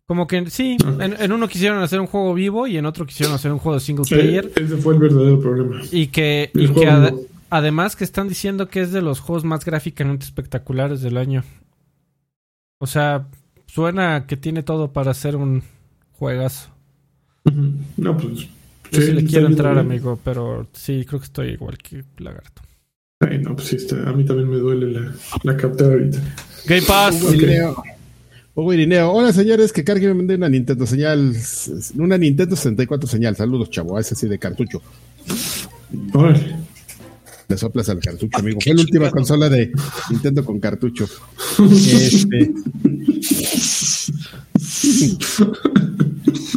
[0.07, 0.97] Como que sí, Ah.
[1.05, 3.79] en, en uno quisieron hacer un juego vivo y en otro quisieron hacer un juego
[3.79, 4.51] single player.
[4.57, 5.83] Ese fue el verdadero problema.
[5.93, 6.69] Y que, y
[7.51, 11.45] además que están diciendo que es de los juegos más gráficamente espectaculares del año.
[12.79, 13.27] O sea,
[13.67, 15.63] suena que tiene todo para ser un
[16.13, 16.71] juegazo.
[17.97, 18.49] No, pues.
[18.91, 19.87] Yo sí, le quiero entrar, bien.
[19.87, 22.63] amigo, pero sí, creo que estoy igual que Lagarto.
[23.21, 24.09] Ay, no, pues sí, está.
[24.09, 25.13] A mí también me duele la,
[25.43, 26.19] la captura ahorita.
[26.67, 27.21] Game Pass.
[27.21, 27.83] Hugo Irineo.
[28.55, 29.11] Hugo Irineo.
[29.11, 31.35] Hola señores, que cargue me mandé una Nintendo señal,
[31.97, 33.35] una Nintendo 64 señal.
[33.35, 34.81] Saludos, chavo, ese sí de cartucho.
[36.13, 36.59] Órale.
[37.49, 38.61] Le soplas al cartucho, amigo.
[38.61, 39.73] Fue la última consola de
[40.11, 41.09] Nintendo con cartucho.
[41.59, 42.53] Este.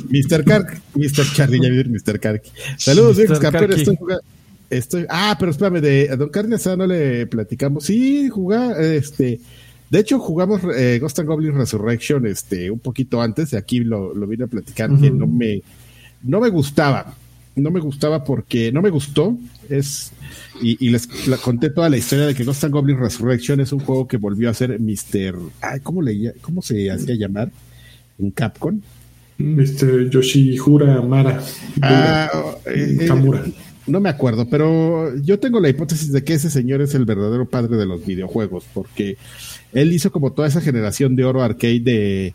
[0.09, 0.43] Mr.
[0.43, 1.33] Kark, Mr.
[1.33, 2.19] Charlie, ya vi Mr.
[2.19, 2.43] Kark.
[2.77, 3.39] Saludos, Mr.
[3.39, 3.73] Karki.
[3.73, 4.23] Estoy jugando.
[4.71, 7.83] Estoy, ah, pero espérame, de a Don Carne Asada no le platicamos.
[7.83, 9.39] Sí, jugar, este.
[9.89, 14.13] De hecho, jugamos eh, Ghost and Goblin Resurrection este, un poquito antes, de aquí lo,
[14.15, 15.61] lo vine a platicar, que no me,
[16.23, 17.13] no me gustaba.
[17.53, 19.37] No me gustaba porque no me gustó.
[19.69, 20.13] Es,
[20.61, 23.73] y, y les la- conté toda la historia de que Ghost and Goblin Resurrection es
[23.73, 25.37] un juego que volvió a ser Mr.
[25.59, 27.51] Ay, ¿cómo, le, ¿Cómo se hacía llamar?
[28.17, 28.79] En Capcom.
[29.39, 30.09] Mr.
[30.09, 31.41] Yoshihura Mara.
[31.81, 32.29] Ah,
[32.67, 33.43] eh, eh, Kamura.
[33.87, 37.49] No me acuerdo, pero yo tengo la hipótesis de que ese señor es el verdadero
[37.49, 39.17] padre de los videojuegos, porque
[39.73, 42.33] él hizo como toda esa generación de oro arcade de,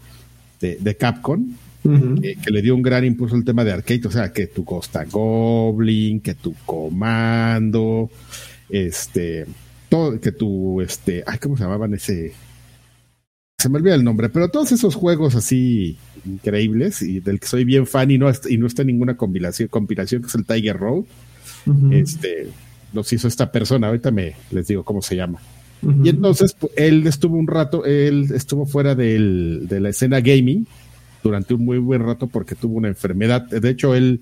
[0.60, 1.46] de, de Capcom,
[1.82, 5.04] que le dio un gran impulso al tema de arcade, o sea, que tu Costa
[5.04, 8.10] Goblin, que tu Comando,
[8.68, 9.46] este,
[9.88, 12.32] todo, que tu, este, ay, ¿cómo se llamaban ese?
[13.58, 17.64] Se me olvida el nombre, pero todos esos juegos así increíbles y del que soy
[17.64, 20.76] bien fan y no, y no está en ninguna compilación, compilación que es el Tiger
[20.76, 21.04] Road,
[21.92, 22.48] Este,
[22.92, 25.38] los hizo esta persona, ahorita me les digo cómo se llama.
[26.02, 30.66] Y entonces pu- él estuvo un rato, él estuvo fuera del- de la escena gaming
[31.22, 33.42] durante un muy buen rato porque tuvo una enfermedad.
[33.48, 34.20] De hecho, él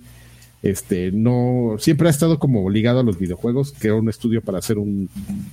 [0.62, 4.78] este, no siempre ha estado como ligado a los videojuegos, creó un estudio para hacer
[4.78, 5.08] un,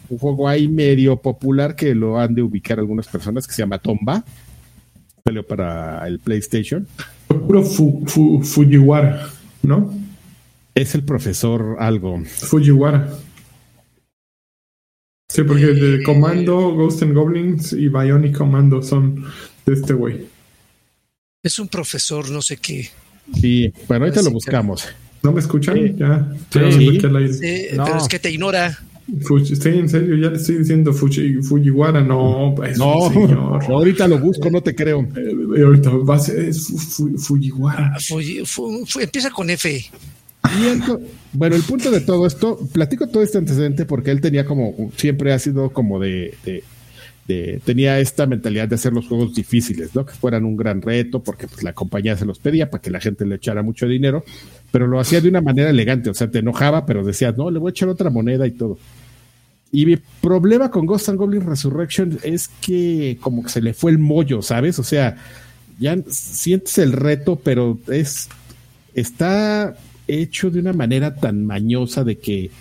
[0.09, 3.77] un juego ahí medio popular que lo han de ubicar algunas personas que se llama
[3.77, 4.23] Tomba.
[5.23, 6.87] Salió para el PlayStation.
[7.27, 9.27] Puro Fu- Fu- Fujiwara,
[9.61, 9.93] ¿no?
[10.75, 12.23] Es el profesor algo.
[12.25, 13.09] Fujiwara.
[15.29, 19.23] Sí, porque de Comando, Ghost and Goblins y Bionic Commando son
[19.65, 20.25] de este güey.
[21.43, 22.89] Es un profesor, no sé qué.
[23.39, 24.87] Sí, bueno, ahorita Así lo que- buscamos.
[25.23, 25.75] ¿No me escuchan?
[25.75, 25.95] Sí.
[25.97, 26.33] Ya.
[26.51, 26.59] Sí.
[26.59, 27.33] estoy aquí al aire.
[27.33, 27.85] Sí, No.
[27.85, 28.77] Pero es que te ignora.
[29.21, 33.63] Fuji- estoy en serio, ya le estoy diciendo Fuji- Fujiwara, no, es No, un señor.
[33.69, 35.01] ahorita lo busco, no te creo.
[35.15, 37.97] Eh, ahorita va a ser es Fu- Fu- Fujiwara.
[37.99, 39.85] Fue- empieza con F.
[40.59, 40.99] Y ento-
[41.33, 45.31] bueno, el punto de todo esto, platico todo este antecedente porque él tenía como, siempre
[45.33, 46.33] ha sido como de-
[47.63, 50.05] tenía esta mentalidad de hacer los juegos difíciles, ¿no?
[50.05, 52.99] Que fueran un gran reto porque pues, la compañía se los pedía para que la
[52.99, 54.25] gente le echara mucho dinero,
[54.71, 57.59] pero lo hacía de una manera elegante, o sea, te enojaba, pero decías, no, le
[57.59, 58.77] voy a echar otra moneda y todo.
[59.71, 63.91] Y mi problema con Ghost and Goblin Resurrection es que como que se le fue
[63.91, 64.77] el mollo, ¿sabes?
[64.79, 65.15] O sea,
[65.79, 68.27] ya sientes el reto, pero es
[68.93, 69.77] está
[70.13, 72.51] hecho de una manera tan mañosa de que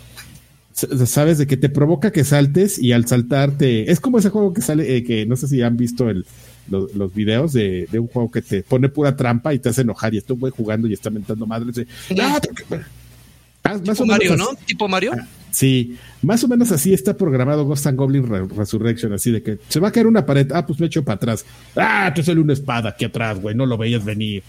[0.72, 4.62] sabes de que te provoca que saltes y al saltarte es como ese juego que
[4.62, 6.24] sale eh, que no sé si han visto el,
[6.70, 10.18] los, videos de, un juego que te pone pura trampa y te hace enojar y
[10.18, 11.86] estoy jugando y está mentando madres
[12.18, 14.48] ah, tipo Mario, ¿no?
[14.66, 15.12] Tipo Mario.
[15.14, 19.58] Ah, sí, más o menos así está programado Ghost and Goblin Resurrection, así de que
[19.68, 21.44] se va a caer una pared, ah, pues me echo para atrás,
[21.76, 24.42] ah, te sale una espada aquí atrás, güey, no lo veías venir.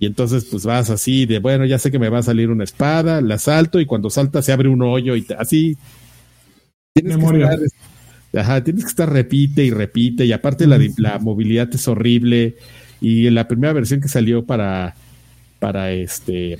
[0.00, 2.64] Y entonces pues vas así de, bueno, ya sé que me va a salir una
[2.64, 5.76] espada, la salto y cuando salta se abre un hoyo y así.
[6.94, 7.58] Tienes Que estar,
[8.34, 12.56] ajá, tienes que estar repite y repite y aparte la, la movilidad es horrible.
[13.02, 14.96] Y en la primera versión que salió para
[15.58, 16.56] para este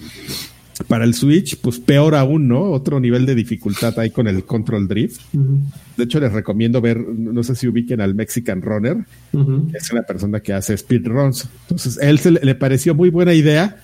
[0.86, 2.62] para el Switch, pues peor aún, ¿no?
[2.70, 5.20] Otro nivel de dificultad ahí con el Control Drift.
[5.96, 8.96] De hecho, les recomiendo ver, no sé si ubiquen al Mexican Runner,
[9.74, 11.48] es una persona que hace speedruns.
[11.62, 13.76] Entonces, él se le, pareció muy buena idea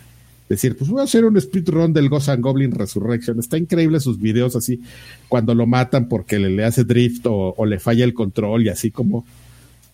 [0.48, 3.39] decir, pues voy a hacer un speedrun del Ghost and Goblin Resurrection.
[3.39, 4.81] Está increíble sus videos así,
[5.28, 9.24] cuando lo matan porque le, hace drift o, le falla el control y así como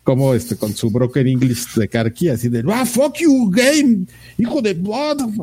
[0.04, 4.06] como este con su broken English de Karki, así de ah fuck you game,
[4.36, 4.76] hijo de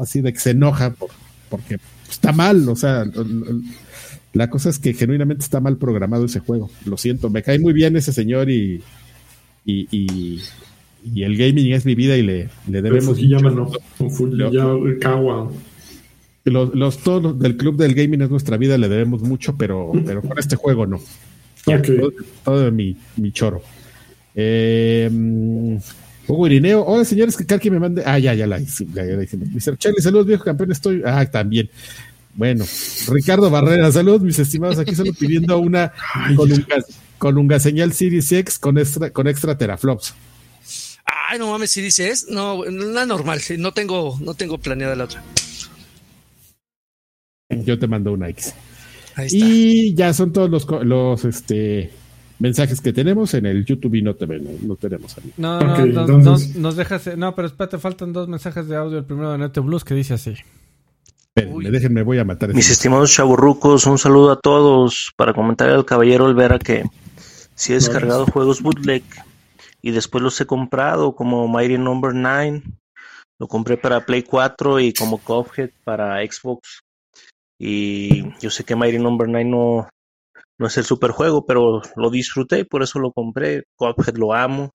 [0.01, 1.09] así de que se enoja por,
[1.49, 1.77] porque
[2.09, 3.05] está mal, o sea,
[4.33, 6.69] la cosa es que genuinamente está mal programado ese juego.
[6.85, 8.81] Lo siento, me cae muy bien ese señor y,
[9.65, 13.17] y, y, el gaming es mi vida y le, le debemos.
[16.45, 20.21] Los, los todos del club del gaming es nuestra vida, le debemos mucho, pero, pero
[20.21, 20.99] con este juego no.
[22.43, 23.61] todo, mi, mi choro.
[24.35, 25.09] Eh,
[26.29, 28.03] Hugo Irineo, hola señores, que Carqui me mande.
[28.05, 28.85] Ah, ya, ya la hice.
[28.93, 29.77] Ya, ya Mr.
[29.77, 31.01] Charlie, saludos, viejo campeón, estoy.
[31.03, 31.69] Ah, también.
[32.35, 32.65] Bueno,
[33.07, 34.77] Ricardo Barrera, saludos, mis estimados.
[34.77, 35.91] Aquí solo pidiendo una
[37.17, 40.13] con un, señal Series X con extra, con extra teraflops.
[41.03, 42.27] Ay, no mames, Series X.
[42.29, 43.41] No, la normal.
[43.57, 45.23] No tengo, no tengo planeada la otra.
[47.49, 48.53] Yo te mando una X.
[49.15, 49.37] Ahí está.
[49.39, 51.91] Y ya son todos los, los este
[52.39, 55.33] mensajes que tenemos en el YouTube y no, te, no, no tenemos ahí.
[55.37, 57.17] No, no, nos dejas.
[57.17, 58.97] No, pero espérate, faltan dos mensajes de audio.
[58.97, 60.35] El primero de Nete Blues que dice así.
[61.35, 62.53] Espérenme, déjenme, voy a matar.
[62.53, 65.13] Mis estimados chaburrucos, un saludo a todos.
[65.15, 66.83] Para comentar al caballero Olvera que
[67.55, 69.03] si he descargado juegos bootleg
[69.81, 72.63] y después los he comprado, como Mighty Number 9,
[73.39, 76.81] lo compré para Play 4 y como Cuphead para Xbox.
[77.57, 79.89] Y yo sé que Mighty Number 9 no,
[80.59, 83.63] no es el super juego, pero lo disfruté, por eso lo compré.
[83.77, 84.71] Cuphead lo amo,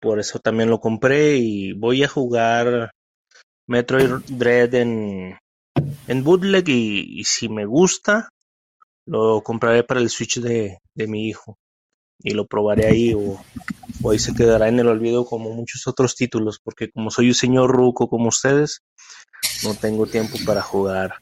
[0.00, 2.92] por eso también lo compré y voy a jugar
[3.66, 5.38] Metroid Dread en,
[6.06, 8.28] en bootleg y, si me gusta,
[9.06, 11.56] lo compraré para el Switch de, de mi hijo
[12.20, 13.40] y lo probaré ahí o,
[14.02, 17.34] o, ahí se quedará en el olvido como muchos otros títulos, porque como soy un
[17.34, 18.82] señor ruco como ustedes,
[19.64, 21.14] no tengo tiempo para jugar.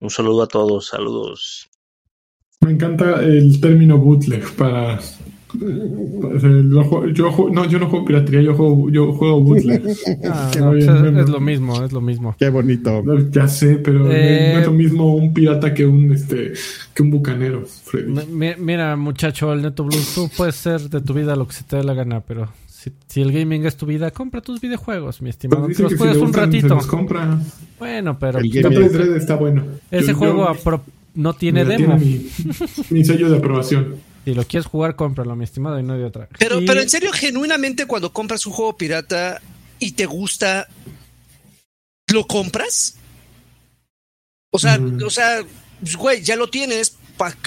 [0.00, 1.68] Un saludo a todos, saludos.
[2.60, 4.98] Me encanta el término bootleg para.
[5.54, 9.82] yo, no, yo no juego piratería, yo juego, yo juego bootleg.
[10.24, 12.34] Ah, pues es, lo mismo, es lo mismo.
[12.38, 13.02] Qué bonito.
[13.30, 16.52] ya sé, pero no es lo eh, mismo un pirata que un este
[16.94, 17.64] que un bucanero,
[18.58, 21.76] Mira, muchacho, el Neto Blues, tú puedes ser de tu vida lo que se te
[21.76, 22.48] dé la gana, pero
[23.06, 25.64] si, el gaming es tu vida, compra tus videojuegos, mi estimado.
[25.64, 26.78] Pues los juegas un ratito.
[26.88, 27.38] compra.
[27.78, 28.38] Bueno, pero.
[28.38, 29.64] El está bueno.
[29.90, 30.48] Ese juego
[31.18, 31.98] no tiene demo.
[32.90, 33.96] mi, sello de aprobación.
[34.24, 36.28] Si lo quieres jugar, cómpralo, mi estimado, y no de otra.
[36.38, 39.40] Pero, pero en serio, genuinamente, cuando compras un juego pirata
[39.80, 40.68] y te gusta,
[42.12, 42.96] ¿lo compras?
[44.50, 45.02] O sea, mm.
[45.04, 45.40] o sea,
[45.98, 46.96] güey, ya lo tienes.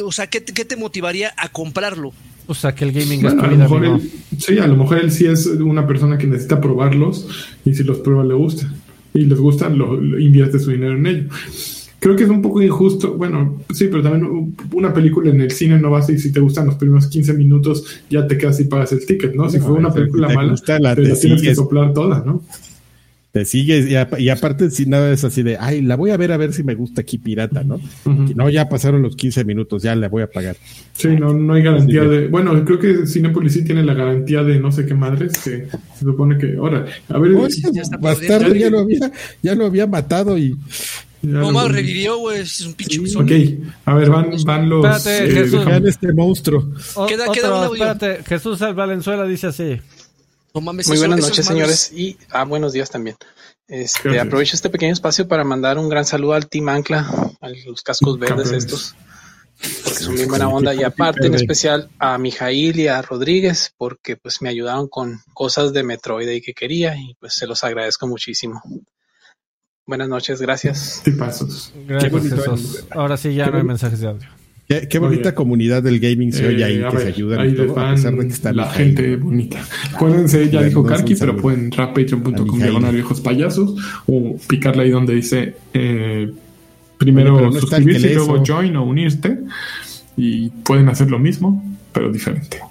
[0.04, 2.12] o sea, ¿qué, te motivaría a comprarlo?
[2.48, 4.00] O sea, que el gaming es tu vida,
[4.38, 7.26] Sí, a lo mejor él sí es una persona que necesita probarlos
[7.64, 8.70] y si los prueba le gusta.
[9.14, 11.30] Y les gustan, lo invierte su dinero en ello
[12.02, 13.14] creo que es un poco injusto.
[13.14, 16.66] Bueno, sí, pero también una película en el cine no va y si te gustan
[16.66, 19.48] los primeros 15 minutos, ya te quedas y pagas el ticket, ¿no?
[19.50, 22.42] Si fue una película mala, la, te, tienes que soplar toda, ¿no?
[23.32, 26.38] Te sigues, y, aparte, si nada es así de, ay, la voy a ver a
[26.38, 27.80] ver si me gusta aquí pirata, ¿no?
[28.36, 30.58] No, ya pasaron los 15 minutos, ya la voy a pagar.
[30.94, 32.28] Sí, no, no hay garantía de.
[32.28, 36.00] Bueno, creo que Cinepolis sí tiene la garantía de no sé qué madres, que se
[36.00, 36.58] supone que.
[36.58, 37.32] Ahora, a ver.
[38.02, 39.12] bastardo, ya lo había,
[39.42, 40.58] ya lo había matado y
[41.22, 42.42] no, revivió, güey.
[42.42, 43.32] Es un pinche Ok,
[43.86, 44.86] a ver, van, van los.
[44.86, 45.66] Espérate, eh, Jesús.
[45.86, 46.74] este monstruo.
[47.08, 49.82] queda, queda un Espérate, Jesús Valenzuela dice así.
[50.54, 51.92] No mames, Muy buenas noches, señores.
[51.96, 53.16] Y ah, buenos días también.
[53.68, 57.82] Este, aprovecho este pequeño espacio para mandar un gran saludo al Team Ancla, a los
[57.84, 58.96] cascos verdes estos.
[59.84, 60.74] porque son bien buena onda.
[60.74, 65.72] Y aparte, en especial a Mijail y a Rodríguez, porque pues me ayudaron con cosas
[65.72, 68.62] de Metroid y que quería, y pues se los agradezco muchísimo.
[69.86, 71.04] Buenas noches, gracias.
[71.18, 71.74] pasos.
[71.88, 74.28] Gracias, Ahora sí ya no hay mensajes de audio.
[74.90, 77.92] Qué, bonita comunidad del gaming se oye ahí, eh, que se ayudan y todo, a
[77.92, 79.60] pesar de que está la gente bonita.
[79.94, 83.76] Acuérdense, ya dijo Karki, pero pueden entrar patreon.com diagonal viejos payasos
[84.08, 86.32] o picarle ahí donde dice eh,
[86.98, 89.40] primero suscribirse y luego join o unirte
[90.16, 92.62] y pueden hacer lo mismo, pero diferente.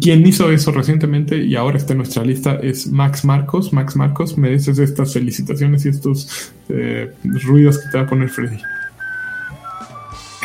[0.00, 3.72] Quien hizo eso recientemente y ahora está en nuestra lista es Max Marcos.
[3.72, 8.58] Max Marcos, mereces estas felicitaciones y estos eh, ruidos que te va a poner Freddy.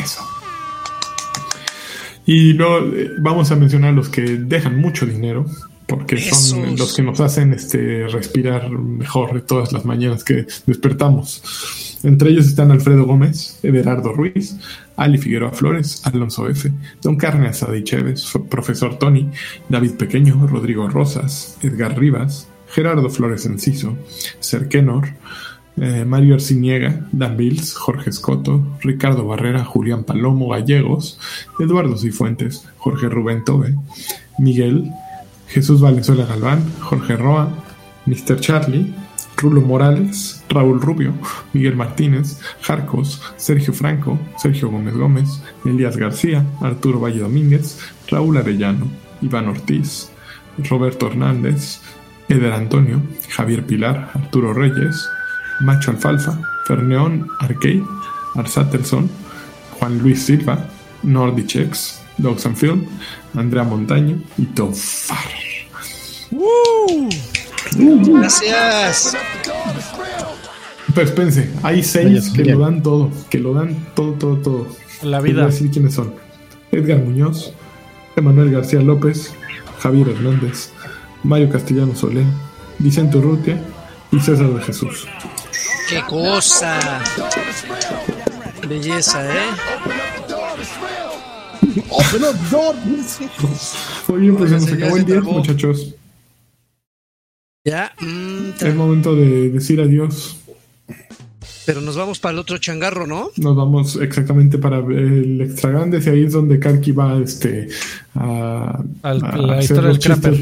[0.02, 0.22] Eso.
[2.24, 5.44] Y luego eh, vamos a mencionar los que dejan mucho dinero,
[5.86, 11.85] porque son los que nos hacen este, respirar mejor todas las mañanas que despertamos.
[12.02, 14.58] Entre ellos están Alfredo Gómez, Everardo Ruiz,
[14.96, 16.70] Ali Figueroa Flores, Alonso F.,
[17.02, 19.30] Don Carne Asada y Chévez, Profesor Tony,
[19.68, 23.96] David Pequeño, Rodrigo Rosas, Edgar Rivas, Gerardo Flores Enciso,
[24.40, 25.08] Serkenor,
[25.78, 31.18] eh, Mario Arciniega, Dan Bills, Jorge Escoto, Ricardo Barrera, Julián Palomo Gallegos,
[31.60, 33.74] Eduardo Cifuentes, Jorge Rubén Tobe,
[34.38, 34.90] Miguel,
[35.48, 37.48] Jesús Valenzuela Galván, Jorge Roa,
[38.06, 38.40] Mr.
[38.40, 38.94] Charlie,
[39.36, 41.12] Rulo Morales, Raúl Rubio,
[41.52, 48.86] Miguel Martínez, Jarcos, Sergio Franco, Sergio Gómez Gómez, Elías García, Arturo Valle Domínguez, Raúl Arellano,
[49.20, 50.10] Iván Ortiz,
[50.58, 51.80] Roberto Hernández,
[52.28, 55.08] Eder Antonio, Javier Pilar, Arturo Reyes,
[55.60, 57.84] Macho Alfalfa, Ferneón Arcade,
[58.34, 59.08] Arsatelson,
[59.78, 60.68] Juan Luis Silva,
[61.02, 62.86] Nordichex, Dogs and Film,
[63.34, 65.18] Andrea Montaño y Tofar.
[66.30, 67.35] ¡Uh!
[67.74, 69.16] Gracias.
[70.94, 74.66] Pero espérense, hay seis que lo dan todo, que lo dan todo, todo, todo.
[75.02, 75.42] La vida.
[75.42, 76.14] Voy a decir quiénes son.
[76.72, 77.52] Edgar Muñoz,
[78.16, 79.34] Emanuel García López,
[79.78, 80.70] Javier Hernández,
[81.22, 82.24] Mario Castellano Solé,
[82.78, 83.60] Vicente Urrutia
[84.10, 85.06] y César de Jesús.
[85.88, 86.78] ¡Qué cosa!
[88.66, 89.50] Belleza, ¿eh?
[94.08, 95.94] Oye, pues se nos acabó el día, muchachos.
[97.66, 97.92] Ya.
[98.00, 100.38] Mm, es momento de decir adiós.
[101.66, 103.30] Pero nos vamos para el otro changarro, ¿no?
[103.36, 107.68] Nos vamos exactamente para el extra grande y ahí es donde Karki va este,
[108.14, 110.40] a, Al, a la historia del chistes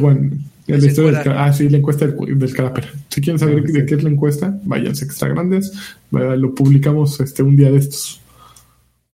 [0.67, 2.93] la historia del, ah, sí, la encuesta del, del Crapper.
[3.09, 5.73] Si quieren saber ah, de qué es la encuesta, vayan extra grandes.
[6.11, 8.21] Lo publicamos este un día de estos.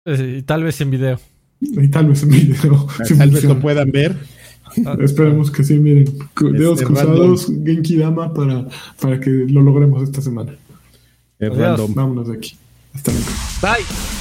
[0.04, 1.20] y tal vez en video.
[1.60, 2.88] Y tal vez en video.
[3.18, 4.16] tal vez lo puedan ver.
[4.86, 6.06] Ah, Esperemos que sí, miren.
[6.52, 8.66] Dedos cruzados, Genki Dama para,
[9.00, 10.54] para que lo logremos esta semana.
[11.38, 11.94] Es random.
[11.94, 12.56] Vámonos de aquí.
[12.94, 13.26] Hasta luego.
[13.62, 14.19] Bye.